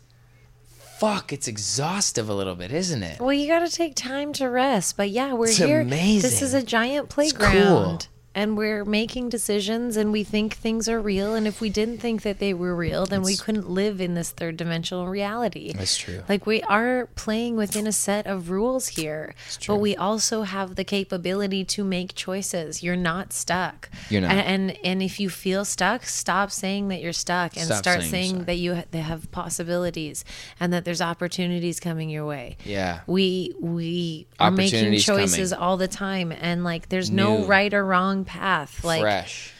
Fuck, 0.97 1.33
it's 1.33 1.47
exhaustive 1.47 2.29
a 2.29 2.33
little 2.33 2.55
bit, 2.55 2.71
isn't 2.71 3.03
it? 3.03 3.19
Well, 3.19 3.33
you 3.33 3.47
got 3.47 3.59
to 3.67 3.69
take 3.69 3.95
time 3.95 4.31
to 4.33 4.47
rest. 4.49 4.95
But 4.95 5.09
yeah, 5.09 5.33
we're 5.33 5.47
It's 5.47 5.57
here. 5.57 5.83
This 5.83 6.41
is 6.41 6.53
a 6.53 6.63
giant 6.63 7.09
cool. 7.09 7.25
playground. 7.25 8.07
And 8.35 8.57
we're 8.57 8.83
making 8.85 9.29
decisions 9.29 9.97
and 9.97 10.11
we 10.11 10.23
think 10.23 10.55
things 10.55 10.89
are 10.89 10.99
real. 10.99 11.35
And 11.35 11.47
if 11.47 11.61
we 11.61 11.69
didn't 11.69 11.99
think 11.99 12.23
that 12.23 12.39
they 12.39 12.53
were 12.53 12.75
real, 12.75 13.05
then 13.05 13.21
we 13.21 13.35
couldn't 13.35 13.69
live 13.69 14.01
in 14.01 14.15
this 14.15 14.31
third 14.31 14.57
dimensional 14.57 15.07
reality. 15.07 15.73
That's 15.73 15.97
true. 15.97 16.23
Like 16.27 16.45
we 16.45 16.61
are 16.63 17.09
playing 17.15 17.57
within 17.57 17.85
a 17.85 17.91
set 17.91 18.25
of 18.25 18.49
rules 18.49 18.89
here, 18.89 19.35
true. 19.59 19.75
but 19.75 19.81
we 19.81 19.95
also 19.95 20.43
have 20.43 20.75
the 20.75 20.83
capability 20.83 21.63
to 21.65 21.83
make 21.83 22.15
choices. 22.15 22.81
You're 22.81 22.95
not 22.95 23.33
stuck. 23.33 23.89
You're 24.09 24.21
not. 24.21 24.31
And 24.31 24.53
and, 24.53 24.77
and 24.83 25.01
if 25.01 25.19
you 25.19 25.29
feel 25.29 25.65
stuck, 25.65 26.03
stop 26.05 26.51
saying 26.51 26.87
that 26.89 27.01
you're 27.01 27.13
stuck 27.13 27.55
and 27.55 27.65
Stop 27.65 27.77
start 27.79 28.01
saying 28.01 28.11
saying, 28.11 28.43
that 28.45 28.55
you 28.55 28.75
ha- 28.75 28.83
they 28.91 28.99
have 28.99 29.31
possibilities 29.31 30.23
and 30.59 30.71
that 30.73 30.85
there's 30.85 31.01
opportunities 31.01 31.79
coming 31.79 32.09
your 32.09 32.25
way. 32.25 32.57
Yeah. 32.63 33.01
We 33.07 33.53
we 33.59 34.27
are 34.39 34.51
making 34.51 34.97
choices 34.99 35.51
coming. 35.51 35.63
all 35.63 35.77
the 35.77 35.87
time 35.87 36.31
and 36.31 36.63
like 36.63 36.89
there's 36.89 37.09
no 37.09 37.45
right 37.45 37.73
or 37.73 37.85
wrong 37.85 38.22
path. 38.25 38.83
Like 38.83 39.01
Fresh. 39.01 39.53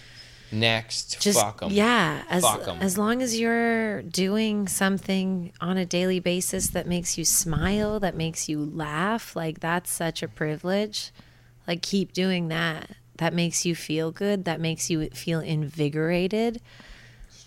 Next, 0.52 1.20
just 1.20 1.40
fuck 1.40 1.62
them. 1.62 1.72
yeah 1.72 2.22
as 2.30 2.46
'em. 2.46 2.78
as 2.80 2.96
long 2.96 3.24
as 3.24 3.40
you're 3.40 4.04
doing 4.04 4.68
something 4.68 5.52
on 5.60 5.78
a 5.78 5.86
daily 5.86 6.20
basis 6.20 6.68
that 6.68 6.86
makes 6.86 7.18
you 7.18 7.26
smile 7.26 8.00
that 8.02 8.16
makes 8.16 8.48
you 8.48 8.64
laugh 8.64 9.36
like 9.36 9.62
that's 9.62 9.90
such 9.90 10.22
a 10.22 10.28
privilege 10.28 11.12
like 11.68 11.82
keep 11.82 12.14
doing 12.14 12.50
that 12.50 12.92
that 13.18 13.34
makes 13.34 13.66
you 13.66 13.74
feel 13.74 14.12
good 14.12 14.46
that 14.46 14.62
makes 14.62 14.92
you 14.92 15.10
feel 15.10 15.40
invigorated 15.40 16.62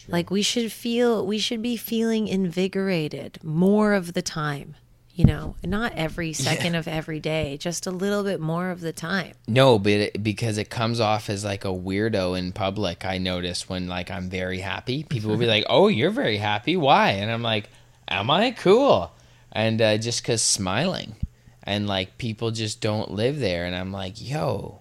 like 0.09 0.29
we 0.29 0.43
should 0.43 0.73
feel 0.73 1.25
we 1.25 1.39
should 1.39 1.63
be 1.63 1.77
feeling 1.77 2.27
invigorated 2.27 3.39
more 3.45 3.93
of 3.95 4.15
the 4.15 4.23
time 4.23 4.75
you 5.17 5.25
know 5.25 5.57
not 5.65 5.93
every 5.97 6.33
second 6.33 6.75
of 6.75 6.87
every 6.87 7.19
day 7.19 7.57
just 7.57 7.87
a 7.87 7.91
little 7.91 8.23
bit 8.23 8.39
more 8.39 8.71
of 8.71 8.81
the 8.81 8.93
time 8.93 9.33
No, 9.49 9.79
but 9.79 9.93
it, 9.93 10.23
because 10.23 10.59
it 10.59 10.69
comes 10.71 11.01
off 11.01 11.31
as 11.31 11.45
like 11.45 11.65
a 11.65 11.69
weirdo 11.69 12.39
in 12.39 12.53
public. 12.53 13.05
I 13.05 13.19
notice 13.19 13.69
when 13.69 13.89
like 13.89 14.11
I'm 14.11 14.29
very 14.29 14.59
happy, 14.59 15.03
people 15.05 15.31
will 15.31 15.39
be 15.39 15.47
like, 15.47 15.65
"Oh, 15.69 15.89
you're 15.89 16.11
very 16.11 16.37
happy. 16.37 16.77
Why?" 16.77 17.13
And 17.13 17.31
I'm 17.31 17.43
like, 17.43 17.71
"Am 18.09 18.31
I 18.31 18.51
cool?" 18.51 19.13
And 19.53 19.81
uh, 19.81 19.97
just 19.97 20.23
cause 20.25 20.43
smiling, 20.43 21.17
and 21.63 21.87
like 21.87 22.19
people 22.19 22.51
just 22.51 22.81
don't 22.81 23.11
live 23.13 23.39
there. 23.41 23.65
And 23.65 23.75
I'm 23.75 23.93
like, 23.93 24.21
"Yo, 24.21 24.81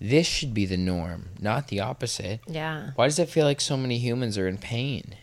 this 0.00 0.26
should 0.26 0.52
be 0.52 0.66
the 0.66 0.76
norm, 0.76 1.28
not 1.40 1.68
the 1.68 1.80
opposite." 1.80 2.40
yeah 2.48 2.90
Why 2.96 3.06
does 3.06 3.18
it 3.18 3.28
feel 3.28 3.44
like 3.44 3.60
so 3.60 3.76
many 3.76 3.98
humans 3.98 4.36
are 4.36 4.48
in 4.48 4.58
pain? 4.58 5.14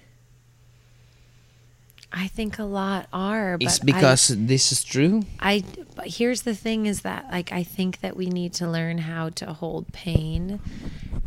I 2.13 2.27
think 2.27 2.59
a 2.59 2.63
lot 2.63 3.07
are 3.11 3.57
but 3.57 3.65
It's 3.65 3.81
I- 3.81 3.85
because 3.85 4.27
this 4.29 4.71
is 4.71 4.83
true. 4.83 5.23
I 5.39 5.63
but 5.95 6.07
here's 6.07 6.43
the 6.43 6.55
thing 6.55 6.85
is 6.85 7.01
that 7.01 7.25
like 7.31 7.51
I 7.51 7.63
think 7.63 7.99
that 8.01 8.15
we 8.15 8.27
need 8.27 8.53
to 8.55 8.67
learn 8.67 8.97
how 8.99 9.29
to 9.29 9.53
hold 9.53 9.91
pain 9.93 10.59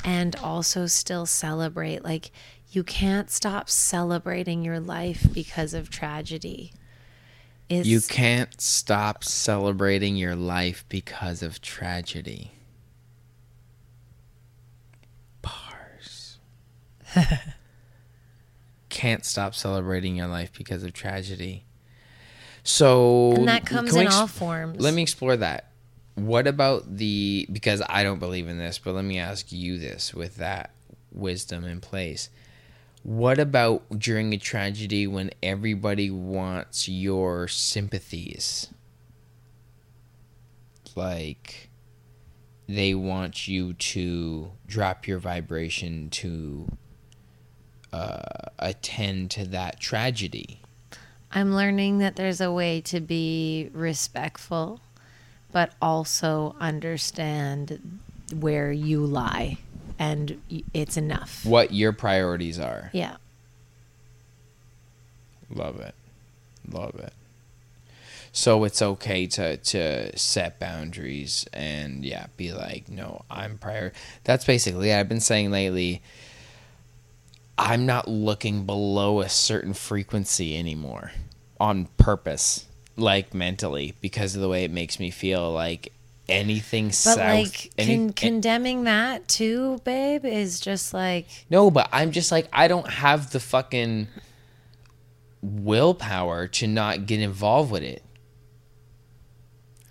and 0.04 0.34
also 0.36 0.86
still 0.86 1.26
celebrate 1.26 2.02
like 2.04 2.30
you 2.70 2.82
can't 2.82 3.30
stop 3.30 3.70
celebrating 3.70 4.64
your 4.64 4.80
life 4.80 5.26
because 5.32 5.72
of 5.72 5.88
tragedy. 5.88 6.72
It's, 7.68 7.86
You 7.86 8.00
can't 8.00 8.60
stop 8.60 9.24
celebrating 9.24 10.16
your 10.16 10.36
life 10.36 10.84
because 10.88 11.42
of 11.42 11.60
tragedy. 11.60 12.52
Bars. 15.42 16.38
can't 18.88 19.24
stop 19.24 19.54
celebrating 19.54 20.16
your 20.16 20.26
life 20.26 20.52
because 20.52 20.82
of 20.82 20.92
tragedy. 20.92 21.64
So 22.62 23.32
and 23.32 23.48
that 23.48 23.64
comes 23.64 23.94
in 23.94 24.08
all 24.08 24.26
forms. 24.26 24.80
Let 24.80 24.94
me 24.94 25.02
explore 25.02 25.36
that. 25.36 25.70
What 26.14 26.46
about 26.46 26.96
the 26.96 27.46
because 27.52 27.82
I 27.88 28.02
don't 28.02 28.18
believe 28.18 28.48
in 28.48 28.58
this, 28.58 28.78
but 28.78 28.94
let 28.94 29.04
me 29.04 29.18
ask 29.18 29.52
you 29.52 29.78
this 29.78 30.14
with 30.14 30.36
that 30.36 30.70
wisdom 31.12 31.64
in 31.64 31.80
place. 31.80 32.30
What 33.02 33.38
about 33.38 33.98
during 33.98 34.32
a 34.32 34.38
tragedy 34.38 35.06
when 35.06 35.30
everybody 35.42 36.10
wants 36.10 36.88
your 36.88 37.46
sympathies? 37.46 38.68
Like 40.96 41.70
they 42.68 42.94
want 42.94 43.46
you 43.46 43.74
to 43.74 44.50
drop 44.66 45.06
your 45.06 45.18
vibration 45.18 46.10
to 46.10 46.66
uh, 47.92 48.50
attend 48.58 49.30
to 49.32 49.44
that 49.46 49.80
tragedy. 49.80 50.60
I'm 51.32 51.54
learning 51.54 51.98
that 51.98 52.16
there's 52.16 52.40
a 52.40 52.52
way 52.52 52.80
to 52.82 53.00
be 53.00 53.70
respectful 53.72 54.80
but 55.56 55.72
also 55.80 56.54
understand 56.60 58.00
where 58.34 58.70
you 58.70 59.00
lie 59.00 59.56
and 59.98 60.38
it's 60.74 60.98
enough. 60.98 61.46
What 61.46 61.72
your 61.72 61.94
priorities 61.94 62.58
are. 62.58 62.90
Yeah. 62.92 63.16
Love 65.48 65.80
it. 65.80 65.94
Love 66.70 66.96
it. 66.96 67.14
So 68.32 68.64
it's 68.64 68.82
okay 68.82 69.26
to 69.28 69.56
to 69.56 70.18
set 70.18 70.60
boundaries 70.60 71.46
and 71.54 72.04
yeah, 72.04 72.26
be 72.36 72.52
like, 72.52 72.90
no, 72.90 73.24
I'm 73.30 73.56
prior. 73.56 73.94
That's 74.24 74.44
basically. 74.44 74.92
I've 74.92 75.08
been 75.08 75.20
saying 75.20 75.50
lately. 75.50 76.02
I'm 77.58 77.86
not 77.86 78.06
looking 78.08 78.66
below 78.66 79.20
a 79.20 79.28
certain 79.28 79.72
frequency 79.72 80.58
anymore, 80.58 81.12
on 81.58 81.86
purpose, 81.96 82.66
like 82.96 83.32
mentally, 83.32 83.94
because 84.00 84.34
of 84.34 84.42
the 84.42 84.48
way 84.48 84.64
it 84.64 84.70
makes 84.70 85.00
me 85.00 85.10
feel. 85.10 85.50
Like 85.52 85.92
anything 86.28 86.88
But 86.88 86.94
south, 86.94 87.18
like 87.18 87.72
any- 87.78 87.96
con- 87.96 88.08
eh, 88.10 88.12
condemning 88.14 88.84
that 88.84 89.26
too, 89.28 89.80
babe, 89.84 90.24
is 90.24 90.60
just 90.60 90.92
like 90.92 91.26
No, 91.48 91.70
but 91.70 91.88
I'm 91.92 92.10
just 92.12 92.30
like 92.32 92.48
I 92.52 92.68
don't 92.68 92.88
have 92.90 93.30
the 93.32 93.40
fucking 93.40 94.08
willpower 95.42 96.46
to 96.48 96.66
not 96.66 97.06
get 97.06 97.20
involved 97.20 97.70
with 97.70 97.82
it. 97.82 98.02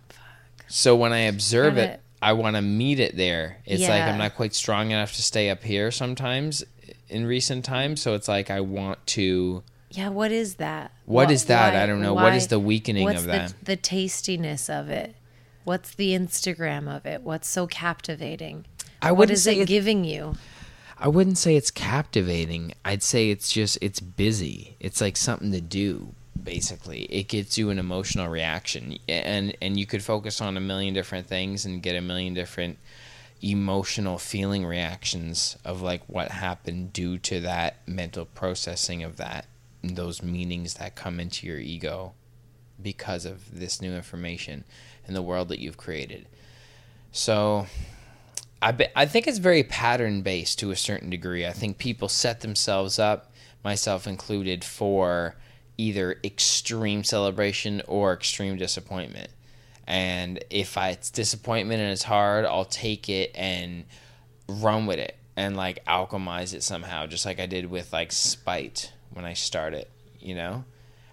Fuck. 0.09 0.19
So 0.67 0.95
when 0.95 1.13
I 1.13 1.19
observe 1.21 1.77
it, 1.77 1.89
it. 1.89 2.01
I 2.21 2.33
want 2.33 2.55
to 2.55 2.61
meet 2.61 2.99
it 2.99 3.15
there. 3.15 3.61
It's 3.65 3.87
like 3.87 4.01
I'm 4.01 4.17
not 4.17 4.35
quite 4.35 4.53
strong 4.55 4.91
enough 4.91 5.13
to 5.13 5.21
stay 5.23 5.49
up 5.49 5.63
here 5.63 5.91
sometimes 5.91 6.63
in 7.09 7.25
recent 7.25 7.65
times, 7.65 8.01
so 8.01 8.13
it's 8.13 8.27
like 8.27 8.49
I 8.49 8.61
want 8.61 9.05
to 9.07 9.63
yeah. 9.91 10.09
What 10.09 10.31
is 10.31 10.55
that? 10.55 10.91
What 11.05 11.25
What 11.25 11.31
is 11.31 11.45
that? 11.45 11.75
I 11.75 11.85
don't 11.85 12.01
know. 12.01 12.13
What 12.13 12.35
is 12.35 12.47
the 12.47 12.59
weakening 12.59 13.09
of 13.09 13.25
that? 13.25 13.53
The 13.63 13.75
tastiness 13.75 14.69
of 14.69 14.89
it. 14.89 15.15
What's 15.63 15.95
the 15.95 16.11
Instagram 16.11 16.93
of 16.93 17.05
it? 17.05 17.21
What's 17.21 17.47
so 17.47 17.65
captivating? 17.65 18.65
I 19.01 19.11
what 19.11 19.31
it 19.31 19.45
it- 19.45 19.67
giving 19.67 20.03
you? 20.03 20.35
I 20.97 21.09
wouldn't 21.09 21.37
say 21.37 21.55
it's 21.55 21.71
captivating. 21.71 22.73
I'd 22.85 23.03
say 23.03 23.29
it's 23.29 23.51
just 23.51 23.77
it's 23.81 23.99
busy. 23.99 24.77
It's 24.79 25.01
like 25.01 25.17
something 25.17 25.51
to 25.51 25.61
do. 25.61 26.13
Basically, 26.41 27.03
it 27.03 27.27
gets 27.27 27.57
you 27.57 27.69
an 27.69 27.79
emotional 27.79 28.29
reaction, 28.29 28.97
and 29.09 29.57
and 29.61 29.79
you 29.79 29.85
could 29.85 30.03
focus 30.03 30.41
on 30.41 30.55
a 30.57 30.61
million 30.61 30.93
different 30.93 31.27
things 31.27 31.65
and 31.65 31.81
get 31.81 31.95
a 31.95 32.01
million 32.01 32.33
different 32.33 32.77
emotional 33.41 34.17
feeling 34.17 34.65
reactions 34.65 35.57
of 35.63 35.81
like 35.81 36.01
what 36.07 36.31
happened 36.31 36.93
due 36.93 37.17
to 37.17 37.39
that 37.41 37.77
mental 37.87 38.25
processing 38.25 39.03
of 39.03 39.17
that 39.17 39.45
those 39.93 40.23
meanings 40.23 40.75
that 40.75 40.95
come 40.95 41.19
into 41.19 41.45
your 41.45 41.59
ego 41.59 42.13
because 42.81 43.25
of 43.25 43.57
this 43.57 43.81
new 43.81 43.93
information 43.93 44.63
in 45.07 45.13
the 45.13 45.21
world 45.21 45.49
that 45.49 45.59
you've 45.59 45.77
created. 45.77 46.27
So 47.11 47.67
I 48.61 48.71
be, 48.71 48.87
I 48.95 49.05
think 49.05 49.27
it's 49.27 49.37
very 49.37 49.63
pattern 49.63 50.21
based 50.21 50.59
to 50.59 50.71
a 50.71 50.75
certain 50.75 51.09
degree. 51.09 51.45
I 51.45 51.53
think 51.53 51.77
people 51.77 52.09
set 52.09 52.41
themselves 52.41 52.97
up, 52.97 53.31
myself 53.63 54.07
included, 54.07 54.63
for 54.63 55.35
either 55.77 56.19
extreme 56.23 57.03
celebration 57.03 57.81
or 57.87 58.13
extreme 58.13 58.57
disappointment. 58.57 59.29
And 59.87 60.43
if 60.49 60.77
I, 60.77 60.89
it's 60.89 61.11
disappointment 61.11 61.81
and 61.81 61.91
it's 61.91 62.03
hard, 62.03 62.45
I'll 62.45 62.65
take 62.65 63.09
it 63.09 63.31
and 63.35 63.85
run 64.47 64.85
with 64.85 64.99
it 64.99 65.15
and 65.35 65.55
like 65.55 65.83
alchemize 65.85 66.53
it 66.53 66.63
somehow, 66.63 67.05
just 67.05 67.25
like 67.25 67.39
I 67.39 67.45
did 67.45 67.69
with 67.69 67.93
like 67.93 68.11
spite 68.11 68.91
when 69.13 69.25
I 69.25 69.33
started, 69.33 69.87
you 70.19 70.35
know? 70.35 70.65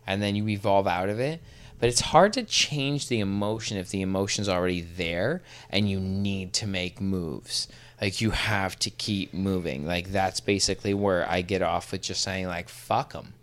And 0.07 0.23
then 0.23 0.37
you 0.37 0.49
evolve 0.49 0.87
out 0.87 1.09
of 1.09 1.21
it. 1.21 1.41
But 1.79 1.89
it's 1.89 2.01
hard 2.01 2.33
to 2.35 2.45
change 2.45 3.09
the 3.09 3.19
emotion 3.19 3.77
if 3.77 3.91
the 3.91 4.03
emotion's 4.03 4.49
already 4.49 4.83
there 4.83 5.43
and 5.69 5.91
you 5.91 5.99
need 5.99 6.53
to 6.55 6.67
make 6.67 7.01
moves. 7.01 7.67
Like 8.01 8.21
you 8.21 8.31
have 8.31 8.79
to 8.81 8.91
keep 8.91 9.35
moving. 9.35 9.85
Like 9.85 10.13
that's 10.13 10.39
basically 10.39 10.95
where 10.95 11.29
I 11.29 11.43
get 11.43 11.61
off 11.61 11.91
with 11.91 12.03
just 12.03 12.23
saying 12.23 12.47
like 12.47 12.69
fuck 12.69 13.13
them. 13.13 13.35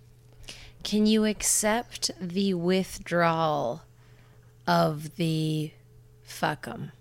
Can 0.84 1.06
you 1.06 1.26
accept 1.26 2.12
the 2.22 2.54
withdrawal 2.54 3.84
of 4.70 5.16
the 5.16 5.72
fuck 6.22 6.68
'em? 6.68 6.92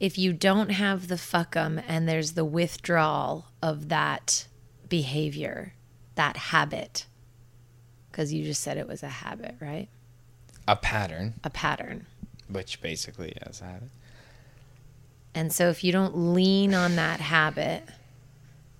If 0.00 0.16
you 0.16 0.32
don't 0.32 0.70
have 0.70 1.08
the 1.08 1.18
fuck 1.18 1.54
'em 1.56 1.78
and 1.86 2.08
there's 2.08 2.32
the 2.32 2.44
withdrawal 2.44 3.46
of 3.62 3.90
that 3.90 4.46
behavior, 4.88 5.74
that 6.14 6.36
habit, 6.36 7.04
because 8.10 8.32
you 8.32 8.44
just 8.44 8.62
said 8.62 8.78
it 8.78 8.88
was 8.88 9.02
a 9.02 9.08
habit, 9.08 9.56
right? 9.60 9.88
A 10.66 10.74
pattern, 10.76 11.34
A 11.44 11.50
pattern. 11.50 12.06
which 12.48 12.80
basically 12.80 13.32
is 13.46 13.60
a 13.60 13.64
habit. 13.64 13.90
And 15.34 15.52
so 15.52 15.68
if 15.68 15.84
you 15.84 15.92
don't 15.92 16.32
lean 16.32 16.72
on 16.72 16.96
that 16.96 17.20
habit, 17.20 17.82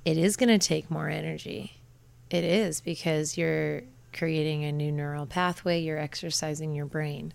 it 0.07 0.17
is 0.17 0.37
going 0.37 0.59
to 0.59 0.67
take 0.67 0.91
more 0.91 1.09
energy. 1.11 1.81
It 2.31 2.45
is 2.45 2.81
because 2.81 3.37
you're 3.37 3.83
creating 4.15 4.65
a 4.65 4.73
new 4.73 4.91
neural 4.93 5.27
pathway, 5.27 5.81
you're 5.81 5.99
exercising 5.99 6.75
your 6.75 6.87
brain. 6.87 7.33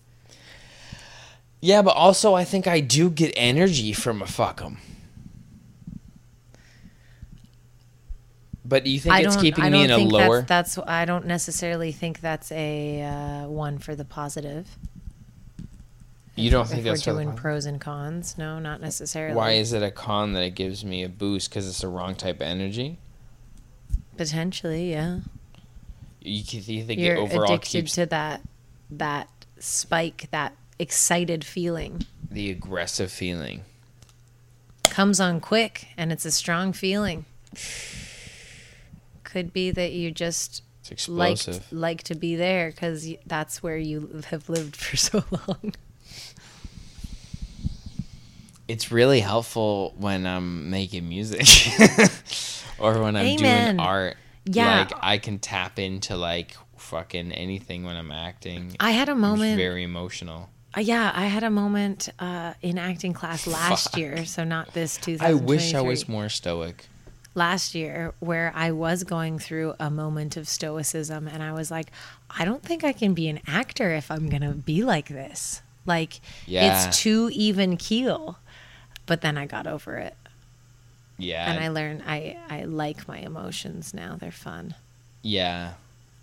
Yeah, 1.61 1.81
but 1.81 1.95
also 1.95 2.33
I 2.35 2.45
think 2.45 2.67
I 2.67 2.79
do 2.79 3.09
get 3.09 3.33
energy 3.35 3.91
from 3.93 4.21
a 4.21 4.27
fuck 4.27 4.61
'em. 4.61 4.77
But 8.65 8.83
do 8.83 8.91
you 8.91 8.99
think 8.99 9.15
I 9.15 9.21
it's 9.21 9.35
keeping 9.35 9.71
me 9.71 9.83
in 9.83 9.91
a 9.91 9.95
think 9.95 10.11
lower? 10.11 10.41
that's, 10.43 10.75
that's 10.75 10.87
I 10.87 11.05
don't 11.05 11.25
necessarily 11.25 11.91
think 11.91 12.21
that's 12.21 12.51
a 12.51 13.01
uh, 13.01 13.47
one 13.47 13.79
for 13.79 13.95
the 13.95 14.05
positive. 14.05 14.77
You 16.35 16.49
don't 16.51 16.61
if 16.61 16.69
think 16.69 16.85
we're 16.85 16.91
that's 16.91 17.03
the 17.03 17.11
doing 17.11 17.33
pros 17.33 17.65
and 17.65 17.81
cons? 17.81 18.37
No, 18.37 18.59
not 18.59 18.79
necessarily. 18.79 19.35
Why 19.35 19.51
is 19.53 19.73
it 19.73 19.83
a 19.83 19.91
con 19.91 20.33
that 20.33 20.43
it 20.43 20.51
gives 20.55 20.85
me 20.85 21.03
a 21.03 21.09
boost? 21.09 21.49
Because 21.49 21.67
it's 21.67 21.81
the 21.81 21.87
wrong 21.89 22.15
type 22.15 22.37
of 22.37 22.43
energy. 22.43 22.97
potentially? 24.17 24.91
Yeah, 24.91 25.19
You, 26.21 26.43
you 26.45 26.83
think 26.83 26.99
you're 26.99 27.15
it 27.15 27.19
overall 27.19 27.43
addicted 27.45 27.69
keeps 27.69 27.93
to 27.95 28.05
that 28.07 28.41
that 28.91 29.29
spike, 29.59 30.27
that 30.31 30.53
excited 30.77 31.43
feeling. 31.43 32.05
the 32.29 32.49
aggressive 32.51 33.11
feeling? 33.11 33.63
Comes 34.83 35.19
on 35.19 35.39
quick, 35.39 35.87
and 35.97 36.11
it's 36.11 36.25
a 36.25 36.31
strong 36.31 36.73
feeling. 36.73 37.25
Could 39.23 39.53
be 39.53 39.71
that 39.71 39.91
you 39.91 40.11
just 40.11 40.63
like 41.07 41.39
like 41.71 42.03
to 42.03 42.15
be 42.15 42.35
there 42.35 42.71
because 42.71 43.07
that's 43.25 43.61
where 43.61 43.77
you 43.77 44.23
have 44.29 44.49
lived 44.49 44.75
for 44.75 44.97
so 45.09 45.23
long. 45.31 45.73
It's 48.67 48.91
really 48.91 49.19
helpful 49.19 49.93
when 49.97 50.27
I'm 50.27 50.69
making 50.69 51.07
music 51.09 51.47
or 52.79 53.01
when 53.01 53.15
I'm 53.15 53.25
Amen. 53.25 53.37
doing 53.75 53.79
art. 53.79 54.17
Yeah. 54.55 54.79
Like 54.79 54.91
I 55.01 55.17
can 55.17 55.39
tap 55.39 55.79
into 55.79 56.15
like 56.17 56.55
fucking 56.77 57.31
anything 57.31 57.83
when 57.83 57.95
I'm 57.95 58.11
acting. 58.11 58.75
I 58.79 58.91
had 58.91 59.09
a 59.09 59.15
moment. 59.15 59.57
very 59.57 59.83
emotional. 59.83 60.49
Uh, 60.77 60.81
yeah, 60.81 61.11
I 61.15 61.25
had 61.25 61.43
a 61.43 61.49
moment 61.49 62.09
uh, 62.19 62.53
in 62.61 62.77
acting 62.77 63.11
class 63.13 63.47
last 63.47 63.85
Fuck. 63.91 63.97
year, 63.97 64.25
so 64.25 64.43
not 64.43 64.73
this 64.73 64.99
I 65.19 65.33
wish 65.33 65.73
I 65.73 65.81
was 65.81 66.07
more 66.07 66.29
stoic. 66.29 66.85
last 67.33 67.73
year 67.73 68.13
where 68.19 68.51
I 68.55 68.71
was 68.71 69.03
going 69.03 69.39
through 69.39 69.73
a 69.79 69.89
moment 69.89 70.37
of 70.37 70.47
stoicism 70.47 71.27
and 71.27 71.41
I 71.41 71.53
was 71.53 71.71
like, 71.71 71.91
I 72.29 72.45
don't 72.45 72.61
think 72.61 72.83
I 72.83 72.93
can 72.93 73.13
be 73.15 73.27
an 73.29 73.39
actor 73.47 73.91
if 73.95 74.11
I'm 74.11 74.29
going 74.29 74.41
to 74.43 74.51
be 74.53 74.83
like 74.83 75.07
this. 75.09 75.61
Like 75.85 76.21
Yeah. 76.45 76.87
it's 76.87 76.99
too 76.99 77.29
even 77.33 77.75
keel. 77.77 78.37
But 79.07 79.21
then 79.21 79.37
I 79.39 79.47
got 79.47 79.65
over 79.65 79.97
it 79.97 80.15
Yeah. 81.19 81.51
and 81.51 81.63
I 81.63 81.67
learn 81.67 82.03
I 82.05 82.37
I 82.49 82.63
like 82.63 83.07
my 83.07 83.19
emotions 83.19 83.93
now. 83.93 84.17
They're 84.19 84.31
fun. 84.31 84.73
Yeah. 85.21 85.73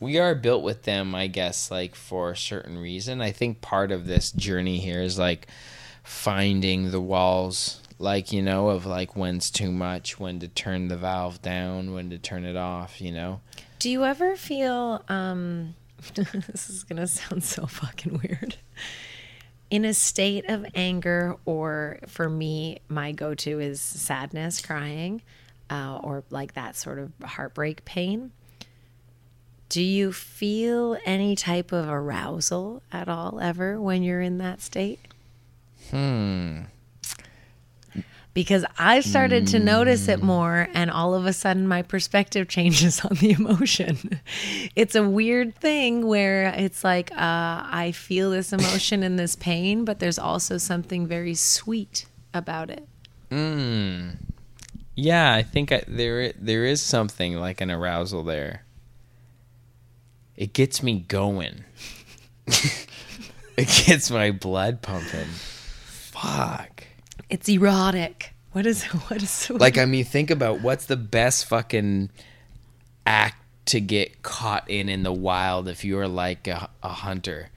We 0.00 0.18
are 0.18 0.34
built 0.34 0.62
with 0.62 0.82
them, 0.82 1.14
I 1.14 1.26
guess, 1.26 1.70
like 1.70 1.94
for 1.94 2.30
a 2.32 2.36
certain 2.36 2.76
reason. 2.78 3.20
I 3.20 3.30
think 3.30 3.60
part 3.60 3.92
of 3.92 4.06
this 4.06 4.30
journey 4.32 4.78
here 4.78 5.00
is 5.00 5.18
like 5.18 5.46
finding 6.02 6.90
the 6.90 7.00
walls, 7.00 7.80
like, 7.98 8.30
you 8.32 8.42
know, 8.42 8.68
of 8.68 8.84
like 8.84 9.16
when's 9.16 9.50
too 9.50 9.72
much, 9.72 10.18
when 10.20 10.38
to 10.40 10.48
turn 10.48 10.88
the 10.88 10.96
valve 10.98 11.40
down, 11.40 11.94
when 11.94 12.10
to 12.10 12.18
turn 12.18 12.44
it 12.44 12.56
off, 12.56 13.00
you 13.00 13.10
know? 13.10 13.40
Do 13.78 13.88
you 13.90 14.04
ever 14.04 14.36
feel 14.36 15.02
um 15.08 15.74
this 16.14 16.68
is 16.68 16.84
going 16.84 16.98
to 16.98 17.06
sound 17.06 17.42
so 17.42 17.66
fucking 17.66 18.20
weird. 18.22 18.56
In 19.68 19.84
a 19.84 19.94
state 19.94 20.48
of 20.48 20.64
anger 20.74 21.36
or 21.44 21.98
for 22.06 22.28
me 22.28 22.78
my 22.88 23.12
go-to 23.12 23.58
is 23.58 23.80
sadness, 23.80 24.64
crying, 24.64 25.22
uh, 25.70 25.98
or 26.02 26.22
like 26.30 26.54
that 26.54 26.76
sort 26.76 26.98
of 26.98 27.12
heartbreak 27.22 27.84
pain. 27.84 28.32
Do 29.68 29.82
you 29.82 30.12
feel 30.12 30.96
any 31.04 31.34
type 31.34 31.72
of 31.72 31.88
arousal 31.88 32.82
at 32.92 33.08
all 33.08 33.40
ever 33.40 33.80
when 33.80 34.04
you're 34.04 34.20
in 34.20 34.38
that 34.38 34.60
state? 34.60 35.00
Hmm. 35.90 36.62
Because 38.36 38.66
I've 38.78 39.06
started 39.06 39.46
to 39.46 39.58
notice 39.58 40.08
it 40.08 40.22
more, 40.22 40.68
and 40.74 40.90
all 40.90 41.14
of 41.14 41.24
a 41.24 41.32
sudden 41.32 41.66
my 41.66 41.80
perspective 41.80 42.48
changes 42.56 43.02
on 43.02 43.16
the 43.16 43.30
emotion. 43.30 44.20
It's 44.76 44.94
a 44.94 45.08
weird 45.08 45.54
thing 45.54 46.06
where 46.06 46.48
it's 46.54 46.84
like 46.84 47.12
uh, 47.12 47.16
I 47.16 47.94
feel 47.96 48.30
this 48.30 48.52
emotion 48.52 49.02
and 49.02 49.18
this 49.18 49.36
pain, 49.36 49.86
but 49.86 50.00
there's 50.00 50.18
also 50.18 50.58
something 50.58 51.06
very 51.06 51.32
sweet 51.32 52.04
about 52.34 52.68
it. 52.68 52.86
Mm. 53.30 54.18
Yeah, 54.94 55.32
I 55.32 55.42
think 55.42 55.72
I, 55.72 55.84
there 55.88 56.34
there 56.38 56.66
is 56.66 56.82
something 56.82 57.36
like 57.36 57.62
an 57.62 57.70
arousal 57.70 58.22
there. 58.22 58.66
It 60.36 60.52
gets 60.52 60.82
me 60.82 61.00
going. 61.08 61.64
it 62.46 63.84
gets 63.86 64.10
my 64.10 64.30
blood 64.30 64.82
pumping. 64.82 65.28
Fuck. 65.86 66.85
It's 67.28 67.48
erotic. 67.48 68.32
What 68.52 68.66
is 68.66 68.84
what 69.08 69.22
is 69.22 69.50
Like 69.50 69.78
I 69.78 69.84
mean, 69.84 70.04
think 70.04 70.30
about 70.30 70.60
what's 70.60 70.86
the 70.86 70.96
best 70.96 71.46
fucking 71.46 72.10
act 73.04 73.36
to 73.66 73.80
get 73.80 74.22
caught 74.22 74.68
in 74.70 74.88
in 74.88 75.02
the 75.02 75.12
wild 75.12 75.68
if 75.68 75.84
you're 75.84 76.06
like 76.08 76.46
a, 76.46 76.70
a 76.82 76.88
hunter, 76.88 77.50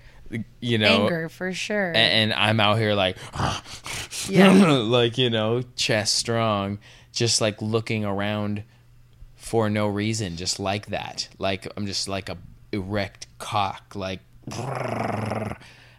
you 0.59 0.77
know. 0.79 1.03
anger 1.03 1.29
for 1.29 1.53
sure. 1.53 1.91
A- 1.91 1.95
And, 1.97 2.33
I'm 2.33 2.59
out 2.59 2.79
here 2.79 2.95
like, 2.95 3.15
Yeah. 4.27 4.51
like 4.83 5.17
you 5.17 5.29
know, 5.29 5.61
chest 5.75 6.15
strong, 6.15 6.79
just 7.11 7.41
like 7.41 7.61
looking 7.61 8.05
around 8.05 8.63
for 9.35 9.69
no 9.69 9.87
reason, 9.87 10.35
just 10.35 10.59
like 10.59 10.87
that. 10.87 11.29
Like 11.37 11.67
I'm 11.77 11.85
just 11.85 12.07
like 12.07 12.29
a 12.29 12.37
erect 12.71 13.27
cock, 13.37 13.93
like, 13.95 14.19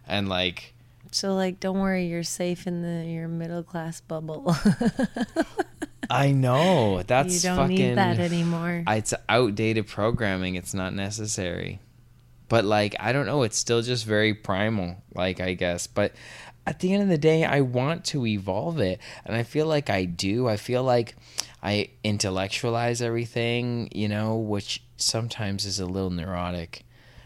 and 0.06 0.28
like 0.28 0.74
so 1.10 1.34
like, 1.34 1.60
don't 1.60 1.80
worry, 1.80 2.06
you're 2.06 2.22
safe 2.22 2.66
in 2.66 2.82
the 2.82 3.06
your 3.06 3.28
middle 3.28 3.62
class 3.62 4.00
bubble. 4.00 4.54
I 6.10 6.32
know 6.32 7.02
that's 7.02 7.34
you 7.34 7.50
don't 7.50 7.56
fucking. 7.56 7.76
need 7.76 7.94
that 7.94 8.18
anymore. 8.18 8.84
It's 8.88 9.14
outdated 9.28 9.86
programming. 9.86 10.56
It's 10.56 10.74
not 10.74 10.92
necessary. 10.92 11.80
But 12.48 12.64
like 12.64 12.96
I 12.98 13.12
don't 13.12 13.26
know, 13.26 13.42
it's 13.42 13.56
still 13.56 13.82
just 13.82 14.04
very 14.04 14.34
primal, 14.34 14.96
like 15.14 15.40
I 15.40 15.54
guess. 15.54 15.86
But 15.86 16.14
at 16.66 16.80
the 16.80 16.92
end 16.92 17.04
of 17.04 17.08
the 17.08 17.18
day, 17.18 17.44
I 17.44 17.60
want 17.60 18.04
to 18.06 18.26
evolve 18.26 18.80
it, 18.80 19.00
and 19.24 19.36
I 19.36 19.44
feel 19.44 19.66
like 19.66 19.88
I 19.88 20.04
do. 20.04 20.48
I 20.48 20.56
feel 20.56 20.82
like 20.82 21.16
I 21.62 21.90
intellectualize 22.02 23.02
everything, 23.02 23.88
you 23.92 24.08
know, 24.08 24.36
which 24.36 24.82
sometimes 24.96 25.64
is 25.64 25.80
a 25.80 25.86
little 25.86 26.10
neurotic. 26.10 26.84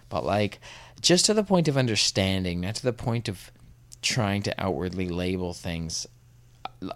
But 0.09 0.25
like 0.25 0.61
just 1.01 1.27
to 1.27 1.35
the 1.35 1.45
point 1.45 1.69
of 1.69 1.77
understanding, 1.77 2.61
not 2.61 2.75
to 2.77 2.83
the 2.83 2.93
point 2.93 3.29
of 3.29 3.53
trying 4.05 4.43
to 4.43 4.55
outwardly 4.63 5.09
label 5.09 5.53
things. 5.53 6.07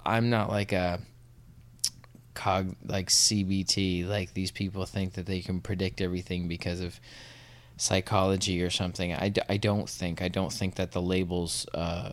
I'm 0.04 0.30
not 0.30 0.48
like 0.50 0.72
a 0.72 1.00
cog 2.34 2.76
like 2.86 3.08
CBT 3.08 4.06
like 4.06 4.32
these 4.32 4.52
people 4.52 4.86
think 4.86 5.14
that 5.14 5.26
they 5.26 5.40
can 5.40 5.60
predict 5.60 6.00
everything 6.00 6.46
because 6.46 6.80
of 6.80 7.00
psychology 7.76 8.62
or 8.62 8.70
something. 8.70 9.12
I, 9.12 9.28
d- 9.30 9.40
I 9.48 9.56
don't 9.56 9.88
think. 9.88 10.22
I 10.22 10.28
don't 10.28 10.52
think 10.52 10.76
that 10.76 10.92
the 10.92 11.02
labels 11.02 11.66
uh, 11.74 12.12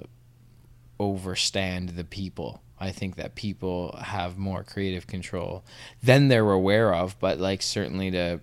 overstand 0.99 1.89
the 1.89 2.03
people. 2.03 2.61
I 2.79 2.91
think 2.91 3.15
that 3.15 3.35
people 3.35 3.97
have 4.01 4.37
more 4.37 4.63
creative 4.63 5.07
control 5.07 5.63
than 6.03 6.27
they're 6.27 6.51
aware 6.51 6.93
of 6.93 7.17
but 7.19 7.39
like 7.39 7.61
certainly 7.61 8.11
to 8.11 8.41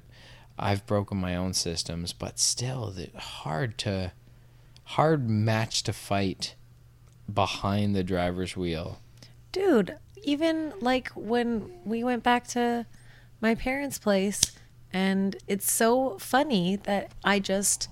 I've 0.58 0.86
broken 0.86 1.18
my 1.18 1.36
own 1.36 1.52
systems 1.52 2.12
but 2.12 2.38
still 2.38 2.90
the 2.90 3.10
hard 3.18 3.76
to 3.78 4.12
hard 4.84 5.28
match 5.28 5.82
to 5.82 5.92
fight 5.92 6.54
behind 7.32 7.94
the 7.94 8.04
driver's 8.04 8.56
wheel 8.56 8.98
Dude, 9.52 9.98
even 10.22 10.72
like 10.80 11.10
when 11.10 11.70
we 11.84 12.02
went 12.02 12.22
back 12.22 12.48
to 12.48 12.86
my 13.40 13.54
parents' 13.54 13.98
place, 13.98 14.40
and 14.92 15.36
it's 15.46 15.70
so 15.70 16.18
funny 16.18 16.76
that 16.76 17.12
I 17.22 17.38
just 17.38 17.88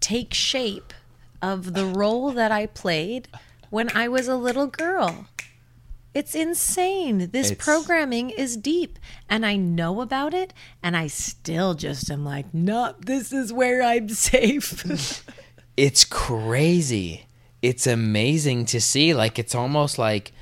take 0.00 0.32
shape 0.32 0.94
of 1.42 1.74
the 1.74 1.84
role 1.84 2.30
that 2.30 2.50
I 2.50 2.66
played 2.66 3.28
when 3.68 3.94
I 3.94 4.08
was 4.08 4.26
a 4.26 4.36
little 4.36 4.66
girl. 4.66 5.26
It's 6.16 6.34
insane. 6.34 7.28
This 7.30 7.50
It's- 7.50 7.62
programming 7.62 8.30
is 8.30 8.56
deep, 8.56 8.98
and 9.28 9.44
I 9.44 9.56
know 9.56 10.00
about 10.00 10.32
it, 10.32 10.54
and 10.82 10.96
I 10.96 11.08
still 11.08 11.74
just 11.74 12.10
am 12.10 12.24
like, 12.24 12.54
no, 12.54 12.94
this 12.98 13.34
is 13.34 13.52
where 13.52 13.82
I'm 13.82 14.08
safe. 14.08 15.22
it's 15.76 16.06
crazy. 16.06 17.26
It's 17.60 17.86
amazing 17.86 18.64
to 18.66 18.80
see. 18.80 19.12
Like 19.12 19.38
it's 19.38 19.54
almost 19.54 19.98
like 19.98 20.32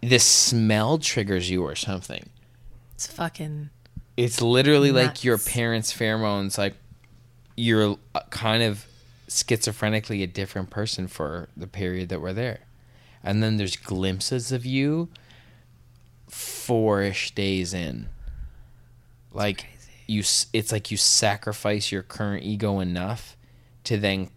the 0.00 0.18
smell 0.18 0.96
triggers 0.96 1.50
you 1.50 1.62
or 1.62 1.74
something. 1.74 2.30
it's 2.94 3.06
fucking 3.06 3.68
It's 4.16 4.40
literally 4.40 4.92
like 4.92 5.24
your 5.24 5.36
parents' 5.36 5.92
pheromones. 5.92 6.56
Like 6.56 6.74
you're 7.54 7.98
uh, 8.14 8.20
kind 8.30 8.62
of 8.62 8.86
schizophrenically 9.28 10.22
a 10.22 10.26
different 10.26 10.70
person 10.70 11.06
for 11.06 11.50
the 11.54 11.66
period 11.66 12.08
that 12.08 12.22
we're 12.22 12.32
there, 12.32 12.60
and 13.28 13.42
then 13.42 13.58
there's 13.58 13.76
glimpses 13.76 14.52
of 14.52 14.64
you 14.64 15.10
four-ish 16.28 17.34
days 17.34 17.74
in. 17.74 18.08
Like 19.34 19.66
you, 20.06 20.20
it's 20.54 20.72
like 20.72 20.90
you 20.90 20.96
sacrifice 20.96 21.92
your 21.92 22.02
current 22.02 22.42
ego 22.42 22.80
enough 22.80 23.36
to 23.84 23.98
then 23.98 24.30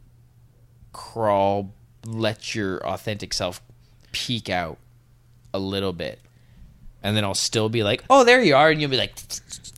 crawl, 0.91 1.73
let 2.05 2.53
your 2.53 2.85
authentic 2.85 3.33
self 3.33 3.61
peek 4.11 4.49
out 4.49 4.77
a 5.53 5.59
little 5.59 5.93
bit. 5.93 6.19
And 7.01 7.15
then 7.15 7.23
I'll 7.23 7.33
still 7.33 7.69
be 7.69 7.83
like, 7.83 8.03
oh, 8.09 8.25
there 8.25 8.43
you 8.43 8.57
are. 8.57 8.71
And 8.71 8.81
you'll 8.81 8.91
be 8.91 8.97
like, 8.97 9.13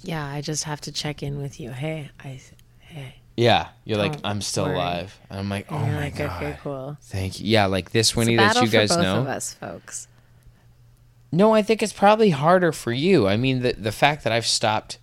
Yeah, 0.01 0.25
I 0.25 0.41
just 0.41 0.63
have 0.63 0.81
to 0.81 0.91
check 0.91 1.21
in 1.21 1.39
with 1.39 1.59
you. 1.59 1.69
Hey, 1.69 2.09
I, 2.19 2.41
hey, 2.79 3.17
Yeah, 3.35 3.69
you're 3.83 3.97
like, 3.97 4.13
Don't 4.13 4.25
I'm 4.25 4.41
still 4.41 4.65
worry. 4.65 4.75
alive. 4.75 5.19
And 5.29 5.39
I'm 5.39 5.49
like, 5.49 5.65
oh 5.71 5.77
you're 5.77 5.95
my 5.95 6.01
like, 6.01 6.17
god, 6.17 6.43
okay, 6.43 6.57
cool. 6.61 6.97
thank 7.01 7.39
you. 7.39 7.47
Yeah, 7.47 7.65
like 7.65 7.91
this 7.91 8.15
Winny 8.15 8.35
that 8.35 8.53
battle 8.53 8.63
you 8.63 8.69
guys 8.69 8.89
for 8.91 8.97
both 8.97 9.03
know. 9.03 9.21
of 9.21 9.27
us, 9.27 9.53
folks. 9.53 10.07
No, 11.31 11.51
I 11.53 11.63
think 11.63 11.81
it's 11.81 11.93
probably 11.93 12.29
harder 12.29 12.71
for 12.71 12.91
you. 12.91 13.27
I 13.27 13.37
mean, 13.37 13.61
the 13.61 13.73
the 13.73 13.91
fact 13.91 14.23
that 14.23 14.31
I've 14.31 14.45
stopped 14.45 14.99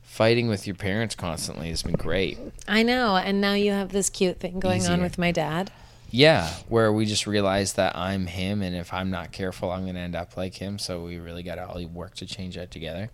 fighting 0.00 0.46
with 0.46 0.66
your 0.66 0.76
parents 0.76 1.14
constantly 1.16 1.70
has 1.70 1.82
been 1.82 1.94
great. 1.94 2.38
I 2.68 2.84
know, 2.84 3.16
and 3.16 3.40
now 3.40 3.54
you 3.54 3.72
have 3.72 3.90
this 3.90 4.08
cute 4.10 4.38
thing 4.38 4.60
going 4.60 4.86
on 4.86 5.00
with 5.02 5.18
my 5.18 5.32
dad. 5.32 5.72
Yeah, 6.10 6.48
where 6.68 6.92
we 6.92 7.06
just 7.06 7.26
realize 7.26 7.72
that 7.72 7.96
I'm 7.96 8.26
him, 8.26 8.62
and 8.62 8.76
if 8.76 8.92
I'm 8.92 9.10
not 9.10 9.32
careful, 9.32 9.72
I'm 9.72 9.86
gonna 9.86 9.98
end 9.98 10.14
up 10.14 10.36
like 10.36 10.54
him. 10.54 10.78
So 10.78 11.02
we 11.02 11.16
really 11.16 11.42
got 11.42 11.56
to 11.56 11.66
all 11.66 11.84
work 11.86 12.14
to 12.16 12.26
change 12.26 12.54
that 12.54 12.70
together. 12.70 13.10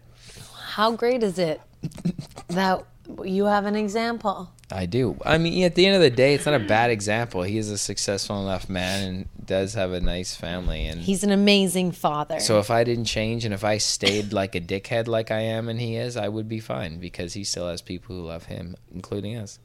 How 0.73 0.93
great 0.93 1.23
is 1.23 1.39
it 1.39 1.61
that 2.49 2.85
you 3.25 3.47
have 3.47 3.65
an 3.67 3.75
example? 3.77 4.51
I 4.71 4.85
do. 4.87 5.17
I 5.25 5.39
mean, 5.39 5.65
at 5.65 5.75
the 5.75 5.87
end 5.87 5.97
of 5.97 6.03
the 6.03 6.11
day, 6.11 6.35
it's 6.35 6.45
not 6.45 6.55
a 6.55 6.59
bad 6.65 6.91
example. 6.91 7.43
He 7.43 7.57
is 7.57 7.71
a 7.71 7.79
successful 7.79 8.43
enough 8.43 8.69
man 8.69 9.09
and 9.09 9.47
does 9.47 9.73
have 9.75 9.93
a 9.93 10.01
nice 10.01 10.35
family. 10.35 10.85
And 10.87 11.01
He's 11.01 11.25
an 11.25 11.31
amazing 11.31 11.93
father. 11.93 12.39
so, 12.39 12.59
if 12.59 12.71
I 12.71 12.85
didn't 12.85 13.07
change 13.07 13.47
and 13.47 13.55
if 13.55 13.65
I 13.65 13.79
stayed 13.79 14.33
like 14.35 14.55
a 14.55 14.61
dickhead 14.61 15.09
like 15.09 15.31
I 15.31 15.41
am 15.41 15.69
and 15.69 15.81
he 15.81 15.97
is, 15.97 16.17
I 16.19 16.29
would 16.29 16.49
be 16.49 16.61
fine 16.61 16.99
because 16.99 17.33
he 17.33 17.45
still 17.45 17.69
has 17.69 17.81
people 17.81 18.15
who 18.15 18.27
love 18.27 18.45
him, 18.45 18.77
including 18.93 19.37
us. 19.37 19.59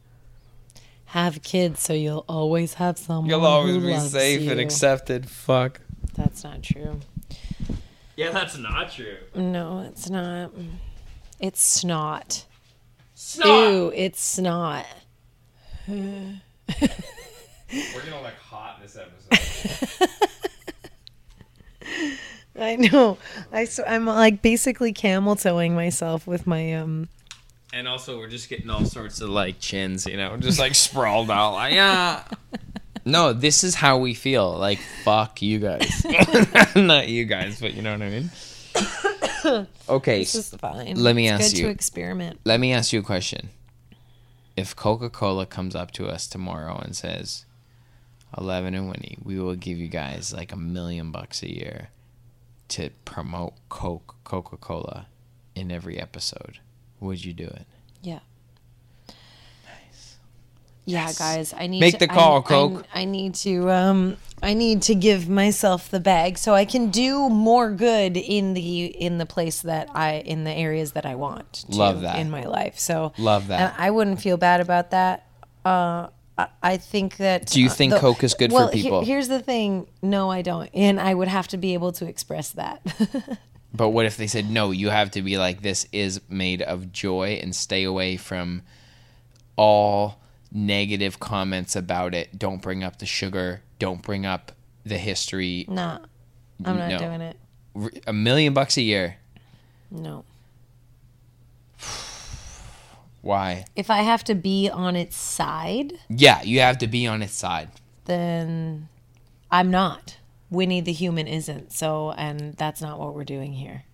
have 1.07 1.43
kids, 1.43 1.81
so 1.81 1.91
you'll 1.93 2.25
always 2.29 2.75
have 2.75 2.97
someone. 2.97 3.29
You'll 3.29 3.41
who 3.41 3.79
loves 3.79 4.13
you. 4.13 4.49
And 4.51 4.59
accepted. 4.59 5.29
Fuck. 5.29 5.81
That's 6.15 6.43
not 6.45 6.63
true. 6.63 7.01
Yeah, 8.15 8.31
that's 8.31 8.57
not 8.57 8.91
true. 8.91 9.17
No, 9.35 9.79
it's 9.79 10.09
not. 10.09 10.51
It's 11.39 11.61
snot. 11.61 12.45
Ew, 13.43 13.91
it's 13.95 14.21
snot. 14.23 14.85
We're 15.87 16.39
gonna 16.69 18.21
look 18.21 18.35
hot 18.39 18.79
this 18.81 18.97
episode. 18.97 20.09
I 22.59 22.75
know. 22.75 23.17
I 23.51 23.65
so 23.65 23.83
I'm 23.85 24.05
like 24.05 24.41
basically 24.41 24.93
camel 24.93 25.35
toeing 25.35 25.73
myself 25.75 26.27
with 26.27 26.45
my 26.45 26.73
um. 26.75 27.09
and 27.73 27.87
also, 27.87 28.17
we're 28.17 28.29
just 28.29 28.49
getting 28.49 28.69
all 28.69 28.85
sorts 28.85 29.21
of 29.21 29.29
like 29.29 29.59
chins, 29.59 30.05
you 30.05 30.17
know, 30.17 30.37
just 30.37 30.59
like 30.59 30.75
sprawled 30.75 31.31
out. 31.31 31.53
Like, 31.53 31.73
yeah. 31.73 32.23
No, 33.05 33.33
this 33.33 33.63
is 33.63 33.75
how 33.75 33.97
we 33.97 34.13
feel. 34.13 34.53
Like, 34.57 34.79
fuck 35.03 35.41
you 35.41 35.59
guys. 35.59 36.05
Not 36.75 37.09
you 37.09 37.25
guys, 37.25 37.59
but 37.59 37.73
you 37.73 37.81
know 37.81 37.91
what 37.91 38.01
I 38.01 38.09
mean. 38.09 38.29
Okay, 39.89 40.19
This 40.19 40.35
is 40.35 40.49
fine. 40.55 40.95
let 40.95 41.15
me 41.15 41.27
it's 41.27 41.43
ask 41.43 41.51
good 41.53 41.59
you. 41.59 41.65
to 41.67 41.71
experiment. 41.71 42.39
let 42.45 42.59
me 42.59 42.71
ask 42.73 42.93
you 42.93 42.99
a 42.99 43.03
question. 43.03 43.49
If 44.55 44.75
Coca 44.75 45.09
Cola 45.09 45.45
comes 45.45 45.75
up 45.75 45.91
to 45.91 46.07
us 46.07 46.27
tomorrow 46.27 46.77
and 46.77 46.95
says, 46.95 47.45
Ellevan 48.37 48.75
and 48.75 48.87
Winny, 48.87 49.17
we 49.23 49.39
will 49.39 49.55
give 49.55 49.77
you 49.77 49.87
guys 49.87 50.31
like 50.33 50.51
a 50.51 50.55
million 50.57 51.11
bucks 51.11 51.41
a 51.43 51.51
year 51.53 51.89
to 52.69 52.89
promote 53.05 53.53
Coke 53.69 54.15
Coca 54.23 54.57
Cola 54.57 55.07
in 55.55 55.71
every 55.71 55.99
episode, 55.99 56.59
would 56.99 57.23
you 57.25 57.33
do 57.33 57.45
it? 57.45 57.65
Yeah. 58.01 58.19
Yeah, 60.85 61.11
guys, 61.13 61.53
I 61.53 61.67
need 61.67 61.79
Make 61.79 61.93
to, 61.93 61.99
the 61.99 62.07
call, 62.07 62.39
I, 62.39 62.41
Coke. 62.41 62.85
I, 62.93 63.01
I 63.01 63.05
need 63.05 63.35
to 63.35 63.69
um 63.69 64.17
I 64.41 64.53
need 64.53 64.81
to 64.83 64.95
give 64.95 65.29
myself 65.29 65.89
the 65.89 66.01
bag 66.01 66.37
so 66.37 66.53
I 66.53 66.65
can 66.65 66.89
do 66.89 67.29
more 67.29 67.71
good 67.71 68.17
in 68.17 68.53
the 68.53 68.85
in 68.85 69.17
the 69.17 69.25
place 69.25 69.61
that 69.61 69.87
I 69.95 70.15
in 70.15 70.43
the 70.43 70.51
areas 70.51 70.91
that 70.91 71.05
I 71.05 71.15
want 71.15 71.53
to 71.53 71.77
Love 71.77 72.01
that. 72.01 72.19
in 72.19 72.29
my 72.29 72.43
life. 72.43 72.77
So 72.79 73.13
Love 73.17 73.47
that. 73.47 73.59
and 73.73 73.81
I 73.81 73.91
wouldn't 73.91 74.19
feel 74.21 74.35
bad 74.37 74.59
about 74.59 74.91
that. 74.91 75.25
Uh 75.63 76.07
I- 76.37 76.47
I 76.63 76.77
think 76.77 77.17
that. 77.17 77.45
Do 77.45 77.61
you 77.61 77.67
uh, 77.67 77.73
think 77.73 77.93
the- 77.93 77.99
Coke 77.99 78.23
is 78.23 78.33
good 78.33 78.49
for 78.49 78.55
well, 78.55 78.67
he- 78.69 78.81
people? 78.81 79.05
here's 79.05 79.27
the 79.27 79.39
thing. 79.39 79.85
No, 80.01 80.31
I 80.31 80.41
don't, 80.41 80.67
and 80.73 80.99
I 80.99 81.13
would 81.13 81.27
have 81.27 81.47
to 81.49 81.57
be 81.57 81.75
able 81.75 81.91
to 81.93 82.05
express 82.07 82.49
that. 82.51 82.81
But 83.75 83.89
what 83.89 84.05
if 84.05 84.17
they 84.17 84.27
said 84.27 84.51
no? 84.51 84.69
You 84.69 84.89
have 84.89 85.09
to 85.11 85.23
be 85.23 85.39
like 85.39 85.63
this 85.63 85.87
is 85.91 86.21
made 86.29 86.61
of 86.61 86.91
joy 86.91 87.39
and 87.41 87.55
stay 87.55 87.83
away 87.85 88.17
from 88.17 88.61
all 89.55 90.19
negative 90.53 91.19
comments 91.19 91.75
about 91.75 92.13
it. 92.13 92.37
Don't 92.37 92.61
bring 92.61 92.83
up 92.83 92.99
the 92.99 93.05
sugar. 93.05 93.61
Don't 93.79 94.01
bring 94.01 94.25
up 94.25 94.51
the 94.85 94.97
history. 94.97 95.65
nah, 95.67 95.99
I'm 96.63 96.77
not 96.77 96.89
No. 96.89 96.97
doing 96.99 97.21
it. 97.21 97.37
A 98.07 98.13
million 98.13 98.53
bucks 98.53 98.77
a 98.77 98.81
year. 98.81 99.17
No. 99.89 100.23
Why? 103.21 103.65
If 103.75 103.89
I 103.89 103.97
have 104.01 104.23
to 104.25 104.35
be 104.35 104.69
on 104.69 104.95
its 104.95 105.15
side, 105.15 105.93
Yeah, 106.09 106.41
you 106.43 106.59
have 106.59 106.77
to 106.79 106.87
be 106.87 107.07
on 107.07 107.21
its 107.21 107.33
side. 107.33 107.69
then 108.05 108.89
I'm 109.49 109.71
not. 109.71 110.17
Winny 110.49 110.81
the 110.81 110.91
human 110.91 111.27
isn't. 111.27 111.71
So, 111.71 112.11
and 112.11 112.53
that's 112.55 112.81
not 112.81 112.99
what 112.99 113.15
we're 113.15 113.23
doing 113.23 113.53
here. 113.53 113.85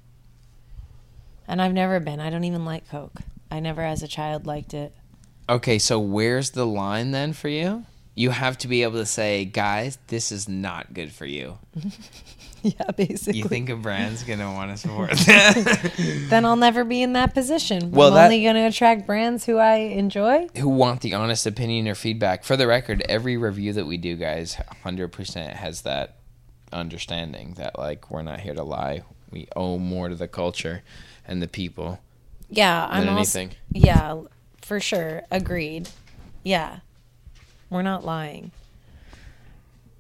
And 1.48 1.62
I've 1.62 1.74
never 1.74 2.00
been. 2.00 2.20
I 2.20 2.30
don't 2.30 2.44
even 2.44 2.66
like 2.66 2.90
Coke. 2.90 3.22
I 3.52 3.60
never, 3.60 3.82
as 3.82 4.04
a 4.04 4.08
child, 4.08 4.46
liked 4.46 4.74
it. 4.74 4.94
Okay, 5.50 5.80
so 5.80 6.00
where's 6.00 6.52
the 6.52 6.66
line 6.66 7.12
then 7.12 7.34
for 7.34 7.50
you? 7.50 7.86
You 8.16 8.30
have 8.30 8.58
to 8.60 8.68
be 8.68 8.84
able 8.84 9.00
to 9.00 9.06
say, 9.06 9.46
guys, 9.46 9.98
this 10.08 10.32
is 10.32 10.48
not 10.48 10.94
good 10.94 11.12
for 11.12 11.26
you. 11.26 11.58
Yeah, 12.62 12.92
basically. 12.94 13.40
You 13.40 13.46
think 13.46 13.70
a 13.70 13.78
brand's 13.78 14.24
gonna 14.26 14.52
want 14.52 14.70
to 14.72 14.76
support 14.86 15.12
that? 15.12 15.94
then 16.30 16.44
I'll 16.44 16.58
never 16.58 16.84
be 16.84 17.02
in 17.02 17.14
that 17.14 17.34
position. 17.34 17.92
Well, 17.92 18.10
I'm 18.10 18.14
that- 18.16 18.24
only 18.26 18.44
going 18.44 18.56
to 18.56 18.66
attract 18.68 19.08
brands 19.08 19.46
who 19.46 19.56
I 19.58 19.76
enjoy. 19.76 20.50
who 20.58 20.68
want 20.68 21.00
the 21.00 21.14
honest 21.14 21.46
opinion 21.48 21.88
or 21.88 21.96
feedback. 21.96 22.44
For 22.44 22.58
the 22.58 22.68
record, 22.68 23.02
every 23.08 23.38
review 23.38 23.72
that 23.72 23.86
we 23.86 23.96
do, 23.96 24.18
guys, 24.18 24.58
100% 24.84 25.54
has 25.54 25.84
that 25.84 26.18
understanding 26.74 27.54
that, 27.54 27.80
like, 27.80 28.12
we're 28.12 28.24
not 28.24 28.42
here 28.42 28.54
to 28.56 28.64
lie. 28.64 29.04
We 29.32 29.48
owe 29.56 29.78
more 29.78 30.10
to 30.10 30.16
the 30.16 30.28
culture 30.28 30.84
and 31.26 31.42
the 31.42 31.48
people 31.48 32.00
Yeah, 32.50 32.88
I'm 32.90 33.08
also, 33.08 33.40
anything. 33.40 33.52
Yeah, 33.72 34.20
for 34.70 34.80
sure. 34.80 35.24
Agreed. 35.32 35.90
Yeah. 36.44 36.82
We're 37.72 37.82
not 37.82 38.06
lying. 38.06 38.52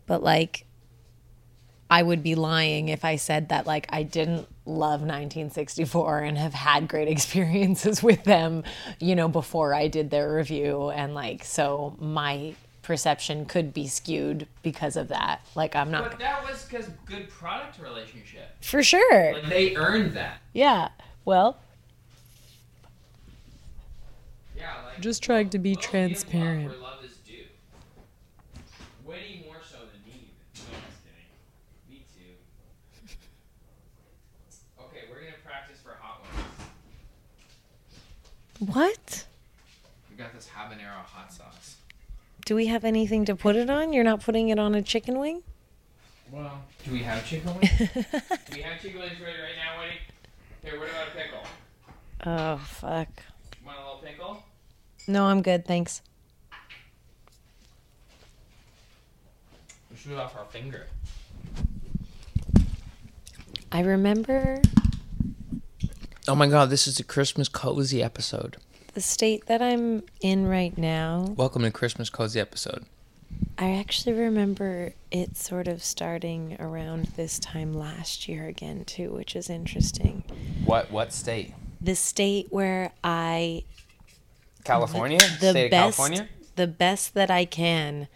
But 0.05 0.21
like 0.21 0.67
I 1.89 2.03
would 2.03 2.21
be 2.21 2.35
lying 2.35 2.89
if 2.89 3.03
I 3.03 3.15
said 3.15 3.49
that 3.49 3.65
like 3.65 3.87
I 3.89 4.03
didn't 4.03 4.47
love 4.67 5.01
1964 5.01 6.19
and 6.19 6.37
have 6.37 6.53
had 6.53 6.87
great 6.87 7.07
experiences 7.15 8.03
with 8.03 8.23
them, 8.25 8.63
you 8.99 9.15
know, 9.15 9.27
before 9.27 9.73
I 9.73 9.87
did 9.87 10.11
their 10.11 10.31
review 10.31 10.91
and 10.91 11.15
like 11.15 11.43
so 11.45 11.97
my 11.99 12.53
perception 12.83 13.45
could 13.45 13.73
be 13.73 13.87
skewed 13.87 14.47
because 14.61 14.97
of 14.97 15.07
that. 15.07 15.41
Like 15.55 15.75
I'm 15.75 15.89
not 15.89 16.11
But 16.11 16.19
that 16.19 16.47
was 16.47 16.63
because 16.65 16.91
good 17.07 17.27
product 17.27 17.79
relationship. 17.79 18.55
For 18.61 18.83
sure. 18.83 19.41
they 19.49 19.75
earned 19.75 20.13
that. 20.13 20.41
Yeah. 20.53 20.89
Well, 21.25 21.57
Yeah, 24.59 24.73
like, 24.85 24.99
just 24.99 25.23
trying 25.23 25.49
to 25.51 25.59
be 25.59 25.75
transparent. 25.75 26.79
love 26.81 27.03
is 27.03 27.17
due. 27.17 27.45
Way 29.05 29.43
more 29.45 29.57
so 29.63 29.77
than 29.77 30.01
me. 30.05 30.33
No, 30.55 30.61
just 30.87 30.99
kidding. 31.03 31.29
Me 31.89 32.05
too. 32.13 32.35
Okay, 34.85 35.05
we're 35.09 35.19
gonna 35.21 35.31
practice 35.45 35.79
for 35.81 35.95
hot 35.99 36.21
ones. 38.59 38.73
What? 38.73 39.25
We 40.09 40.17
got 40.17 40.33
this 40.33 40.49
habanero 40.53 41.05
hot 41.05 41.31
sauce. 41.31 41.77
Do 42.45 42.55
we 42.55 42.65
have 42.67 42.83
anything 42.83 43.25
to 43.25 43.35
put 43.35 43.55
it 43.55 43.69
on? 43.69 43.93
You're 43.93 44.03
not 44.03 44.21
putting 44.21 44.49
it 44.49 44.59
on 44.59 44.75
a 44.75 44.81
chicken 44.81 45.19
wing? 45.19 45.43
Well, 46.31 46.63
do 46.83 46.91
we 46.91 46.99
have 46.99 47.25
chicken 47.25 47.53
wings? 47.55 47.77
do 47.77 47.85
we 48.53 48.61
have 48.61 48.81
chicken 48.81 48.99
wings 48.99 49.19
ready 49.21 49.39
right 49.39 49.55
now, 49.57 49.79
Woody? 49.81 49.99
Here, 50.63 50.79
what 50.79 50.89
about 50.89 51.07
a 51.07 51.11
pickle? 51.11 51.43
Oh, 52.25 52.57
fuck. 52.57 53.09
Want 53.65 53.77
a 53.77 53.81
little 53.81 54.01
pickle? 54.03 54.43
No, 55.09 55.25
I'm 55.25 55.41
good, 55.41 55.65
thanks. 55.65 56.03
We 59.89 59.97
shoot 59.97 60.15
off 60.15 60.37
our 60.37 60.45
finger. 60.45 60.85
I 63.71 63.81
remember 63.81 64.61
Oh 66.27 66.35
my 66.35 66.45
god, 66.45 66.69
this 66.69 66.85
is 66.85 66.99
a 66.99 67.03
Christmas 67.03 67.49
cozy 67.49 68.03
episode. 68.03 68.57
the 68.93 69.01
state 69.01 69.47
that 69.47 69.63
I'm 69.63 70.03
in 70.21 70.45
right 70.45 70.77
now. 70.77 71.33
Welcome 71.35 71.63
to 71.63 71.71
Christmas 71.71 72.11
cozy 72.11 72.39
episode. 72.39 72.85
I 73.57 73.77
actually 73.77 74.13
remember 74.13 74.93
it 75.09 75.35
sort 75.35 75.67
of 75.67 75.83
starting 75.83 76.55
around 76.59 77.05
this 77.15 77.39
time 77.39 77.73
last 77.73 78.27
year 78.27 78.45
again, 78.45 78.85
too, 78.85 79.09
which 79.09 79.35
is 79.35 79.49
interesting. 79.49 80.23
What 80.65 80.91
what 80.91 81.13
state? 81.13 81.55
The 81.81 81.95
state 81.95 82.49
where 82.51 82.91
I 83.03 83.63
California? 84.63 85.19
the 85.39 85.51
state 85.51 85.71
best 85.71 85.99
of 85.99 86.05
California? 86.05 86.29
the 86.55 86.67
best 86.67 87.13
that 87.13 87.31
I 87.31 87.45
can, 87.45 88.07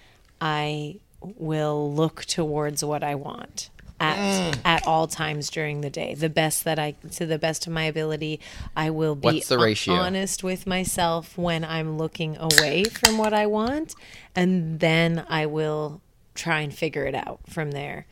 I 0.41 0.97
will 1.21 1.93
look 1.93 2.25
towards 2.25 2.83
what 2.83 3.03
I 3.03 3.15
want. 3.15 3.69
at 3.99 4.17
mm. 4.17 4.59
at 4.65 4.85
all 4.85 5.07
times 5.07 5.49
during 5.49 5.81
the 5.81 5.89
day. 5.89 6.13
The 6.13 6.29
best 6.29 6.65
that 6.65 6.77
I 6.79 6.91
to 7.11 7.25
the 7.25 7.39
best 7.39 7.67
of 7.67 7.73
my 7.73 7.83
ability, 7.83 8.39
I 8.75 8.89
will 8.89 9.15
be 9.15 9.27
What's 9.27 9.47
the 9.47 9.57
ratio? 9.57 9.93
honest 9.93 10.43
with 10.43 10.67
myself 10.67 11.37
when 11.37 11.63
I'm 11.63 11.97
looking 11.97 12.35
away 12.37 12.83
from 12.83 13.17
what 13.17 13.33
I 13.33 13.45
want 13.45 13.95
and 14.35 14.79
then 14.79 15.25
I 15.29 15.45
will 15.45 16.01
try 16.35 16.61
and 16.61 16.73
figure 16.73 17.05
it 17.05 17.15
out 17.15 17.39
from 17.47 17.71
there. 17.71 18.05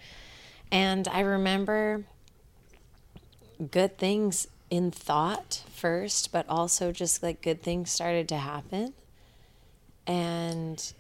And 0.72 1.08
I 1.08 1.22
remember 1.22 2.06
good 3.72 3.98
things 3.98 4.48
in 4.72 4.90
thought 4.90 5.64
first, 5.72 6.32
but 6.32 6.48
also 6.50 6.92
just 6.92 7.22
like 7.22 7.44
good 7.44 7.62
things 7.62 7.92
started 7.92 8.28
to 8.30 8.38
happen. 8.38 8.94
And 10.08 10.94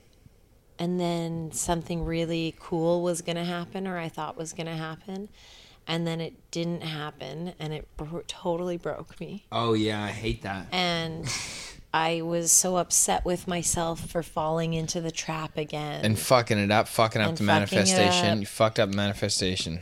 and 0.78 1.00
then 1.00 1.52
something 1.52 2.06
really 2.06 2.54
cool 2.60 3.02
was 3.02 3.22
going 3.22 3.36
to 3.38 3.44
happen 3.44 3.88
or 3.88 3.98
I 3.98 4.10
thought 4.10 4.38
was 4.38 4.54
going 4.54 4.68
to 4.68 4.76
happen. 4.76 5.30
And 5.88 6.06
then 6.06 6.22
it 6.22 6.34
didn't 6.52 6.82
happen 6.82 7.54
and 7.60 7.74
it 7.74 7.88
bro- 7.98 8.24
totally 8.28 8.78
broke 8.78 9.20
me. 9.20 9.46
Oh 9.52 9.74
yeah, 9.74 10.04
I 10.04 10.10
hate 10.10 10.44
that. 10.44 10.68
And 10.72 11.28
I 11.94 12.22
was 12.22 12.52
so 12.52 12.78
upset 12.78 13.26
with 13.26 13.48
myself 13.48 14.10
for 14.10 14.22
falling 14.24 14.74
into 14.74 15.02
the 15.02 15.12
trap 15.12 15.58
again. 15.58 16.04
And 16.06 16.18
fucking 16.20 16.58
it 16.58 16.72
up, 16.72 16.88
fucking 16.88 17.22
up 17.22 17.30
And 17.30 17.38
the 17.38 17.44
fucking 17.44 17.48
manifestation. 17.48 18.30
up. 18.30 18.40
You 18.40 18.46
fucked 18.46 18.80
up 18.80 18.90
manifestation. 18.90 19.80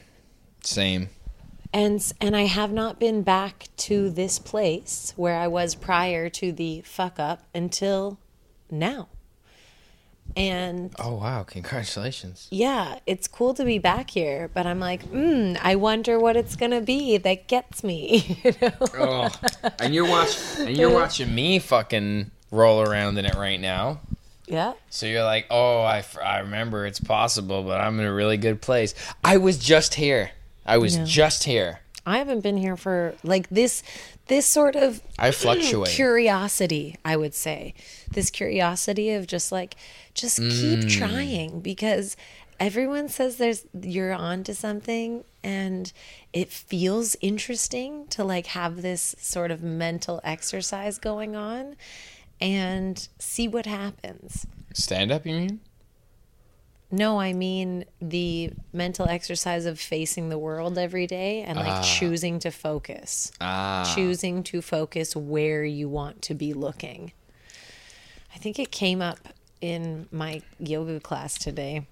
Same. 0.63 1.09
And 1.73 2.11
and 2.19 2.35
I 2.35 2.43
have 2.43 2.71
not 2.71 2.99
been 2.99 3.21
back 3.21 3.67
to 3.77 4.09
this 4.09 4.39
place 4.39 5.13
where 5.15 5.37
I 5.37 5.47
was 5.47 5.75
prior 5.75 6.29
to 6.29 6.51
the 6.51 6.81
fuck 6.81 7.19
up 7.19 7.43
until 7.53 8.19
now. 8.71 9.07
And 10.35 10.93
Oh 10.99 11.15
wow, 11.15 11.43
congratulations. 11.43 12.47
yeah, 12.51 12.99
it's 13.07 13.27
cool 13.27 13.55
to 13.55 13.65
be 13.65 13.79
back 13.79 14.11
here, 14.11 14.49
but 14.53 14.67
I'm 14.67 14.79
like, 14.79 15.03
mm, 15.11 15.57
I 15.61 15.75
wonder 15.75 16.19
what 16.19 16.37
it's 16.37 16.55
gonna 16.55 16.81
be 16.81 17.17
that 17.17 17.47
gets 17.47 17.83
me. 17.83 18.39
you 18.43 18.53
know? 18.61 18.71
Oh, 18.95 19.29
and 19.79 19.93
you're 19.93 20.07
watching, 20.07 20.67
and 20.67 20.77
you're 20.77 20.93
watching 20.93 21.33
me 21.33 21.57
fucking 21.57 22.29
roll 22.51 22.81
around 22.81 23.17
in 23.17 23.25
it 23.25 23.35
right 23.35 23.59
now. 23.59 24.01
Yeah. 24.45 24.73
So 24.89 25.05
you're 25.07 25.23
like, 25.23 25.45
oh, 25.51 25.81
I, 25.81 25.99
f- 25.99 26.17
I 26.17 26.39
remember 26.39 26.85
it's 26.87 26.99
possible, 26.99 27.61
but 27.63 27.79
I'm 27.81 27.99
in 27.99 28.05
a 28.05 28.13
really 28.13 28.37
good 28.37 28.61
place. 28.61 28.95
I 29.23 29.37
was 29.37 29.57
just 29.59 29.93
here. 29.95 30.31
I 30.69 30.77
was 30.77 30.95
Yeah. 30.97 31.03
just 31.05 31.43
here. 31.45 31.79
I 32.05 32.17
haven't 32.17 32.41
been 32.41 32.57
here 32.57 32.77
for 32.77 33.15
like 33.23 33.49
this 33.49 33.83
this 34.27 34.45
sort 34.45 34.75
of 34.75 35.01
I 35.17 35.31
fluctuate. 35.31 35.91
curiosity, 35.95 36.95
I 37.03 37.17
would 37.17 37.33
say. 37.33 37.73
This 38.11 38.29
curiosity 38.29 39.11
of 39.11 39.27
just 39.27 39.51
like 39.51 39.75
just 40.13 40.37
keep 40.37 40.79
Mm. 40.79 40.89
trying 40.97 41.59
because 41.61 42.15
everyone 42.59 43.09
says 43.09 43.37
there's 43.37 43.65
you're 43.81 44.13
on 44.13 44.43
to 44.45 44.53
something 44.55 45.23
and 45.43 45.91
it 46.33 46.49
feels 46.49 47.15
interesting 47.21 48.05
to 48.07 48.23
like 48.23 48.47
have 48.47 48.81
this 48.81 49.15
sort 49.19 49.51
of 49.51 49.61
mental 49.63 50.19
exercise 50.23 50.97
going 50.99 51.35
on 51.35 51.75
and 52.41 53.07
see 53.19 53.47
what 53.47 53.65
happens. 53.65 54.45
Stand 54.73 55.11
up, 55.11 55.25
you 55.25 55.33
mean? 55.33 55.59
No, 56.91 57.19
I 57.19 57.33
mean 57.33 57.85
the 58.01 58.51
mental 58.73 59.07
exercise 59.07 59.65
of 59.65 59.79
facing 59.79 60.29
the 60.29 60.39
world 60.39 60.77
every 60.77 61.05
day 61.05 61.43
and 61.43 61.57
like 61.59 61.83
choosing 61.83 62.39
to 62.39 62.51
focus. 62.51 63.31
Ah. 63.39 63.91
Choosing 63.95 64.41
to 64.43 64.61
focus 64.61 65.15
where 65.15 65.63
you 65.63 65.87
want 65.87 66.21
to 66.23 66.33
be 66.33 66.53
looking. 66.53 67.11
I 68.33 68.37
think 68.39 68.57
it 68.57 68.71
came 68.71 69.01
up 69.01 69.19
in 69.61 70.07
my 70.11 70.41
yoga 70.59 70.99
class 70.99 71.37
today. 71.37 71.85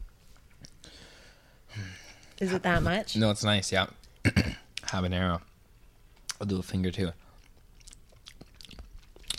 Is 2.39 2.53
it 2.53 2.63
that 2.63 2.81
much? 2.81 3.15
No, 3.15 3.29
it's 3.29 3.43
nice. 3.43 3.71
Yeah. 3.71 3.87
Habanero. 4.83 5.41
I'll 6.39 6.47
do 6.47 6.59
a 6.59 6.63
finger 6.63 6.91
too. 6.91 7.11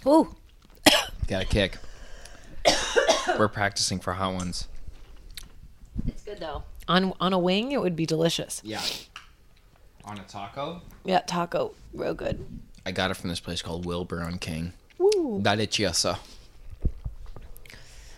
Ooh, 0.06 0.34
Got 1.28 1.42
a 1.42 1.46
kick. 1.46 1.76
We're 3.38 3.48
practicing 3.48 3.98
for 4.00 4.14
hot 4.14 4.32
ones. 4.32 4.66
It's 6.06 6.22
good 6.22 6.38
though. 6.38 6.62
On 6.86 7.12
on 7.20 7.32
a 7.32 7.38
wing, 7.38 7.72
it 7.72 7.80
would 7.80 7.96
be 7.96 8.06
delicious. 8.06 8.60
Yeah. 8.64 8.82
On 10.04 10.18
a 10.18 10.22
taco? 10.22 10.80
Yeah, 11.04 11.20
taco, 11.20 11.74
real 11.92 12.14
good. 12.14 12.44
I 12.86 12.92
got 12.92 13.10
it 13.10 13.14
from 13.14 13.28
this 13.28 13.40
place 13.40 13.60
called 13.60 13.84
Wilbur 13.84 14.22
on 14.22 14.38
King. 14.38 14.72
Woo. 14.96 15.40
Delicioso. 15.42 16.18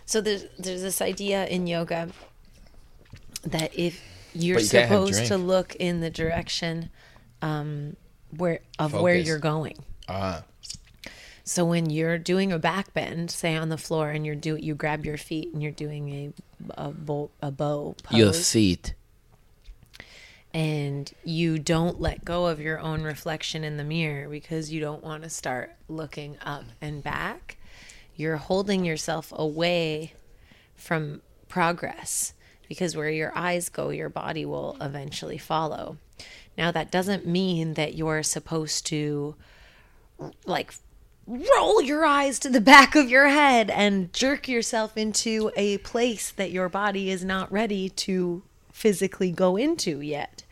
So 0.05 0.21
there's 0.21 0.45
there's 0.57 0.81
this 0.81 1.01
idea 1.01 1.45
in 1.47 1.67
yoga 1.67 2.09
that 3.43 3.77
if 3.77 4.01
you're 4.33 4.59
you 4.59 4.65
supposed 4.65 5.25
to 5.27 5.37
look 5.37 5.75
in 5.75 5.99
the 5.99 6.09
direction 6.09 6.89
um, 7.41 7.95
where 8.37 8.59
of 8.79 8.93
where 8.93 9.15
you're 9.15 9.39
going. 9.39 9.77
Ah. 10.07 10.43
So 11.51 11.65
when 11.65 11.89
you're 11.89 12.17
doing 12.17 12.53
a 12.53 12.57
back 12.57 12.93
bend, 12.93 13.29
say 13.29 13.57
on 13.57 13.67
the 13.67 13.77
floor, 13.77 14.09
and 14.09 14.25
you're 14.25 14.35
do 14.35 14.55
you 14.55 14.73
grab 14.73 15.05
your 15.05 15.17
feet 15.17 15.51
and 15.51 15.61
you're 15.61 15.73
doing 15.73 16.09
a 16.09 16.81
a 16.81 16.91
bow, 16.91 17.29
a 17.41 17.51
bow 17.51 17.93
pose, 18.03 18.17
your 18.17 18.31
feet. 18.31 18.93
and 20.53 21.11
you 21.25 21.59
don't 21.59 21.99
let 21.99 22.23
go 22.23 22.47
of 22.47 22.61
your 22.61 22.79
own 22.79 23.03
reflection 23.03 23.65
in 23.65 23.75
the 23.75 23.83
mirror 23.83 24.29
because 24.29 24.71
you 24.71 24.79
don't 24.79 25.03
want 25.03 25.23
to 25.23 25.29
start 25.29 25.75
looking 25.89 26.37
up 26.39 26.63
and 26.79 27.03
back. 27.03 27.57
You're 28.15 28.37
holding 28.37 28.85
yourself 28.85 29.33
away 29.35 30.13
from 30.75 31.21
progress 31.49 32.33
because 32.69 32.95
where 32.95 33.09
your 33.09 33.37
eyes 33.37 33.67
go, 33.67 33.89
your 33.89 34.07
body 34.07 34.45
will 34.45 34.77
eventually 34.79 35.37
follow. 35.37 35.97
Now, 36.57 36.71
that 36.71 36.91
doesn't 36.91 37.27
mean 37.27 37.73
that 37.73 37.95
you're 37.95 38.23
supposed 38.23 38.85
to 38.85 39.35
like 40.45 40.75
roll 41.27 41.81
your 41.81 42.05
eyes 42.05 42.39
to 42.39 42.49
the 42.49 42.61
back 42.61 42.95
of 42.95 43.09
your 43.09 43.29
head 43.29 43.69
and 43.69 44.11
jerk 44.13 44.47
yourself 44.47 44.97
into 44.97 45.51
a 45.55 45.77
place 45.79 46.31
that 46.31 46.51
your 46.51 46.69
body 46.69 47.09
is 47.09 47.23
not 47.23 47.51
ready 47.51 47.89
to 47.89 48.43
physically 48.71 49.31
go 49.31 49.55
into 49.55 50.01
yet. 50.01 50.43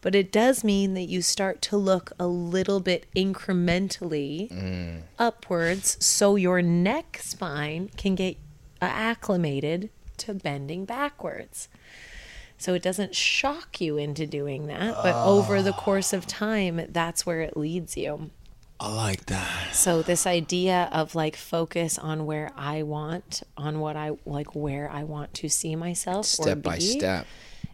But 0.00 0.14
it 0.14 0.30
does 0.30 0.62
mean 0.62 0.94
that 0.94 1.08
you 1.08 1.22
start 1.22 1.62
to 1.62 1.76
look 1.76 2.12
a 2.18 2.26
little 2.26 2.80
bit 2.80 3.06
incrementally 3.16 4.50
mm. 4.50 5.00
upwards 5.18 5.96
so 6.04 6.36
your 6.36 6.62
neck 6.62 7.18
spine 7.22 7.90
can 7.96 8.14
get 8.14 8.36
acclimated 8.80 9.90
to 10.18 10.34
bending 10.34 10.84
backwards. 10.84 11.68
So 12.58 12.74
it 12.74 12.82
doesn't 12.82 13.14
shock 13.14 13.80
you 13.80 13.96
into 13.96 14.26
doing 14.26 14.66
that, 14.66 14.94
but 15.02 15.14
over 15.14 15.60
the 15.62 15.74
ah. 15.74 15.80
course 15.80 16.12
of 16.12 16.26
time, 16.26 16.80
that's 16.88 17.26
where 17.26 17.42
it 17.42 17.56
leads 17.56 17.96
you. 17.96 18.30
I 18.78 18.92
like 18.92 19.26
that. 19.26 19.74
So 19.74 20.02
this 20.02 20.26
idea 20.26 20.88
of 20.92 21.14
like 21.14 21.34
focus 21.34 21.98
on 21.98 22.26
where 22.26 22.52
I 22.56 22.82
want, 22.82 23.42
on 23.56 23.80
what 23.80 23.96
I 23.96 24.12
like, 24.26 24.54
where 24.54 24.90
I 24.90 25.04
want 25.04 25.32
to 25.34 25.48
see 25.48 25.74
myself 25.74 26.26
Step 26.26 26.62
by 26.62 26.78
step. 26.78 27.26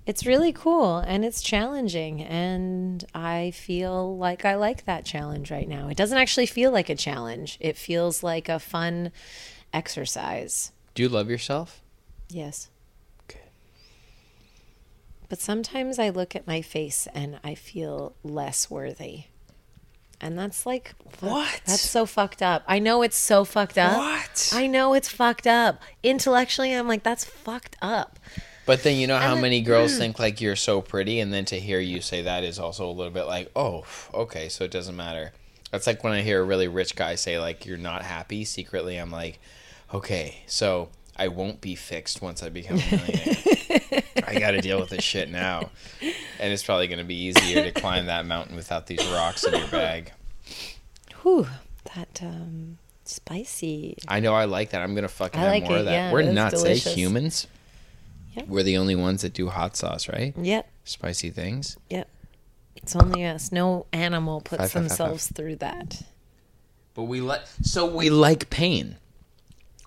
It's 0.07 0.27
really 0.27 0.53
cool 0.53 0.99
and 0.99 1.25
it's 1.25 1.43
challenging, 1.43 2.23
and 2.23 3.05
I 3.15 3.53
feel 3.53 4.17
like 4.17 4.45
I 4.45 4.55
like 4.57 4.85
that 4.85 5.05
challenge 5.05 5.51
right 5.51 5.69
now. 5.69 5.89
It 5.89 5.97
doesn't 5.97 6.19
actually 6.19 6.47
feel 6.47 6.71
like 6.71 6.89
a 6.89 6.95
challenge; 6.95 7.57
it 7.61 7.77
feels 7.77 8.23
like 8.23 8.49
a 8.49 8.59
fun 8.59 9.11
exercise. 9.73 10.73
Do 10.95 11.03
you 11.03 11.09
love 11.09 11.31
yourself? 11.31 11.83
Yes. 12.29 12.69
Good. 13.29 13.39
But 15.29 15.41
sometimes 15.41 15.99
I 15.99 16.11
look 16.11 16.37
at 16.37 16.47
my 16.47 16.63
face 16.63 17.09
and 17.15 17.41
I 17.43 17.55
feel 17.55 18.15
less 18.23 18.71
worthy. 18.71 19.25
And 20.23 20.39
that's 20.39 20.65
like 20.65 20.95
What? 21.21 21.61
That's 21.67 21.81
so 21.81 22.07
fucked 22.07 22.43
up. 22.43 22.63
I 22.69 22.79
know 22.79 23.03
it's 23.03 23.19
so 23.19 23.45
fucked 23.45 23.77
up. 23.77 23.99
What? 23.99 24.53
I 24.55 24.69
know 24.69 24.95
it's 24.95 25.09
fucked 25.09 25.49
up. 25.49 25.83
Intellectually, 26.03 26.73
I'm 26.73 26.89
like 26.89 27.03
that's 27.03 27.25
fucked 27.25 27.77
up. 27.83 28.19
But 28.65 28.85
then 28.85 28.97
you 28.97 29.09
know 29.09 29.19
how 29.19 29.35
then- 29.35 29.43
many 29.43 29.61
girls 29.61 29.93
hmm. 29.95 29.99
think 29.99 30.19
like 30.19 30.41
you're 30.41 30.57
so 30.57 30.81
pretty, 30.81 31.19
and 31.19 31.33
then 31.33 31.45
to 31.47 31.59
hear 31.59 31.81
you 31.81 32.01
say 32.01 32.23
that 32.23 32.45
is 32.45 32.59
also 32.59 32.89
a 32.89 32.93
little 32.93 33.13
bit 33.13 33.25
like, 33.25 33.51
oh, 33.57 33.85
okay, 34.15 34.49
so 34.49 34.65
it 34.65 34.71
doesn't 34.71 34.97
matter. 34.97 35.33
That's 35.73 35.87
like 35.87 36.05
when 36.05 36.13
I 36.13 36.23
hear 36.23 36.41
a 36.41 36.45
really 36.45 36.69
rich 36.69 36.95
guy 36.95 37.17
say 37.17 37.39
like 37.39 37.67
you're 37.67 37.79
not 37.79 38.03
happy 38.03 38.45
secretly. 38.45 38.97
I'm 38.97 39.11
like, 39.11 39.41
okay, 39.93 40.43
so 40.47 40.91
I 41.17 41.29
won't 41.29 41.61
be 41.61 41.75
fixed 41.75 42.23
once 42.23 42.43
I 42.43 42.49
become 42.51 42.79
a 42.79 42.91
millionaire. 42.91 44.03
I 44.27 44.39
got 44.39 44.53
to 44.53 44.61
deal 44.61 44.79
with 44.79 44.91
this 44.91 45.03
shit 45.03 45.31
now, 45.31 45.71
and 46.43 46.53
it's 46.53 46.63
probably 46.63 46.89
going 46.89 46.99
to 46.99 47.05
be 47.05 47.15
easier 47.15 47.63
to 47.63 47.71
climb 47.73 48.07
that 48.07 48.27
mountain 48.27 48.57
without 48.57 48.87
these 48.87 49.05
rocks 49.11 49.45
in 49.45 49.55
your 49.55 49.69
bag. 49.69 50.13
Whew, 51.23 51.47
that 51.95 52.21
um 52.23 52.79
spicy. 53.05 53.97
I 54.09 54.21
know 54.21 54.35
I 54.35 54.45
like 54.47 54.71
that. 54.71 54.81
I'm 54.83 54.95
gonna 54.95 55.09
fucking 55.09 55.41
I 55.41 55.45
have 55.45 55.53
like 55.53 55.65
more 55.65 55.77
it, 55.77 55.81
of 55.81 55.85
that. 55.87 55.93
yeah, 55.93 56.13
We're 56.13 56.31
nuts, 56.33 56.65
eh? 56.65 56.75
Humans. 56.75 57.47
Yep. 58.35 58.49
We're 58.49 58.63
the 58.63 58.79
only 58.79 58.95
ones 58.97 59.23
that 59.23 59.35
do 59.35 59.49
hot 59.49 59.77
sauce, 59.77 60.09
right? 60.09 60.35
Yep, 60.37 60.67
Spicy 60.85 61.31
things. 61.31 61.77
yep. 61.91 62.09
It's 62.75 62.97
only 62.97 63.25
us. 63.27 63.53
No 63.53 63.87
animal 63.93 64.41
puts 64.41 64.63
Five, 64.63 64.73
five, 64.73 64.73
five, 64.73 64.73
five. 64.73 64.89
themselves 64.99 65.29
through 65.29 65.57
that. 65.57 66.03
But 66.95 67.05
we 67.05 67.21
like 67.21 67.43
so 67.63 67.87
we 67.87 68.11
like 68.11 68.51
pain. 68.51 68.97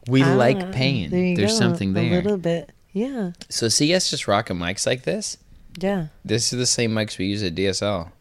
We 0.07 0.21
Ah, 0.23 0.35
like 0.35 0.71
pain. 0.71 1.09
there 1.09 1.23
you 1.23 1.35
There's 1.35 1.53
go, 1.53 1.57
something 1.59 1.93
there. 1.93 2.11
A 2.11 2.21
little 2.21 2.37
bit. 2.37 2.71
Yeah. 2.93 3.31
So 3.49 3.67
see 3.67 3.93
us 3.93 4.09
just 4.09 4.27
rocking 4.27 4.57
mics 4.57 4.85
like 4.85 5.03
this. 5.03 5.37
Yeah. 5.77 6.07
This 6.23 6.53
is 6.53 6.59
the 6.59 6.65
same 6.65 6.91
mics 6.91 7.17
we 7.17 7.25
use 7.25 7.43
at 7.43 7.55
DSL. 7.55 8.11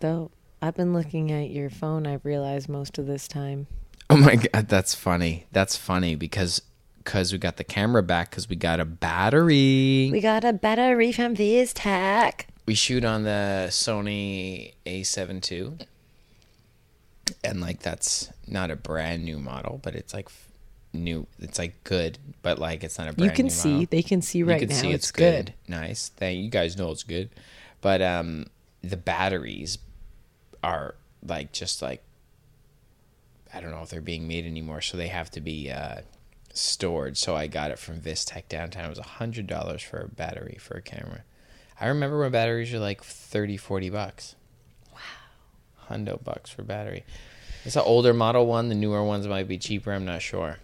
Though 0.00 0.30
I've 0.60 0.74
been 0.74 0.92
looking 0.94 1.30
at 1.30 1.50
your 1.50 1.70
phone, 1.70 2.06
I've 2.06 2.24
realized 2.24 2.68
most 2.68 2.98
of 2.98 3.06
this 3.06 3.28
time. 3.28 3.66
Oh 4.10 4.16
my 4.16 4.36
god, 4.36 4.68
that's 4.68 4.94
funny. 4.94 5.46
That's 5.52 5.76
funny 5.76 6.14
because 6.14 6.62
because 6.98 7.32
we 7.32 7.38
got 7.38 7.58
the 7.58 7.64
camera 7.64 8.02
back 8.02 8.30
because 8.30 8.48
we 8.48 8.56
got 8.56 8.80
a 8.80 8.84
battery. 8.84 10.08
We 10.10 10.20
got 10.20 10.44
a 10.44 10.52
battery 10.52 11.12
from 11.12 11.36
Vistek. 11.36 12.46
we 12.66 12.74
shoot 12.74 13.04
on 13.04 13.24
the 13.24 13.66
Sony 13.68 14.72
A7 14.86 15.50
II. 15.52 15.86
And 17.42 17.60
like 17.60 17.80
that's 17.80 18.30
not 18.46 18.70
a 18.70 18.76
brand 18.76 19.24
new 19.24 19.38
model, 19.38 19.80
but 19.82 19.94
it's 19.94 20.14
like 20.14 20.28
new. 20.94 21.26
It's 21.40 21.58
like 21.58 21.82
good, 21.84 22.18
but 22.42 22.58
like 22.58 22.84
it's 22.84 22.98
not 22.98 23.08
a 23.08 23.12
brand 23.12 23.30
You 23.30 23.34
can 23.36 23.50
see, 23.50 23.72
model. 23.72 23.86
they 23.90 24.02
can 24.02 24.22
see 24.22 24.42
right 24.42 24.60
you 24.60 24.66
can 24.66 24.74
now. 24.76 24.82
see 24.82 24.90
it's, 24.92 25.04
it's, 25.04 25.10
good. 25.12 25.46
good. 25.46 25.54
Nice. 25.68 26.08
Thank 26.16 26.38
you 26.42 26.48
guys 26.48 26.76
know 26.78 26.90
it's 26.90 27.02
good. 27.02 27.30
But 27.80 28.00
um 28.00 28.46
the 28.82 28.96
batteries 28.96 29.78
are 30.62 30.94
like 31.26 31.52
just 31.52 31.82
like 31.82 32.02
I 33.52 33.60
don't 33.60 33.70
know 33.70 33.82
if 33.82 33.90
they're 33.90 34.00
being 34.00 34.26
made 34.26 34.46
anymore, 34.46 34.80
so 34.80 34.96
they 34.96 35.08
have 35.08 35.30
to 35.32 35.40
be 35.40 35.70
uh 35.70 36.02
stored. 36.52 37.16
So 37.16 37.34
I 37.36 37.46
got 37.46 37.70
it 37.70 37.78
from 37.78 38.00
Vistek 38.00 38.48
downtown. 38.48 38.86
It 38.86 38.90
was 38.90 38.98
a 38.98 39.02
hundred 39.02 39.46
dollars 39.46 39.82
for 39.82 39.98
a 40.00 40.08
battery 40.08 40.56
for 40.60 40.76
a 40.76 40.82
camera. 40.82 41.24
I 41.80 41.88
remember 41.88 42.20
when 42.20 42.30
batteries 42.30 42.72
were 42.72 42.78
like 42.78 43.02
30, 43.02 43.56
40 43.56 43.90
bucks. 43.90 44.36
Wow. 44.92 45.90
Hundo 45.90 46.22
bucks 46.22 46.48
for 46.50 46.62
battery. 46.62 47.04
It's 47.64 47.74
an 47.76 47.82
older 47.84 48.14
model 48.14 48.46
one. 48.46 48.68
The 48.68 48.74
newer 48.76 49.02
ones 49.02 49.26
might 49.26 49.48
be 49.48 49.58
cheaper. 49.58 49.92
I'm 49.92 50.04
not 50.04 50.22
sure. 50.22 50.58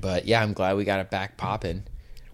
But 0.00 0.26
yeah, 0.26 0.42
I'm 0.42 0.52
glad 0.52 0.76
we 0.76 0.84
got 0.84 1.00
it 1.00 1.10
back 1.10 1.36
popping. 1.36 1.84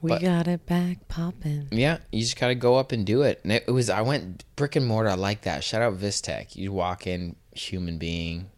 We 0.01 0.11
But- 0.11 0.23
got 0.23 0.47
it 0.47 0.65
back 0.67 1.09
popping. 1.09 1.69
Yeah, 1.73 1.99
you 2.13 2.21
just 2.21 2.39
gotta 2.39 2.55
go 2.55 2.77
up 2.77 2.93
and 2.93 3.05
do 3.05 3.23
it. 3.23 3.41
And 3.43 3.53
it 3.53 3.67
was 3.69 3.91
I 3.91 4.03
went 4.03 4.45
brick 4.57 4.77
and 4.77 4.87
mortar. 4.87 5.11
I 5.11 5.15
like 5.15 5.43
that. 5.43 5.65
Shout 5.65 5.83
out 5.83 5.99
Vistek. 5.99 6.55
You 6.55 6.73
walk 6.73 7.07
in, 7.07 7.35
human 7.53 7.99
being. 7.99 8.51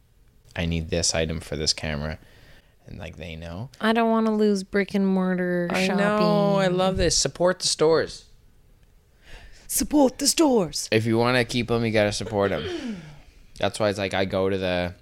I 0.56 0.66
need 0.66 0.90
this 0.90 1.14
item 1.14 1.40
for 1.40 1.56
this 1.56 1.72
camera, 1.72 2.18
and 2.86 2.98
like 2.98 3.16
they 3.16 3.36
know. 3.36 3.70
I 3.80 3.92
don't 3.92 4.10
want 4.10 4.26
to 4.26 4.32
lose 4.32 4.64
brick 4.64 4.92
and 4.94 5.06
mortar 5.06 5.68
I 5.70 5.86
shopping. 5.86 5.96
know. 6.04 6.56
I 6.56 6.66
love 6.66 6.96
this. 6.98 7.16
Support 7.16 7.60
the 7.60 7.68
stores. 7.68 8.24
Support 9.66 10.18
the 10.18 10.26
stores. 10.26 10.88
If 10.90 11.06
you 11.06 11.16
want 11.16 11.36
to 11.38 11.44
keep 11.44 11.68
them, 11.68 11.84
you 11.84 11.92
gotta 11.92 12.12
support 12.12 12.50
them. 12.50 13.00
That's 13.58 13.78
why 13.78 13.88
it's 13.88 13.98
like 13.98 14.12
I 14.14 14.24
go 14.24 14.50
to 14.50 14.58
the. 14.58 14.94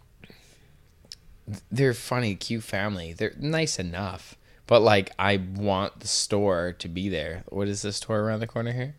They're 1.70 1.94
funny, 1.94 2.34
cute 2.34 2.62
family. 2.64 3.12
They're 3.12 3.34
nice 3.38 3.78
enough, 3.78 4.36
but 4.66 4.80
like 4.82 5.11
I 5.18 5.36
want 5.55 6.01
the 6.01 6.09
store 6.09 6.74
to 6.78 6.88
be 6.88 7.09
there. 7.09 7.44
What 7.49 7.68
is 7.68 7.82
the 7.82 7.92
store 7.92 8.20
around 8.20 8.40
the 8.40 8.46
corner 8.46 8.72
here? 8.72 8.96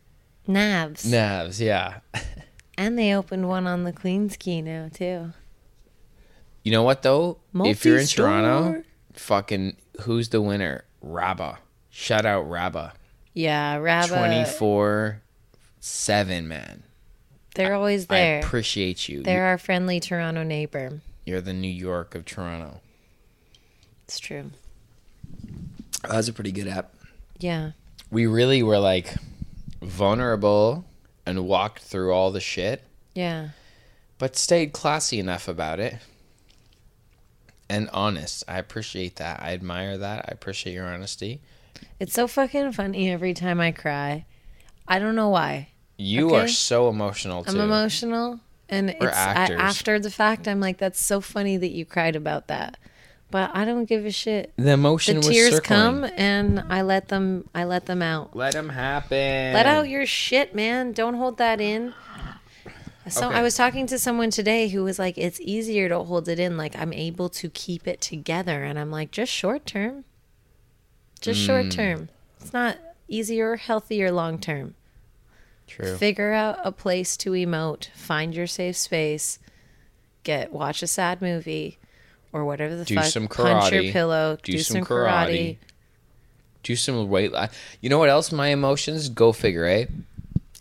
Navs. 0.47 1.05
Navs, 1.05 1.59
yeah. 1.59 1.99
And 2.77 2.97
they 2.97 3.13
opened 3.13 3.49
one 3.49 3.67
on 3.67 3.83
the 3.83 3.91
Queens 3.91 4.37
Quay 4.37 4.61
now 4.61 4.87
too. 4.93 5.33
You 6.63 6.71
know 6.71 6.83
what 6.83 7.01
though? 7.01 7.39
if 7.53 7.83
you're 7.83 7.99
in 7.99 8.07
Toronto, 8.07 8.83
fucking 9.11 9.75
who's 10.03 10.29
the 10.29 10.41
winner? 10.41 10.85
Rabba. 11.01 11.59
Shout 11.89 12.25
out 12.25 12.49
Rabba. 12.49 12.93
Yeah, 13.33 13.75
Rabba. 13.75 14.07
Twenty 14.15 14.45
four 14.45 15.21
seven 15.81 16.47
man. 16.47 16.83
They're 17.55 17.75
always 17.75 18.05
I 18.09 18.15
there. 18.15 18.39
appreciate 18.39 19.09
you. 19.09 19.23
They're 19.23 19.47
our 19.47 19.57
friendly 19.57 19.99
Toronto 19.99 20.43
neighbor. 20.43 21.01
You're 21.29 21.41
the 21.41 21.53
New 21.53 21.67
York 21.69 22.15
of 22.15 22.25
Toronto. 22.25 22.81
It's 24.05 24.19
true. 24.19 24.49
Oh, 26.03 26.13
that's 26.13 26.27
a 26.27 26.33
pretty 26.33 26.51
good 26.51 26.67
app. 26.67 26.95
Yeah. 27.37 27.73
We 28.09 28.25
really 28.25 28.63
were 28.63 28.79
like 28.79 29.13
vulnerable 29.79 30.85
and 31.27 31.45
walked 31.45 31.83
through 31.83 32.13
all 32.13 32.31
the 32.31 32.39
shit, 32.39 32.81
Yeah. 33.13 33.49
but 34.17 34.35
stayed 34.35 34.73
classy 34.73 35.19
enough 35.19 35.47
about 35.47 35.79
it. 35.79 35.97
And 37.69 37.91
honest. 37.93 38.43
I 38.47 38.57
appreciate 38.57 39.17
that. 39.17 39.39
I 39.39 39.53
admire 39.53 39.99
that. 39.99 40.25
I 40.27 40.31
appreciate 40.31 40.73
your 40.73 40.87
honesty. 40.91 41.41
It's 41.99 42.13
so 42.13 42.27
fucking 42.27 42.71
funny 42.71 43.11
every 43.11 43.35
time 43.35 43.59
I 43.61 43.71
cry. 43.71 44.25
I 44.87 44.97
don't 44.97 45.13
know 45.15 45.29
why. 45.29 45.69
You 45.95 46.31
Okay. 46.31 46.45
are 46.45 46.47
so 46.47 46.89
emotional 46.89 47.43
too. 47.43 47.51
I'm 47.51 47.59
emotional, 47.59 48.39
and 48.69 48.95
We're 48.99 49.07
it's 49.09 49.17
I, 49.17 49.31
actors. 49.33 49.59
after 49.59 49.99
the 49.99 50.11
fact. 50.11 50.47
I'm 50.47 50.59
like, 50.59 50.77
that's 50.77 51.01
so 51.01 51.21
funny 51.21 51.57
that 51.57 51.69
you 51.71 51.85
cried 51.85 52.15
about 52.15 52.47
that, 52.47 52.77
but 53.31 53.51
I 53.53 53.65
don't 53.65 53.85
give 53.85 54.05
a 54.05 54.11
shit. 54.11 54.53
The 54.57 54.71
emotion 54.71 55.15
The 55.15 55.27
was 55.27 55.27
tears 55.29 55.53
circling. 55.55 55.77
come, 55.77 56.03
and 56.17 56.63
I 56.69 56.81
let 56.83 57.07
them. 57.09 57.49
I 57.55 57.63
let 57.65 57.85
them 57.85 58.01
out. 58.01 58.35
Let 58.35 58.53
them 58.53 58.69
happen. 58.69 59.53
Let 59.53 59.65
out 59.65 59.89
your 59.89 60.05
shit, 60.05 60.53
man. 60.55 60.91
Don't 60.93 61.15
hold 61.15 61.37
that 61.37 61.59
in. 61.61 61.93
So 63.07 63.27
Okay. 63.27 63.37
I 63.37 63.41
was 63.41 63.55
talking 63.55 63.87
to 63.87 63.97
someone 63.97 64.29
today 64.29 64.67
who 64.67 64.83
was 64.83 64.99
like, 64.99 65.17
"It's 65.17 65.39
easier 65.41 65.89
to 65.89 65.99
hold 66.03 66.27
it 66.29 66.37
in. 66.39 66.57
Like 66.57 66.75
I'm 66.75 66.93
able 66.93 67.27
to 67.29 67.49
keep 67.49 67.87
it 67.87 68.01
together." 68.01 68.63
And 68.63 68.77
I'm 68.77 68.91
like, 68.91 69.09
"Just 69.09 69.31
short 69.31 69.65
term. 69.65 70.03
Just 71.19 71.41
Mm. 71.41 71.45
short 71.47 71.71
term. 71.71 72.09
It's 72.39 72.53
not 72.53 72.77
easier, 73.07 73.55
healthier, 73.55 74.11
long 74.11 74.37
term. 74.39 74.75
True. 75.69 75.95
Figure 75.97 76.33
out 76.33 76.59
a 76.63 76.71
place 76.71 77.15
to 77.17 77.31
emote. 77.31 77.89
Find 77.95 78.33
your 78.35 78.47
safe 78.47 78.75
space. 78.75 79.39
Get 80.23 80.51
watch 80.51 80.83
a 80.83 80.87
sad 80.87 81.21
movie, 81.21 81.77
or 82.33 82.43
whatever 82.43 82.75
the 82.75 82.85
Do 82.85 82.95
fuck. 82.95 83.05
some 83.05 83.27
Punch 83.27 83.71
your 83.71 83.83
karate. 83.83 83.91
pillow. 83.91 84.37
Do 84.43 84.51
Do, 84.51 84.57
some 84.59 84.75
some 84.77 84.83
karate. 84.85 85.29
karate. 85.29 85.57
Do 86.63 86.75
some 86.75 87.07
weight. 87.09 87.31
li- 87.31 87.47
You 87.81 87.89
know 87.89 87.97
what 87.99 88.09
else? 88.09 88.31
My 88.31 88.47
emotions 88.49 89.07
go 89.09 89.31
figure. 89.31 89.65
Eh? 89.65 89.85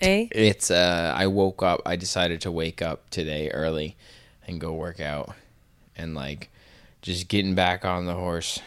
Eh? 0.00 0.28
It's 0.30 0.70
uh. 0.70 1.12
I 1.16 1.26
woke 1.26 1.62
up. 1.62 1.82
I 1.84 1.96
decided 1.96 2.40
to 2.42 2.52
wake 2.52 2.80
up 2.82 3.10
today 3.10 3.50
early, 3.50 3.96
and 4.46 4.60
go 4.60 4.72
work 4.72 5.00
out, 5.00 5.34
and 5.96 6.14
like, 6.14 6.50
just 7.02 7.26
getting 7.28 7.54
back 7.56 7.84
on 7.84 8.06
the 8.06 8.14
horse, 8.14 8.60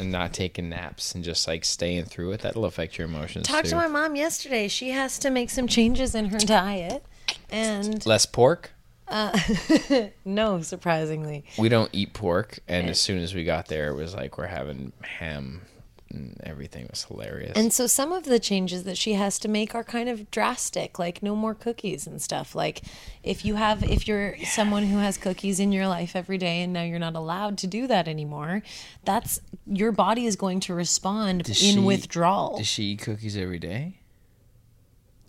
and 0.00 0.10
not 0.10 0.32
taking 0.32 0.70
naps, 0.70 1.14
and 1.14 1.22
just 1.22 1.46
like 1.46 1.64
staying 1.64 2.06
through 2.06 2.32
it. 2.32 2.40
That'll 2.40 2.64
affect 2.64 2.96
your 2.98 3.06
emotions 3.06 3.46
Talked 3.46 3.66
too. 3.66 3.70
to 3.70 3.76
my 3.76 3.86
mom 3.86 4.16
yesterday. 4.16 4.66
She 4.66 4.90
has 4.90 5.18
to 5.20 5.30
make 5.30 5.50
some 5.50 5.68
changes 5.68 6.14
in 6.14 6.26
her 6.26 6.38
diet, 6.38 7.04
and 7.50 8.04
Less 8.06 8.26
pork. 8.26 8.72
Uh, 9.06 9.38
no, 10.24 10.62
surprisingly, 10.62 11.44
We 11.58 11.68
don't 11.68 11.90
eat 11.92 12.14
pork, 12.14 12.60
and 12.66 12.86
eh. 12.86 12.90
as 12.90 13.00
soon 13.00 13.18
as 13.22 13.34
we 13.34 13.44
got 13.44 13.66
there, 13.66 13.88
it 13.88 13.94
was 13.94 14.14
like 14.14 14.38
we're 14.38 14.46
having 14.46 14.92
ham, 15.02 15.62
and 16.10 16.40
everything 16.44 16.86
was 16.90 17.04
hilarious. 17.04 17.52
And 17.56 17.72
so 17.72 17.86
some 17.86 18.12
of 18.12 18.24
the 18.24 18.38
changes 18.38 18.84
that 18.84 18.98
she 18.98 19.12
has 19.14 19.38
to 19.40 19.48
make 19.48 19.74
are 19.74 19.84
kind 19.84 20.08
of 20.08 20.30
drastic, 20.30 20.98
like 20.98 21.22
no 21.22 21.36
more 21.36 21.54
cookies 21.54 22.06
and 22.06 22.20
stuff. 22.20 22.54
Like 22.54 22.82
if 23.22 23.44
you 23.44 23.54
have 23.54 23.82
if 23.84 24.08
you're 24.08 24.36
someone 24.44 24.84
who 24.84 24.98
has 24.98 25.16
cookies 25.16 25.60
in 25.60 25.72
your 25.72 25.86
life 25.86 26.16
every 26.16 26.38
day 26.38 26.62
and 26.62 26.72
now 26.72 26.82
you're 26.82 26.98
not 26.98 27.14
allowed 27.16 27.58
to 27.58 27.66
do 27.66 27.86
that 27.86 28.08
anymore, 28.08 28.62
that's 29.04 29.40
your 29.66 29.92
body 29.92 30.26
is 30.26 30.36
going 30.36 30.60
to 30.60 30.74
respond 30.74 31.44
Does 31.44 31.62
in 31.62 31.74
she- 31.76 31.80
withdrawal. 31.80 32.58
Does 32.58 32.66
she 32.66 32.82
eat 32.84 33.00
cookies 33.02 33.36
every 33.36 33.58
day? 33.58 34.00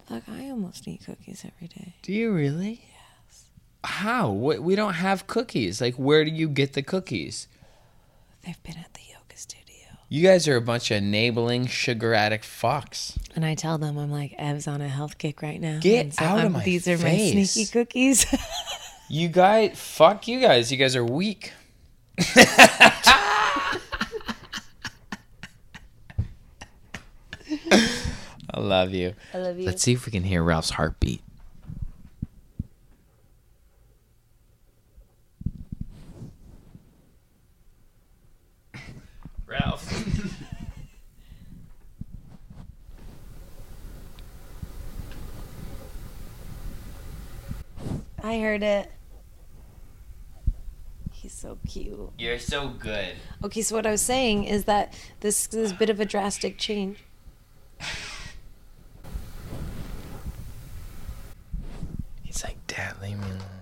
Like 0.10 0.28
I 0.28 0.50
almost 0.50 0.88
eat 0.88 1.06
cookies 1.06 1.46
every 1.46 1.68
day. 1.68 1.96
Do 2.02 2.12
you 2.12 2.34
really? 2.34 2.84
Yes. 3.28 3.46
How? 3.84 4.32
We 4.32 4.60
we 4.60 4.76
don't 4.76 4.96
have 4.96 5.26
cookies. 5.28 5.80
Like, 5.80 5.96
where 5.96 6.26
do 6.26 6.32
you 6.32 6.50
get 6.50 6.74
the 6.74 6.82
cookies? 6.82 7.48
They've 8.46 8.62
been 8.64 8.78
at 8.78 8.94
the 8.94 9.00
yoga 9.02 9.08
studio. 9.10 9.11
You 10.14 10.22
guys 10.28 10.46
are 10.50 10.58
a 10.58 10.62
bunch 10.62 10.92
of 10.92 10.98
enabling 10.98 11.68
sugar 11.68 12.14
addict 12.14 12.44
fucks. 12.44 13.16
And 13.34 13.46
I 13.46 13.56
tell 13.56 13.78
them 13.78 13.98
I'm 13.98 14.12
like 14.12 14.36
Ev's 14.38 14.68
on 14.68 14.82
a 14.82 14.90
health 14.90 15.18
kick 15.18 15.42
right 15.42 15.62
now. 15.62 15.80
Get 15.80 16.16
so 16.16 16.26
out 16.26 16.32
um, 16.32 16.38
of 16.38 16.44
I'm- 16.44 16.52
my 16.52 16.64
These 16.66 16.86
are 16.90 16.98
my 16.98 17.16
sneaky 17.16 17.66
cookies. 17.72 18.26
You 19.10 19.28
guys, 19.28 19.72
fuck 19.78 20.26
you 20.30 20.40
guys. 20.40 20.72
You 20.72 20.78
guys 20.78 20.96
are 20.96 21.04
weak. 21.04 21.52
I 22.18 23.80
love 28.58 28.94
you. 28.94 29.14
I 29.34 29.38
love 29.38 29.60
you. 29.60 29.66
Let's 29.66 29.82
see 29.82 29.92
if 29.92 30.06
we 30.06 30.14
can 30.14 30.24
hear 30.24 30.42
Ralph's 30.44 30.70
heartbeat. 30.70 31.22
Ralph. 39.52 39.86
I 48.24 48.40
heard 48.40 48.64
it. 48.64 48.90
He's 51.12 51.34
so 51.34 51.58
cute. 51.68 52.12
You're 52.18 52.40
so 52.40 52.70
good. 52.70 53.16
Okay, 53.44 53.62
so 53.62 53.76
what 53.76 53.86
I 53.86 53.92
was 53.92 54.02
saying 54.02 54.46
is 54.46 54.64
that 54.66 54.94
this 55.20 55.54
is 55.54 55.72
a 55.72 55.76
bit 55.76 55.90
of 55.90 56.00
a 56.00 56.06
drastic 56.06 56.58
change. 56.58 57.00
He's 62.24 62.42
like, 62.44 62.56
Dad, 62.68 62.96
leave 63.02 63.20
me 63.20 63.26
alone. 63.26 63.61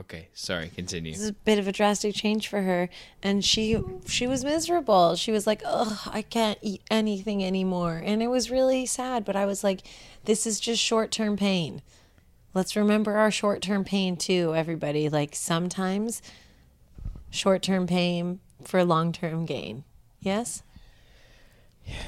Okay, 0.00 0.28
sorry. 0.32 0.70
Continue. 0.74 1.12
This 1.12 1.20
is 1.20 1.28
a 1.28 1.34
bit 1.34 1.58
of 1.58 1.68
a 1.68 1.72
drastic 1.72 2.14
change 2.14 2.48
for 2.48 2.62
her, 2.62 2.88
and 3.22 3.44
she 3.44 3.78
she 4.06 4.26
was 4.26 4.42
miserable. 4.42 5.14
She 5.14 5.30
was 5.30 5.46
like, 5.46 5.60
"Ugh, 5.64 5.98
I 6.06 6.22
can't 6.22 6.58
eat 6.62 6.80
anything 6.90 7.44
anymore," 7.44 8.00
and 8.02 8.22
it 8.22 8.28
was 8.28 8.50
really 8.50 8.86
sad. 8.86 9.26
But 9.26 9.36
I 9.36 9.44
was 9.44 9.62
like, 9.62 9.82
"This 10.24 10.46
is 10.46 10.58
just 10.58 10.82
short 10.82 11.10
term 11.10 11.36
pain. 11.36 11.82
Let's 12.54 12.76
remember 12.76 13.18
our 13.18 13.30
short 13.30 13.60
term 13.60 13.84
pain 13.84 14.16
too, 14.16 14.54
everybody. 14.56 15.10
Like 15.10 15.34
sometimes 15.34 16.22
short 17.28 17.62
term 17.62 17.86
pain 17.86 18.40
for 18.64 18.82
long 18.84 19.12
term 19.12 19.44
gain. 19.44 19.84
Yes." 20.20 20.62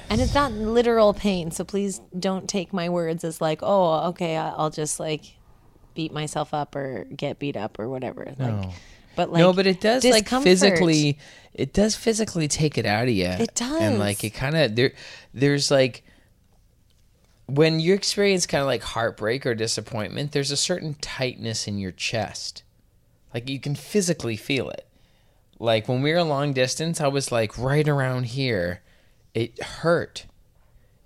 And 0.09 0.21
it's 0.21 0.35
not 0.35 0.53
literal 0.53 1.13
pain, 1.13 1.51
so 1.51 1.65
please 1.65 2.01
don't 2.19 2.49
take 2.49 2.73
my 2.73 2.89
words 2.89 3.25
as 3.25 3.41
like, 3.41 3.61
oh, 3.63 4.09
okay, 4.11 4.37
I'll 4.37 4.71
just 4.71 5.01
like 5.01 5.37
beat 5.95 6.13
myself 6.13 6.55
up 6.55 6.75
or 6.77 7.05
get 7.05 7.39
beat 7.39 7.57
up 7.57 7.79
or 7.79 7.89
whatever. 7.89 8.33
Like, 8.39 8.71
but 9.17 9.31
like, 9.31 9.41
no, 9.41 9.53
but 9.53 9.67
it 9.67 9.81
does 9.81 10.05
like 10.05 10.29
physically. 10.29 11.19
It 11.55 11.73
does 11.73 11.95
physically 11.95 12.49
take 12.49 12.79
it 12.79 12.87
out 12.87 13.05
of 13.05 13.15
you. 13.15 13.27
It 13.27 13.55
does, 13.55 13.81
and 13.81 13.99
like 13.99 14.25
it 14.25 14.31
kind 14.31 14.57
of 14.57 14.75
there. 14.75 14.93
There's 15.35 15.71
like 15.71 16.05
when 17.47 17.81
you 17.81 17.95
experience 17.95 18.47
kind 18.47 18.63
of 18.63 18.67
like 18.67 18.83
heartbreak 18.83 19.45
or 19.45 19.55
disappointment. 19.55 20.33
There's 20.33 20.51
a 20.51 20.57
certain 20.57 20.95
tightness 21.01 21.69
in 21.69 21.79
your 21.79 21.93
chest, 21.93 22.63
like 23.35 23.49
you 23.49 23.61
can 23.61 23.75
physically 23.75 24.37
feel 24.37 24.71
it. 24.71 24.87
Like 25.59 25.89
when 25.89 26.03
we 26.03 26.13
were 26.13 26.23
long 26.23 26.53
distance, 26.53 27.01
I 27.01 27.09
was 27.09 27.31
like 27.31 27.57
right 27.59 27.87
around 27.87 28.25
here. 28.25 28.81
It 29.35 29.63
hurt. 29.63 30.27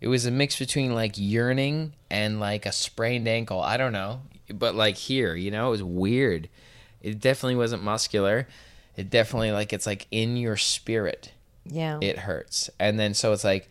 It 0.01 0.09
was 0.09 0.26
a 0.26 0.30
mix 0.30 0.59
between 0.59 0.95
like 0.95 1.14
yearning 1.16 1.95
and 2.11 2.39
like 2.39 2.66
a 2.66 2.72
sprained 2.72 3.26
ankle. 3.26 3.61
I 3.61 3.76
don't 3.76 3.93
know, 3.93 4.20
but 4.53 4.74
like 4.74 4.97
here, 4.97 5.34
you 5.34 5.51
know, 5.51 5.68
it 5.68 5.70
was 5.70 5.82
weird. 5.82 6.49
It 7.03 7.20
definitely 7.20 7.57
wasn't 7.57 7.82
muscular. 7.82 8.49
It 8.97 9.11
definitely 9.11 9.53
like 9.53 9.72
it's 9.72 9.86
like 9.86 10.07
in 10.11 10.36
your 10.36 10.57
spirit. 10.57 11.32
Yeah. 11.64 11.99
It 12.01 12.18
hurts. 12.18 12.70
And 12.78 12.99
then 12.99 13.14
so 13.14 13.32
it's 13.32 13.44
like 13.44 13.68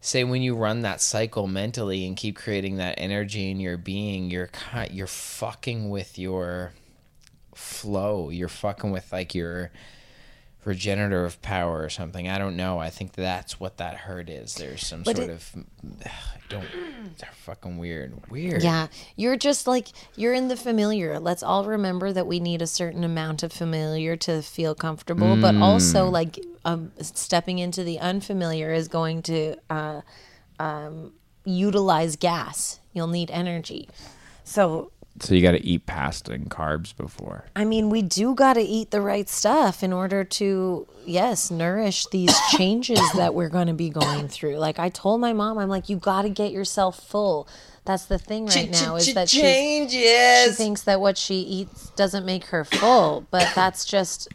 say 0.00 0.24
when 0.24 0.42
you 0.42 0.54
run 0.54 0.82
that 0.82 1.00
cycle 1.00 1.46
mentally 1.46 2.06
and 2.06 2.16
keep 2.16 2.36
creating 2.36 2.76
that 2.76 2.94
energy 2.98 3.50
in 3.50 3.60
your 3.60 3.76
being, 3.76 4.30
you're 4.30 4.46
kind 4.48 4.92
you're 4.92 5.06
fucking 5.06 5.90
with 5.90 6.18
your 6.18 6.72
flow. 7.54 8.30
You're 8.30 8.48
fucking 8.48 8.90
with 8.90 9.12
like 9.12 9.34
your 9.34 9.70
regenerative 10.68 11.40
power 11.42 11.82
or 11.82 11.88
something. 11.88 12.28
I 12.28 12.38
don't 12.38 12.56
know. 12.56 12.78
I 12.78 12.90
think 12.90 13.12
that's 13.14 13.58
what 13.58 13.78
that 13.78 13.96
hurt 13.96 14.28
is. 14.28 14.54
There's 14.54 14.86
some 14.86 15.02
But 15.02 15.16
sort 15.16 15.30
it- 15.30 15.32
of 15.32 15.52
I 16.04 16.08
don't 16.48 16.66
they're 17.18 17.30
fucking 17.32 17.78
weird. 17.78 18.30
Weird. 18.30 18.62
Yeah, 18.62 18.88
you're 19.16 19.36
just 19.36 19.66
like 19.66 19.88
you're 20.16 20.34
in 20.34 20.48
the 20.48 20.56
familiar. 20.56 21.18
Let's 21.18 21.42
all 21.42 21.64
remember 21.64 22.12
that 22.12 22.26
we 22.26 22.38
need 22.38 22.62
a 22.62 22.66
certain 22.66 23.02
amount 23.02 23.42
of 23.42 23.52
familiar 23.52 24.14
to 24.16 24.42
feel 24.42 24.74
comfortable, 24.74 25.36
but 25.36 25.54
Mm. 25.54 25.62
also 25.62 26.08
like 26.08 26.38
um, 26.64 26.92
stepping 27.00 27.58
into 27.58 27.82
the 27.82 27.98
unfamiliar 27.98 28.72
is 28.72 28.88
going 28.88 29.22
to 29.22 29.56
uh, 29.70 30.02
um, 30.60 31.12
utilize 31.44 32.16
gas. 32.16 32.78
You'll 32.92 33.06
need 33.08 33.30
energy. 33.30 33.88
So, 34.44 34.90
So 35.20 35.34
you 35.34 35.42
got 35.42 35.52
to 35.52 35.64
eat 35.64 35.86
pasta 35.86 36.32
and 36.32 36.50
carbs 36.50 36.96
before. 36.96 37.46
I 37.56 37.64
mean, 37.64 37.90
we 37.90 38.02
do 38.02 38.34
got 38.34 38.54
to 38.54 38.60
eat 38.60 38.90
the 38.90 39.00
right 39.00 39.28
stuff 39.28 39.82
in 39.82 39.92
order 39.92 40.24
to, 40.24 40.86
yes, 41.06 41.50
nourish 41.50 42.06
these 42.06 42.34
changes 42.56 43.00
that 43.16 43.34
we're 43.34 43.48
going 43.48 43.68
to 43.68 43.74
be 43.74 43.90
going 43.90 44.28
through. 44.28 44.56
Like 44.56 44.78
I 44.78 44.88
told 44.88 45.20
my 45.20 45.32
mom, 45.32 45.58
I'm 45.58 45.68
like, 45.68 45.88
you 45.88 45.96
got 45.96 46.22
to 46.22 46.28
get 46.28 46.52
yourself 46.52 46.98
full. 47.00 47.48
That's 47.84 48.04
the 48.04 48.18
thing 48.18 48.46
right 48.46 48.70
now 48.70 48.96
is 48.96 49.14
that 49.14 49.30
she's, 49.30 49.40
she 49.40 49.46
changes. 49.46 50.56
thinks 50.58 50.82
that 50.82 51.00
what 51.00 51.16
she 51.16 51.36
eats 51.36 51.88
doesn't 51.90 52.26
make 52.26 52.44
her 52.46 52.64
full, 52.64 53.26
but 53.30 53.50
that's 53.54 53.86
just 53.86 54.28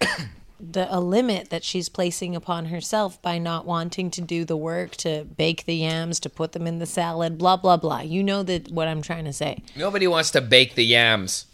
the 0.72 0.88
a 0.93 0.99
limit 0.99 1.49
that 1.49 1.64
she's 1.64 1.89
placing 1.89 2.36
upon 2.36 2.66
herself 2.66 3.22
by 3.22 3.38
not 3.38 3.66
wanting 3.66 4.09
to 4.11 4.22
do 4.22 4.45
the 4.45 4.57
work 4.57 4.91
to 4.97 5.26
bake 5.26 5.66
the 5.66 5.76
yams, 5.76 6.20
to 6.22 6.30
put 6.30 6.53
them 6.53 6.68
in 6.68 6.80
the 6.80 6.86
salad, 6.86 7.38
blah 7.38 7.57
blah 7.57 7.78
blah. 7.78 8.01
You 8.01 8.24
know 8.24 8.43
that 8.43 8.72
what 8.72 8.88
I'm 8.88 9.01
trying 9.01 9.26
to 9.26 9.34
say. 9.34 9.64
Nobody 9.76 10.07
wants 10.07 10.32
to 10.32 10.41
bake 10.41 10.76
the 10.76 10.86
yams. 10.86 11.45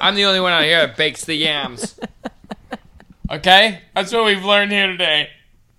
I'm 0.00 0.14
the 0.14 0.24
only 0.24 0.40
one 0.40 0.52
out 0.52 0.62
here 0.62 0.86
that 0.86 0.96
bakes 0.96 1.24
the 1.24 1.34
yams. 1.34 1.98
Okay? 3.30 3.80
That's 3.94 4.12
what 4.12 4.26
we've 4.26 4.44
learned 4.44 4.72
here 4.72 4.88
today. 4.88 5.30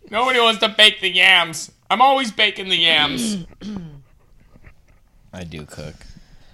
Nobody 0.09 0.39
wants 0.39 0.59
to 0.61 0.69
bake 0.69 1.01
the 1.01 1.09
yams. 1.13 1.71
I'm 1.89 2.01
always 2.01 2.31
baking 2.31 2.69
the 2.69 2.77
yams. 2.77 3.45
I 5.33 5.43
do 5.43 5.65
cook. 5.65 5.95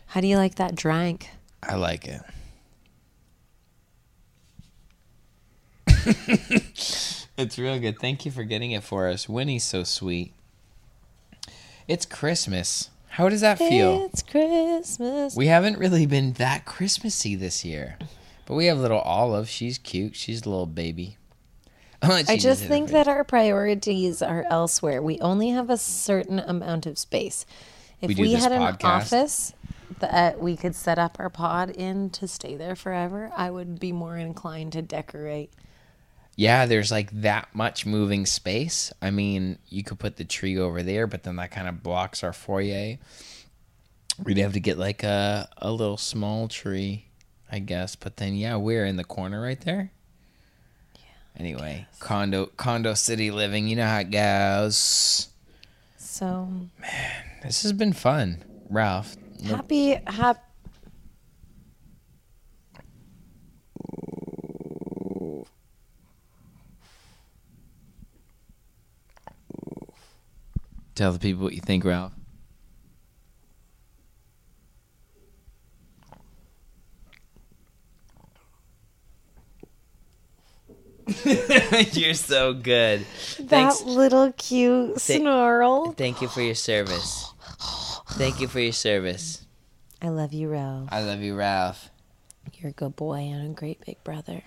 How 0.07 0.21
do 0.21 0.27
you 0.27 0.37
like 0.37 0.55
that 0.55 0.75
drink 0.75 1.29
I 1.61 1.75
like 1.75 2.07
it. 2.07 2.21
it's 7.37 7.57
real 7.57 7.79
good. 7.79 7.99
Thank 7.99 8.25
you 8.25 8.31
for 8.31 8.43
getting 8.43 8.71
it 8.71 8.83
for 8.83 9.07
us. 9.07 9.27
Winny's 9.29 9.63
so 9.63 9.83
sweet. 9.83 10.33
It's 11.87 12.05
Christmas. 12.05 12.89
How 13.09 13.29
does 13.29 13.41
that 13.41 13.57
feel? 13.57 14.05
It's 14.05 14.21
Christmas. 14.21 15.35
We 15.35 15.47
haven't 15.47 15.79
really 15.79 16.05
been 16.05 16.33
that 16.33 16.65
Christmassy 16.65 17.35
this 17.35 17.65
year. 17.65 17.97
But 18.45 18.55
we 18.55 18.65
have 18.67 18.77
little 18.77 18.99
Olive. 18.99 19.49
She's 19.49 19.77
cute. 19.77 20.15
She's 20.15 20.45
a 20.45 20.49
little 20.49 20.65
baby. 20.65 21.17
I 22.01 22.37
just 22.37 22.63
think 22.63 22.91
that 22.91 23.07
our 23.07 23.23
priorities 23.23 24.21
are 24.21 24.45
elsewhere. 24.49 25.01
We 25.01 25.19
only 25.19 25.49
have 25.49 25.69
a 25.69 25.77
certain 25.77 26.39
amount 26.39 26.85
of 26.85 26.97
space. 26.97 27.45
If 28.01 28.09
We 28.09 28.15
we, 28.15 28.33
had 28.33 28.51
an 28.53 28.61
podcast. 28.61 28.83
office 28.85 29.53
that 29.99 30.39
we 30.39 30.55
could 30.55 30.75
set 30.75 30.97
up 30.97 31.17
our 31.19 31.29
pod 31.29 31.71
in 31.71 32.09
to 32.11 32.27
stay 32.27 32.55
there 32.55 32.75
forever, 32.75 33.31
I 33.35 33.51
would 33.51 33.79
be 33.79 33.91
more 33.91 34.15
inclined 34.17 34.71
to 34.73 34.81
decorate. 34.81 35.51
Yeah, 36.39 36.67
there's 36.67 36.89
like 36.89 37.11
that 37.19 37.53
much 37.53 37.85
moving 37.85 38.25
space. 38.25 38.93
I 39.01 39.11
mean, 39.11 39.59
you 39.67 39.83
could 39.83 39.99
put 39.99 40.15
the 40.15 40.23
tree 40.23 40.57
over 40.57 40.81
there, 40.81 41.05
but 41.05 41.23
then 41.23 41.35
that 41.35 41.51
kind 41.51 41.67
of 41.67 41.83
blocks 41.83 42.23
our 42.23 42.31
foyer. 42.31 42.97
We'd 44.23 44.37
have 44.37 44.53
to 44.53 44.61
get 44.61 44.77
like 44.77 45.03
a 45.03 45.49
a 45.57 45.69
little 45.69 45.97
small 45.97 46.47
tree, 46.47 47.07
I 47.51 47.59
guess. 47.59 47.97
But 47.97 48.15
then 48.15 48.35
yeah, 48.35 48.55
we're 48.55 48.85
in 48.85 48.95
the 48.95 49.03
corner 49.03 49.41
right 49.41 49.59
there. 49.59 49.91
Yeah, 50.95 51.01
anyway, 51.37 51.87
condo 51.99 52.45
condo 52.55 52.93
city 52.93 53.31
living, 53.31 53.67
you 53.67 53.75
know 53.75 53.87
how 53.87 53.99
it 53.99 54.09
goes. 54.09 55.27
So 55.97 56.47
man, 56.79 57.23
This 57.43 57.63
has 57.63 57.73
been 57.73 57.91
fun, 57.91 58.45
Ralph. 58.69 59.17
happy, 59.45 59.95
happy. 60.07 60.39
Tell 70.99 71.13
the 71.13 71.19
people 71.19 71.43
what 71.43 71.53
you 71.53 71.61
think, 71.61 71.85
Ralph. 71.85 72.11
You're 81.93 82.13
so 82.13 82.51
good. 82.53 83.05
That 83.39 83.47
Thanks. 83.47 83.81
little 83.83 84.33
cute 84.33 84.99
snarl. 84.99 85.93
Thank 85.93 86.21
you 86.21 86.27
for 86.27 86.41
your 86.41 86.53
service. 86.53 87.31
Thank 88.09 88.41
you 88.41 88.49
for 88.49 88.59
your 88.59 88.73
service. 88.73 89.45
I 90.01 90.09
love 90.09 90.33
you, 90.33 90.49
Ralph. 90.49 90.89
I 90.91 91.01
love 91.03 91.21
you, 91.21 91.33
Ralph. 91.33 91.91
You're 92.55 92.71
a 92.71 92.73
good 92.73 92.97
boy 92.97 93.19
and 93.19 93.51
a 93.51 93.53
great 93.53 93.79
big 93.85 94.03
brother. 94.03 94.43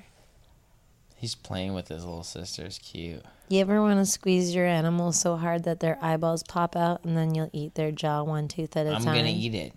He's 1.16 1.34
playing 1.34 1.72
with 1.72 1.88
his 1.88 2.04
little 2.04 2.24
sister. 2.24 2.66
It's 2.66 2.76
cute. 2.76 3.24
You 3.52 3.60
ever 3.60 3.82
want 3.82 3.98
to 3.98 4.06
squeeze 4.10 4.54
your 4.54 4.64
animal 4.64 5.12
so 5.12 5.36
hard 5.36 5.64
that 5.64 5.80
their 5.80 5.98
eyeballs 6.00 6.42
pop 6.42 6.74
out 6.74 7.04
and 7.04 7.14
then 7.14 7.34
you'll 7.34 7.50
eat 7.52 7.74
their 7.74 7.92
jaw 7.92 8.22
one 8.22 8.48
tooth 8.48 8.78
at 8.78 8.86
a 8.86 8.94
I'm 8.94 9.02
time? 9.02 9.08
I'm 9.08 9.16
gonna 9.16 9.28
eat 9.28 9.54
it. 9.54 9.74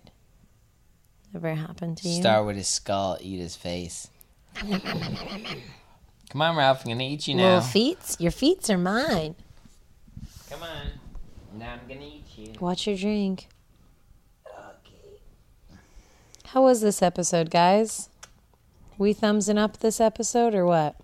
Ever 1.34 1.54
happened 1.54 1.98
to 1.98 2.08
you? 2.08 2.22
Start 2.22 2.46
with 2.46 2.56
his 2.56 2.68
skull, 2.68 3.18
eat 3.20 3.38
his 3.38 3.54
face. 3.54 4.08
Come 4.54 4.80
on, 6.40 6.56
Ralph. 6.56 6.86
I'm 6.86 6.92
gonna 6.92 7.04
eat 7.04 7.28
you 7.28 7.34
now. 7.34 7.56
Little 7.56 7.60
feet? 7.60 8.16
Your 8.18 8.30
feet 8.30 8.70
are 8.70 8.78
mine. 8.78 9.34
Come 10.48 10.62
on. 10.62 11.58
Now 11.58 11.74
I'm 11.74 11.86
gonna 11.86 12.06
eat 12.06 12.24
you. 12.34 12.54
Watch 12.58 12.86
your 12.86 12.96
drink. 12.96 13.46
Okay. 14.46 15.20
How 16.46 16.62
was 16.62 16.80
this 16.80 17.02
episode, 17.02 17.50
guys? 17.50 18.08
We 18.96 19.12
thumbsing 19.12 19.58
up 19.58 19.80
this 19.80 20.00
episode 20.00 20.54
or 20.54 20.64
what? 20.64 20.96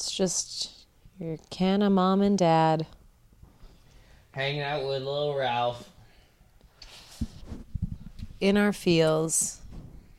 It's 0.00 0.10
just 0.10 0.86
your 1.18 1.36
can 1.50 1.82
of 1.82 1.92
mom 1.92 2.22
and 2.22 2.38
dad. 2.38 2.86
Hanging 4.32 4.62
out 4.62 4.82
with 4.82 5.02
little 5.02 5.36
Ralph. 5.36 5.90
in 8.40 8.56
our 8.56 8.72
fields, 8.72 9.60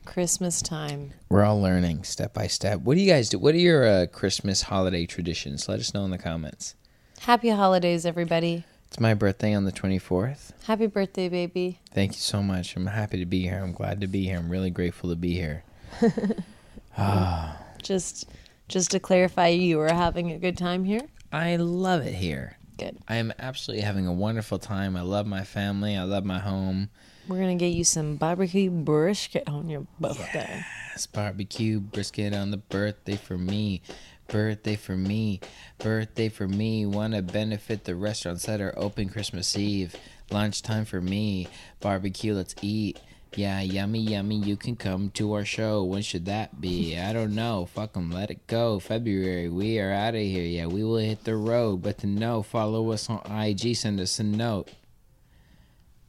Christmas 0.04 0.62
time. 0.62 1.14
We're 1.28 1.42
all 1.42 1.60
learning 1.60 2.04
step 2.04 2.32
by 2.32 2.46
step. 2.46 2.82
What 2.82 2.94
do 2.94 3.00
you 3.00 3.10
guys 3.10 3.28
do? 3.28 3.40
What 3.40 3.56
are 3.56 3.58
your 3.58 3.84
uh, 3.84 4.06
Christmas 4.06 4.62
holiday 4.62 5.04
traditions? 5.04 5.68
Let 5.68 5.80
us 5.80 5.92
know 5.92 6.04
in 6.04 6.12
the 6.12 6.18
comments. 6.18 6.76
Happy 7.18 7.48
holidays, 7.48 8.06
everybody. 8.06 8.62
It's 8.86 9.00
my 9.00 9.14
birthday 9.14 9.52
on 9.52 9.64
the 9.64 9.72
24th. 9.72 10.52
Happy 10.62 10.86
birthday, 10.86 11.28
baby. 11.28 11.80
Thank 11.92 12.12
you 12.12 12.20
so 12.20 12.40
much. 12.40 12.76
I'm 12.76 12.86
happy 12.86 13.18
to 13.18 13.26
be 13.26 13.40
here. 13.40 13.60
I'm 13.60 13.72
glad 13.72 14.00
to 14.02 14.06
be 14.06 14.26
here. 14.26 14.38
I'm 14.38 14.48
really 14.48 14.70
grateful 14.70 15.10
to 15.10 15.16
be 15.16 15.34
here. 15.34 15.64
Just 17.82 18.28
just 18.72 18.90
to 18.92 19.00
clarify, 19.00 19.48
you 19.48 19.78
are 19.80 19.92
having 19.92 20.32
a 20.32 20.38
good 20.38 20.56
time 20.56 20.84
here? 20.84 21.02
I 21.30 21.56
love 21.56 22.06
it 22.06 22.14
here. 22.14 22.56
Good. 22.78 22.98
I 23.06 23.16
am 23.16 23.32
absolutely 23.38 23.84
having 23.84 24.06
a 24.06 24.12
wonderful 24.12 24.58
time. 24.58 24.96
I 24.96 25.02
love 25.02 25.26
my 25.26 25.44
family. 25.44 25.94
I 25.94 26.04
love 26.04 26.24
my 26.24 26.38
home. 26.38 26.88
We're 27.28 27.38
gonna 27.38 27.56
get 27.56 27.74
you 27.74 27.84
some 27.84 28.16
barbecue 28.16 28.70
brisket 28.70 29.46
on 29.46 29.68
your 29.68 29.86
birthday. 30.00 30.64
Yes, 30.90 31.06
barbecue 31.06 31.80
brisket 31.80 32.34
on 32.34 32.50
the 32.50 32.56
birthday 32.56 33.16
for 33.16 33.36
me. 33.36 33.82
Birthday 34.28 34.76
for 34.76 34.96
me. 34.96 35.40
Birthday 35.78 36.30
for 36.30 36.48
me. 36.48 36.86
Want 36.86 37.12
to 37.12 37.20
benefit 37.20 37.84
the 37.84 37.94
restaurants 37.94 38.46
that 38.46 38.62
are 38.62 38.72
open 38.78 39.10
Christmas 39.10 39.54
Eve. 39.56 39.94
Lunchtime 40.30 40.86
for 40.86 41.02
me. 41.02 41.46
Barbecue, 41.80 42.32
let's 42.32 42.54
eat. 42.62 42.98
Yeah, 43.34 43.60
yummy, 43.62 44.00
yummy. 44.00 44.36
You 44.36 44.56
can 44.56 44.76
come 44.76 45.10
to 45.12 45.32
our 45.32 45.44
show. 45.44 45.82
When 45.84 46.02
should 46.02 46.26
that 46.26 46.60
be? 46.60 46.98
I 46.98 47.12
don't 47.14 47.34
know. 47.34 47.66
Fuck 47.66 47.96
'em, 47.96 48.10
let 48.10 48.30
it 48.30 48.46
go. 48.46 48.78
February, 48.78 49.48
we 49.48 49.78
are 49.78 49.90
out 49.90 50.14
of 50.14 50.20
here. 50.20 50.44
Yeah, 50.44 50.66
we 50.66 50.84
will 50.84 50.96
hit 50.98 51.24
the 51.24 51.36
road. 51.36 51.82
But 51.82 51.98
to 51.98 52.06
know, 52.06 52.42
follow 52.42 52.90
us 52.92 53.08
on 53.08 53.20
IG. 53.30 53.74
Send 53.74 54.00
us 54.00 54.18
a 54.18 54.22
note. 54.24 54.70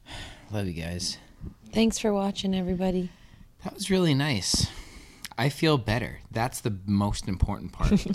Love 0.52 0.68
you 0.68 0.74
guys. 0.74 1.18
Thanks 1.72 1.98
for 1.98 2.14
watching, 2.14 2.54
everybody. 2.54 3.10
That 3.64 3.74
was 3.74 3.90
really 3.90 4.14
nice. 4.14 4.68
I 5.38 5.50
feel 5.50 5.78
better. 5.78 6.20
That's 6.30 6.60
the 6.60 6.78
most 6.86 7.28
important 7.28 7.72
part. 7.72 8.06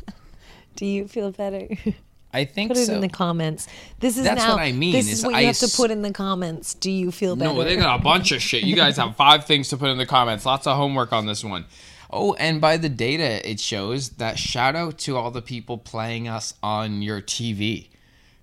Do 0.76 0.86
you 0.86 1.08
feel 1.08 1.30
better? 1.32 1.68
I 2.34 2.44
think 2.44 2.70
put 2.70 2.78
it 2.78 2.86
so. 2.86 2.94
in 2.94 3.00
the 3.00 3.08
comments. 3.08 3.68
This 4.00 4.18
is 4.18 4.24
That's 4.24 4.42
now. 4.42 4.54
what 4.54 4.60
I 4.60 4.72
mean, 4.72 4.92
This 4.92 5.06
is 5.06 5.20
is 5.20 5.24
what 5.24 5.34
I 5.34 5.40
you 5.40 5.46
have 5.46 5.58
to 5.58 5.68
put 5.68 5.90
in 5.90 6.02
the 6.02 6.12
comments. 6.12 6.74
Do 6.74 6.90
you 6.90 7.10
feel 7.10 7.36
better? 7.36 7.54
No, 7.54 7.62
they 7.62 7.76
got 7.76 8.00
a 8.00 8.02
bunch 8.02 8.32
of 8.32 8.42
shit. 8.42 8.64
You 8.64 8.74
guys 8.74 8.96
have 8.96 9.16
five 9.24 9.44
things 9.44 9.68
to 9.68 9.76
put 9.76 9.88
in 9.90 9.98
the 9.98 10.06
comments. 10.06 10.44
Lots 10.44 10.66
of 10.66 10.76
homework 10.76 11.12
on 11.12 11.26
this 11.26 11.44
one. 11.44 11.64
Oh, 12.10 12.34
and 12.34 12.60
by 12.60 12.76
the 12.76 12.88
data, 12.88 13.48
it 13.48 13.60
shows 13.60 14.10
that 14.10 14.38
shout 14.38 14.76
out 14.76 14.98
to 14.98 15.16
all 15.16 15.30
the 15.30 15.42
people 15.42 15.78
playing 15.78 16.28
us 16.28 16.54
on 16.62 17.02
your 17.02 17.20
TV. 17.20 17.88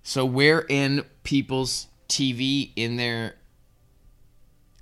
So 0.04 0.26
we're 0.26 0.66
in 0.68 1.06
people's 1.24 1.88
TV 2.10 2.72
in 2.76 2.96
their 2.98 3.36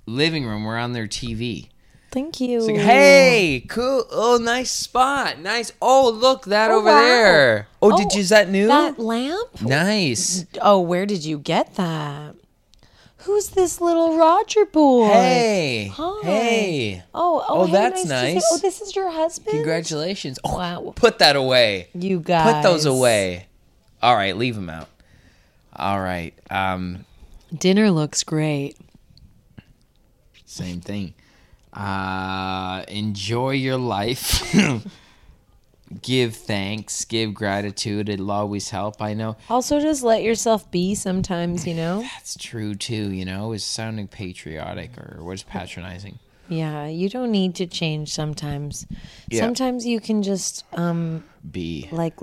living 0.06 0.46
room. 0.46 0.64
We're 0.64 0.78
on 0.78 0.92
their 0.92 1.06
TV. 1.06 1.68
Thank 2.12 2.40
you. 2.40 2.58
It's 2.58 2.66
like, 2.66 2.76
hey, 2.78 3.64
cool. 3.68 4.04
Oh, 4.10 4.38
nice 4.42 4.70
spot. 4.70 5.38
Nice. 5.38 5.72
Oh, 5.80 6.10
look 6.10 6.44
that 6.46 6.70
Oh, 6.70 6.78
over 6.78 6.86
wow. 6.86 7.00
there. 7.00 7.68
Oh, 7.80 7.96
did 7.96 8.08
Oh, 8.10 8.14
you 8.14 8.20
is 8.20 8.28
that 8.30 8.48
new? 8.48 8.66
that 8.66 8.98
lamp? 8.98 9.62
nice. 9.62 10.44
Oh, 10.60 10.80
where 10.80 11.06
did 11.06 11.24
you 11.24 11.38
get 11.38 11.76
that? 11.76 12.34
Who's 13.24 13.50
this 13.50 13.80
little 13.80 14.16
Roger 14.16 14.64
boy? 14.64 15.06
Hey. 15.08 15.92
Hi. 15.94 16.20
Hey. 16.24 17.02
Oh, 17.14 17.44
oh, 17.48 17.60
Oh, 17.60 17.66
hey, 17.66 17.72
that's 17.72 18.02
see- 18.02 18.08
nice. 18.08 18.42
Oh, 18.50 18.58
this 18.58 18.80
is 18.80 18.96
your 18.96 19.10
husband. 19.10 19.52
Congratulations. 19.54 20.38
Oh, 20.42 20.56
Wow. 20.56 20.92
put 20.96 21.18
that 21.20 21.36
away. 21.36 21.90
You 21.94 22.18
guys. 22.20 22.54
Put 22.54 22.62
those 22.62 22.86
away. 22.86 23.46
All 24.02 24.16
right, 24.16 24.36
leave 24.36 24.54
them 24.56 24.70
out. 24.70 24.88
All 25.76 26.00
right. 26.00 26.34
Um, 26.50 27.04
Dinner 27.56 27.90
looks 27.90 28.24
great. 28.24 28.76
same 30.46 30.80
thing. 30.80 31.14
Uh, 31.72 32.84
enjoy 32.88 33.50
your 33.50 33.76
life. 33.76 34.54
give 36.02 36.36
thanks, 36.36 37.04
give 37.04 37.34
gratitude. 37.34 38.08
It'll 38.08 38.30
always 38.30 38.70
help. 38.70 39.00
I 39.00 39.14
know 39.14 39.36
Also, 39.48 39.80
just 39.80 40.02
let 40.02 40.22
yourself 40.22 40.70
be 40.70 40.94
sometimes, 40.94 41.66
you 41.66 41.74
know? 41.74 42.00
that's 42.02 42.36
true 42.36 42.74
too. 42.74 43.12
You 43.12 43.24
know, 43.24 43.52
is 43.52 43.64
sounding 43.64 44.08
patriotic 44.08 44.96
or 44.98 45.22
what 45.24 45.32
is 45.32 45.42
patronizing? 45.42 46.18
Yeah, 46.48 46.86
you 46.86 47.08
don't 47.08 47.30
need 47.30 47.54
to 47.56 47.66
change 47.66 48.12
sometimes. 48.12 48.86
Yeah. 49.28 49.40
Sometimes 49.40 49.86
you 49.86 50.00
can 50.00 50.22
just 50.22 50.64
um 50.72 51.22
Be. 51.48 51.88
like 51.92 52.14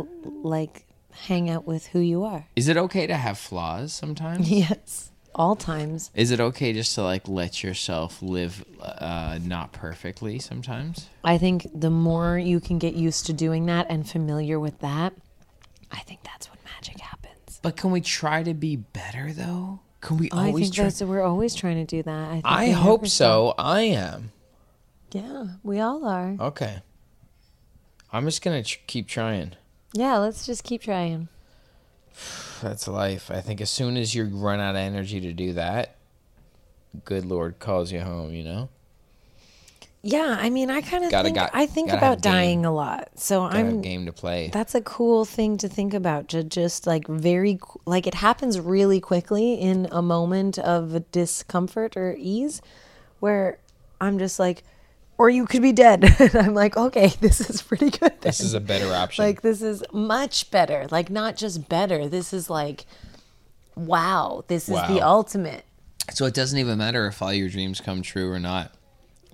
like 0.43 0.85
hang 1.11 1.49
out 1.49 1.65
with 1.65 1.87
who 1.87 1.99
you 1.99 2.23
are. 2.23 2.45
Is 2.55 2.67
it 2.67 2.77
okay 2.77 3.07
to 3.07 3.15
have 3.15 3.37
flaws 3.37 3.93
sometimes? 3.93 4.49
Yes. 4.51 5.11
All 5.37 5.55
times. 5.55 6.09
Is 6.15 6.31
it 6.31 6.39
okay 6.39 6.73
just 6.73 6.95
to 6.95 7.03
like 7.03 7.27
let 7.27 7.63
yourself 7.63 8.21
live 8.23 8.65
uh, 8.81 9.37
not 9.43 9.71
perfectly 9.71 10.39
sometimes? 10.39 11.09
I 11.23 11.37
think 11.37 11.67
the 11.73 11.91
more 11.91 12.39
you 12.39 12.59
can 12.59 12.79
get 12.79 12.95
used 12.95 13.27
to 13.27 13.33
doing 13.33 13.67
that 13.67 13.85
and 13.89 14.09
familiar 14.09 14.59
with 14.59 14.79
that, 14.79 15.13
I 15.91 15.99
think 15.99 16.23
that's 16.23 16.49
when 16.49 16.57
magic 16.65 16.99
happens. 16.99 17.59
But 17.61 17.75
can 17.77 17.91
we 17.91 18.01
try 18.01 18.41
to 18.41 18.55
be 18.55 18.77
better 18.77 19.31
though? 19.31 19.79
Can 20.01 20.17
we 20.17 20.31
I 20.31 20.47
always 20.47 20.53
I 20.53 20.59
think 20.65 20.73
try? 20.75 20.83
that's 20.85 21.01
we're 21.01 21.21
always 21.21 21.53
trying 21.53 21.85
to 21.85 21.85
do 21.85 22.01
that. 22.03 22.29
I, 22.29 22.33
think 22.33 22.45
I 22.45 22.69
hope 22.71 23.07
so. 23.07 23.53
I 23.57 23.81
am. 23.81 24.31
Yeah, 25.11 25.45
we 25.63 25.79
all 25.79 26.05
are. 26.05 26.35
Okay. 26.39 26.81
I'm 28.11 28.25
just 28.25 28.41
gonna 28.41 28.63
tr- 28.63 28.79
keep 28.87 29.07
trying. 29.07 29.53
Yeah, 29.93 30.17
let's 30.17 30.45
just 30.45 30.63
keep 30.63 30.81
trying. 30.81 31.27
That's 32.61 32.87
life. 32.87 33.29
I 33.31 33.41
think 33.41 33.61
as 33.61 33.69
soon 33.69 33.97
as 33.97 34.15
you 34.15 34.25
run 34.25 34.59
out 34.59 34.71
of 34.75 34.79
energy 34.81 35.19
to 35.21 35.33
do 35.33 35.53
that, 35.53 35.95
good 37.05 37.25
Lord 37.25 37.59
calls 37.59 37.91
you 37.91 38.01
home. 38.01 38.33
You 38.33 38.43
know. 38.43 38.69
Yeah, 40.03 40.37
I 40.39 40.49
mean, 40.49 40.69
I 40.69 40.81
kind 40.81 41.03
of 41.03 41.11
Gotta 41.11 41.25
think 41.25 41.35
got- 41.35 41.51
I 41.53 41.65
think 41.65 41.87
gotta 41.89 41.97
about 41.97 42.21
dying 42.21 42.65
a 42.65 42.71
lot. 42.71 43.09
So 43.15 43.41
Got 43.41 43.55
a 43.55 43.57
I'm 43.57 43.81
game 43.81 44.05
to 44.05 44.13
play. 44.13 44.49
That's 44.53 44.73
a 44.75 44.81
cool 44.81 45.25
thing 45.25 45.57
to 45.57 45.67
think 45.67 45.93
about. 45.93 46.29
To 46.29 46.43
just 46.43 46.87
like 46.87 47.07
very 47.07 47.59
like 47.85 48.07
it 48.07 48.13
happens 48.13 48.59
really 48.59 49.01
quickly 49.01 49.55
in 49.55 49.87
a 49.91 50.01
moment 50.01 50.59
of 50.59 51.11
discomfort 51.11 51.97
or 51.97 52.15
ease, 52.17 52.61
where 53.19 53.57
I'm 53.99 54.17
just 54.19 54.39
like, 54.39 54.63
or 55.17 55.29
you 55.29 55.45
could 55.45 55.61
be 55.61 55.71
dead. 55.71 56.03
and 56.19 56.35
I'm 56.35 56.53
like, 56.53 56.77
okay, 56.77 57.07
this 57.21 57.41
is 57.49 57.61
pretty 57.61 57.89
good. 57.89 58.19
this 58.21 58.39
is 58.39 58.53
a 58.53 58.59
better 58.59 58.93
option. 58.93 59.25
like 59.25 59.41
this 59.41 59.61
is 59.61 59.83
much 59.91 60.51
better. 60.51 60.87
Like 60.91 61.09
not 61.09 61.35
just 61.37 61.67
better. 61.69 62.07
This 62.07 62.33
is 62.33 62.49
like, 62.49 62.85
wow, 63.75 64.43
this 64.47 64.69
is 64.69 64.75
the 64.87 65.01
ultimate. 65.01 65.65
so 66.11 66.25
it 66.25 66.33
doesn't 66.33 66.57
even 66.57 66.77
matter 66.77 67.07
if 67.07 67.21
all 67.21 67.33
your 67.33 67.49
dreams 67.49 67.81
come 67.81 68.01
true 68.01 68.31
or 68.31 68.39
not. 68.39 68.73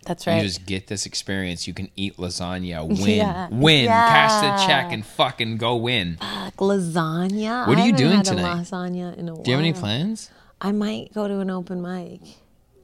That's 0.06 0.28
right. 0.28 0.38
You 0.38 0.44
just 0.44 0.66
get 0.66 0.88
this 0.88 1.06
experience. 1.06 1.66
You 1.66 1.74
can 1.74 1.90
eat 1.96 2.18
lasagna, 2.18 2.86
win, 3.02 3.18
Yeah. 3.18 3.48
win, 3.50 3.88
cash 3.88 4.42
the 4.42 4.68
check, 4.68 4.92
and 4.92 5.06
fucking 5.06 5.58
go 5.58 5.78
win. 5.78 6.18
Fuck, 6.20 6.58
lasagna. 6.58 7.68
What 7.68 7.78
are 7.78 7.86
you 7.86 7.94
doing 7.94 8.22
tonight? 8.22 8.64
Lasagna 8.64 9.18
in 9.18 9.30
a 9.30 9.34
while. 9.34 9.44
Do 9.44 9.52
you 9.52 9.58
have 9.58 9.64
any 9.64 9.74
plans? 9.74 10.30
I 10.60 10.72
might 10.74 11.14
go 11.14 11.28
to 11.28 11.40
an 11.40 11.50
open 11.50 11.82
mic. 11.82 12.20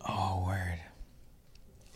Oh, 0.07 0.45
word. 0.47 0.79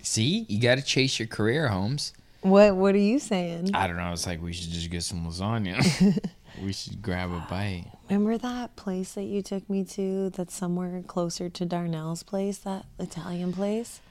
See, 0.04 0.46
you 0.50 0.60
got 0.62 0.76
to 0.78 0.84
chase 0.84 1.18
your 1.18 1.28
career, 1.28 1.70
Holmes. 1.70 2.14
What 2.42 2.76
What 2.76 2.94
are 2.94 3.00
you 3.00 3.20
saying? 3.20 3.72
I 3.74 3.88
don't 3.88 3.96
know. 3.96 4.04
I 4.04 4.12
was 4.12 4.28
like, 4.28 4.42
we 4.42 4.52
should 4.54 4.70
just 4.72 4.90
get 4.92 5.02
some 5.04 5.26
lasagna. 5.26 6.20
we 6.64 6.74
should 6.74 7.02
grab 7.02 7.32
a 7.32 7.40
bite. 7.50 7.86
Remember 8.10 8.38
that 8.38 8.76
place 8.76 9.14
that 9.14 9.24
you 9.24 9.42
took 9.42 9.70
me 9.70 9.86
to 9.86 10.30
that's 10.30 10.54
somewhere 10.54 11.02
closer 11.08 11.48
to 11.50 11.66
Darnell's 11.66 12.22
place, 12.22 12.58
that 12.60 12.86
Italian 13.00 13.54
place? 13.54 14.02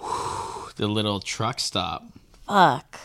The 0.76 0.88
little 0.88 1.20
truck 1.20 1.60
stop. 1.60 2.02
Fuck. 2.48 2.98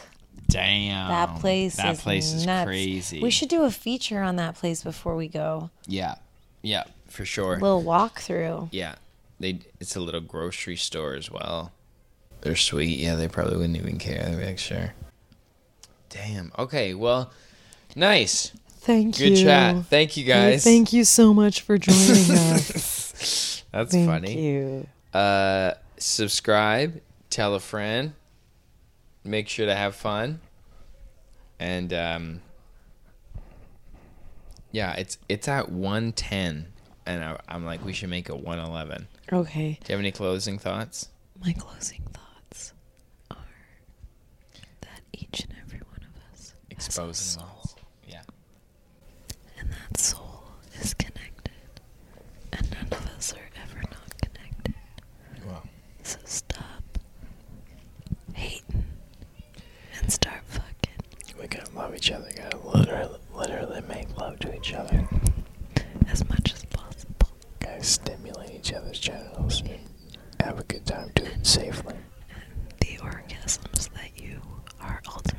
Damn. 0.47 1.09
That 1.09 1.39
place 1.41 1.75
That 1.75 1.95
is 1.95 2.01
place 2.01 2.31
is 2.33 2.45
nuts. 2.45 2.65
crazy. 2.65 3.21
We 3.21 3.29
should 3.29 3.49
do 3.49 3.63
a 3.65 3.71
feature 3.71 4.21
on 4.23 4.37
that 4.37 4.55
place 4.55 4.85
before 4.85 5.17
we 5.17 5.27
go. 5.27 5.69
Yeah. 5.85 6.15
Yeah, 6.61 6.85
for 7.09 7.25
sure. 7.25 7.55
A 7.55 7.59
little 7.59 7.83
walkthrough. 7.83 8.69
yeah. 8.71 8.95
They. 9.41 9.59
It's 9.81 9.97
a 9.97 9.99
little 9.99 10.21
grocery 10.21 10.77
store 10.77 11.13
as 11.15 11.29
well. 11.29 11.73
They're 12.41 12.55
sweet. 12.55 12.99
Yeah, 12.99 13.15
they 13.15 13.27
probably 13.27 13.57
wouldn't 13.57 13.77
even 13.77 13.97
care. 13.97 14.23
They'd 14.25 14.37
be 14.39 14.45
like, 14.45 14.59
sure. 14.59 14.93
Damn. 16.09 16.51
Okay. 16.57 16.93
Well, 16.93 17.31
nice. 17.95 18.51
Thank 18.81 19.17
Good 19.17 19.29
you. 19.29 19.35
Good 19.35 19.43
chat. 19.43 19.85
Thank 19.87 20.15
you 20.17 20.23
guys. 20.23 20.63
Thank 20.63 20.93
you 20.93 21.03
so 21.03 21.33
much 21.33 21.61
for 21.61 21.77
joining 21.77 22.31
us. 22.37 23.63
That's 23.71 23.91
Thank 23.91 24.07
funny. 24.07 24.27
Thank 24.27 24.39
you. 24.39 24.87
uh, 25.19 25.73
subscribe, 25.97 27.01
tell 27.29 27.53
a 27.55 27.59
friend, 27.59 28.13
make 29.25 29.49
sure 29.49 29.65
to 29.65 29.75
have 29.75 29.93
fun, 29.95 30.39
and 31.59 31.91
um, 31.91 32.41
yeah, 34.71 34.93
it's 34.93 35.17
it's 35.27 35.47
at 35.49 35.69
one 35.69 36.13
ten, 36.13 36.67
and 37.05 37.23
I, 37.23 37.37
I'm 37.49 37.65
like, 37.65 37.83
we 37.83 37.91
should 37.93 38.09
make 38.09 38.29
it 38.29 38.37
one 38.37 38.59
eleven. 38.59 39.07
Okay. 39.33 39.79
Do 39.83 39.91
you 39.91 39.93
have 39.93 39.99
any 39.99 40.11
closing 40.13 40.57
thoughts? 40.57 41.09
My 41.43 41.51
closing 41.53 42.03
exposing 46.77 47.41
soul, 47.41 47.61
Yeah. 48.07 48.21
And 49.59 49.69
that 49.71 49.99
soul 49.99 50.43
is 50.79 50.93
connected. 50.93 51.51
And 52.53 52.71
none 52.71 52.87
of 52.91 53.05
us 53.17 53.33
are 53.33 53.49
ever 53.63 53.79
not 53.79 54.21
connected. 54.21 54.75
Wow. 55.47 55.63
So 56.03 56.17
stop 56.25 56.83
hating 58.33 58.85
and 59.99 60.11
start 60.11 60.41
fucking. 60.45 61.35
We 61.39 61.47
gotta 61.47 61.71
love 61.75 61.95
each 61.95 62.11
other. 62.11 62.29
Gotta 62.35 62.57
literally, 62.57 63.19
literally 63.33 63.81
make 63.87 64.15
love 64.17 64.39
to 64.39 64.55
each 64.55 64.73
other. 64.73 65.07
As 66.07 66.27
much 66.29 66.53
as 66.53 66.63
possible. 66.65 67.29
Gotta 67.59 67.83
stimulate 67.83 68.51
each 68.51 68.73
other's 68.73 68.99
genitals. 68.99 69.63
Have 70.39 70.59
a 70.59 70.63
good 70.63 70.85
time. 70.85 71.11
doing 71.15 71.31
it 71.31 71.45
safely. 71.45 71.95
And 72.29 72.73
the 72.79 72.97
orgasms 73.03 73.89
that 73.93 74.11
you 74.21 74.41
are 74.79 75.01
ultimately. 75.07 75.36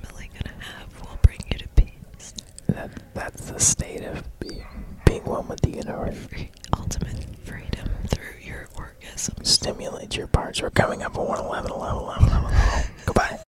that's 3.19 3.51
the 3.51 3.59
state 3.59 4.05
of 4.05 4.23
being, 4.39 4.65
being 5.05 5.25
one 5.25 5.49
with 5.49 5.61
the 5.61 5.71
universe. 5.71 6.17
Free, 6.17 6.51
ultimate 6.79 7.27
freedom 7.45 7.89
through 8.07 8.39
your 8.41 8.69
orgasm. 8.77 9.35
Stimulate 9.43 10.17
your 10.17 10.29
parts. 10.29 10.63
We're 10.63 10.71
coming 10.71 11.03
up 11.03 11.19
on 11.19 11.27
111, 11.27 11.71
111, 11.71 12.07
111. 12.07 12.91
Goodbye. 13.07 13.48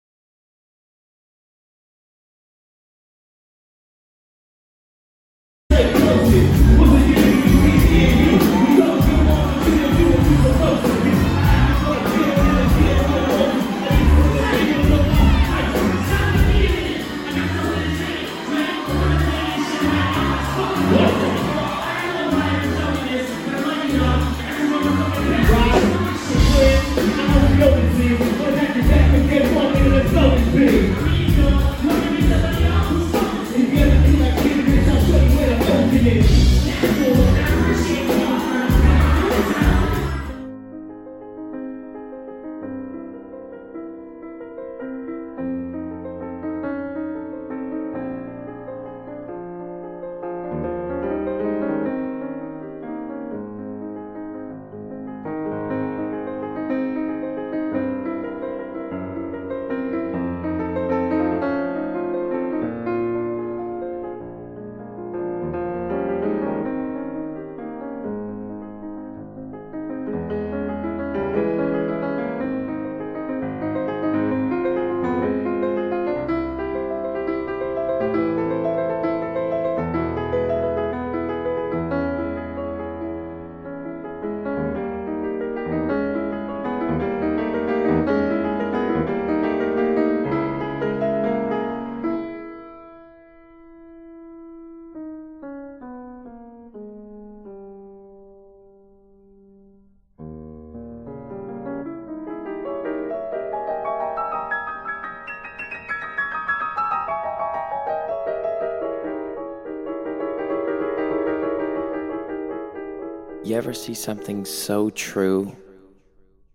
Ever 113.57 113.73
see 113.73 113.95
something 113.95 114.45
so 114.45 114.91
true 114.91 115.57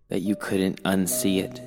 that 0.10 0.20
you 0.20 0.36
couldn't 0.36 0.84
unsee 0.84 1.40
it? 1.40 1.58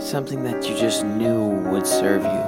Something 0.00 0.42
that 0.44 0.66
you 0.66 0.74
just 0.78 1.04
knew 1.04 1.50
would 1.70 1.86
serve 1.86 2.22
you. 2.22 2.42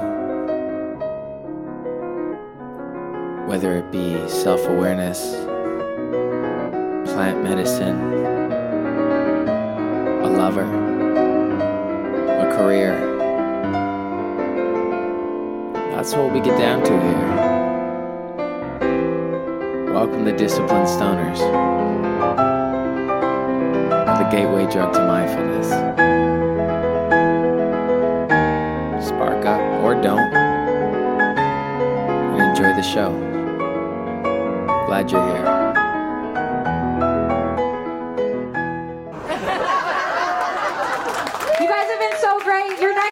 Whether 3.47 3.77
it 3.77 3.91
be 3.91 4.27
self 4.27 4.65
awareness, 4.65 5.19
plant 7.13 7.43
medicine, 7.43 7.99
a 10.23 10.29
lover, 10.35 10.65
a 12.41 12.57
career. 12.57 12.97
That's 15.91 16.15
what 16.15 16.33
we 16.33 16.39
get 16.39 16.57
down 16.57 16.83
to 16.85 16.91
here. 16.99 17.48
Welcome 19.99 20.23
to 20.23 20.31
Disciplined 20.31 20.87
Stoners, 20.87 21.39
the 24.17 24.29
gateway 24.31 24.65
drug 24.71 24.93
to 24.93 25.05
mindfulness. 25.05 25.67
Spark 29.05 29.45
up 29.45 29.59
or 29.83 29.95
don't, 30.01 30.33
and 32.31 32.41
enjoy 32.41 32.73
the 32.77 32.81
show. 32.81 33.11
Glad 34.87 35.11
you're 35.11 35.21
here. 35.35 35.68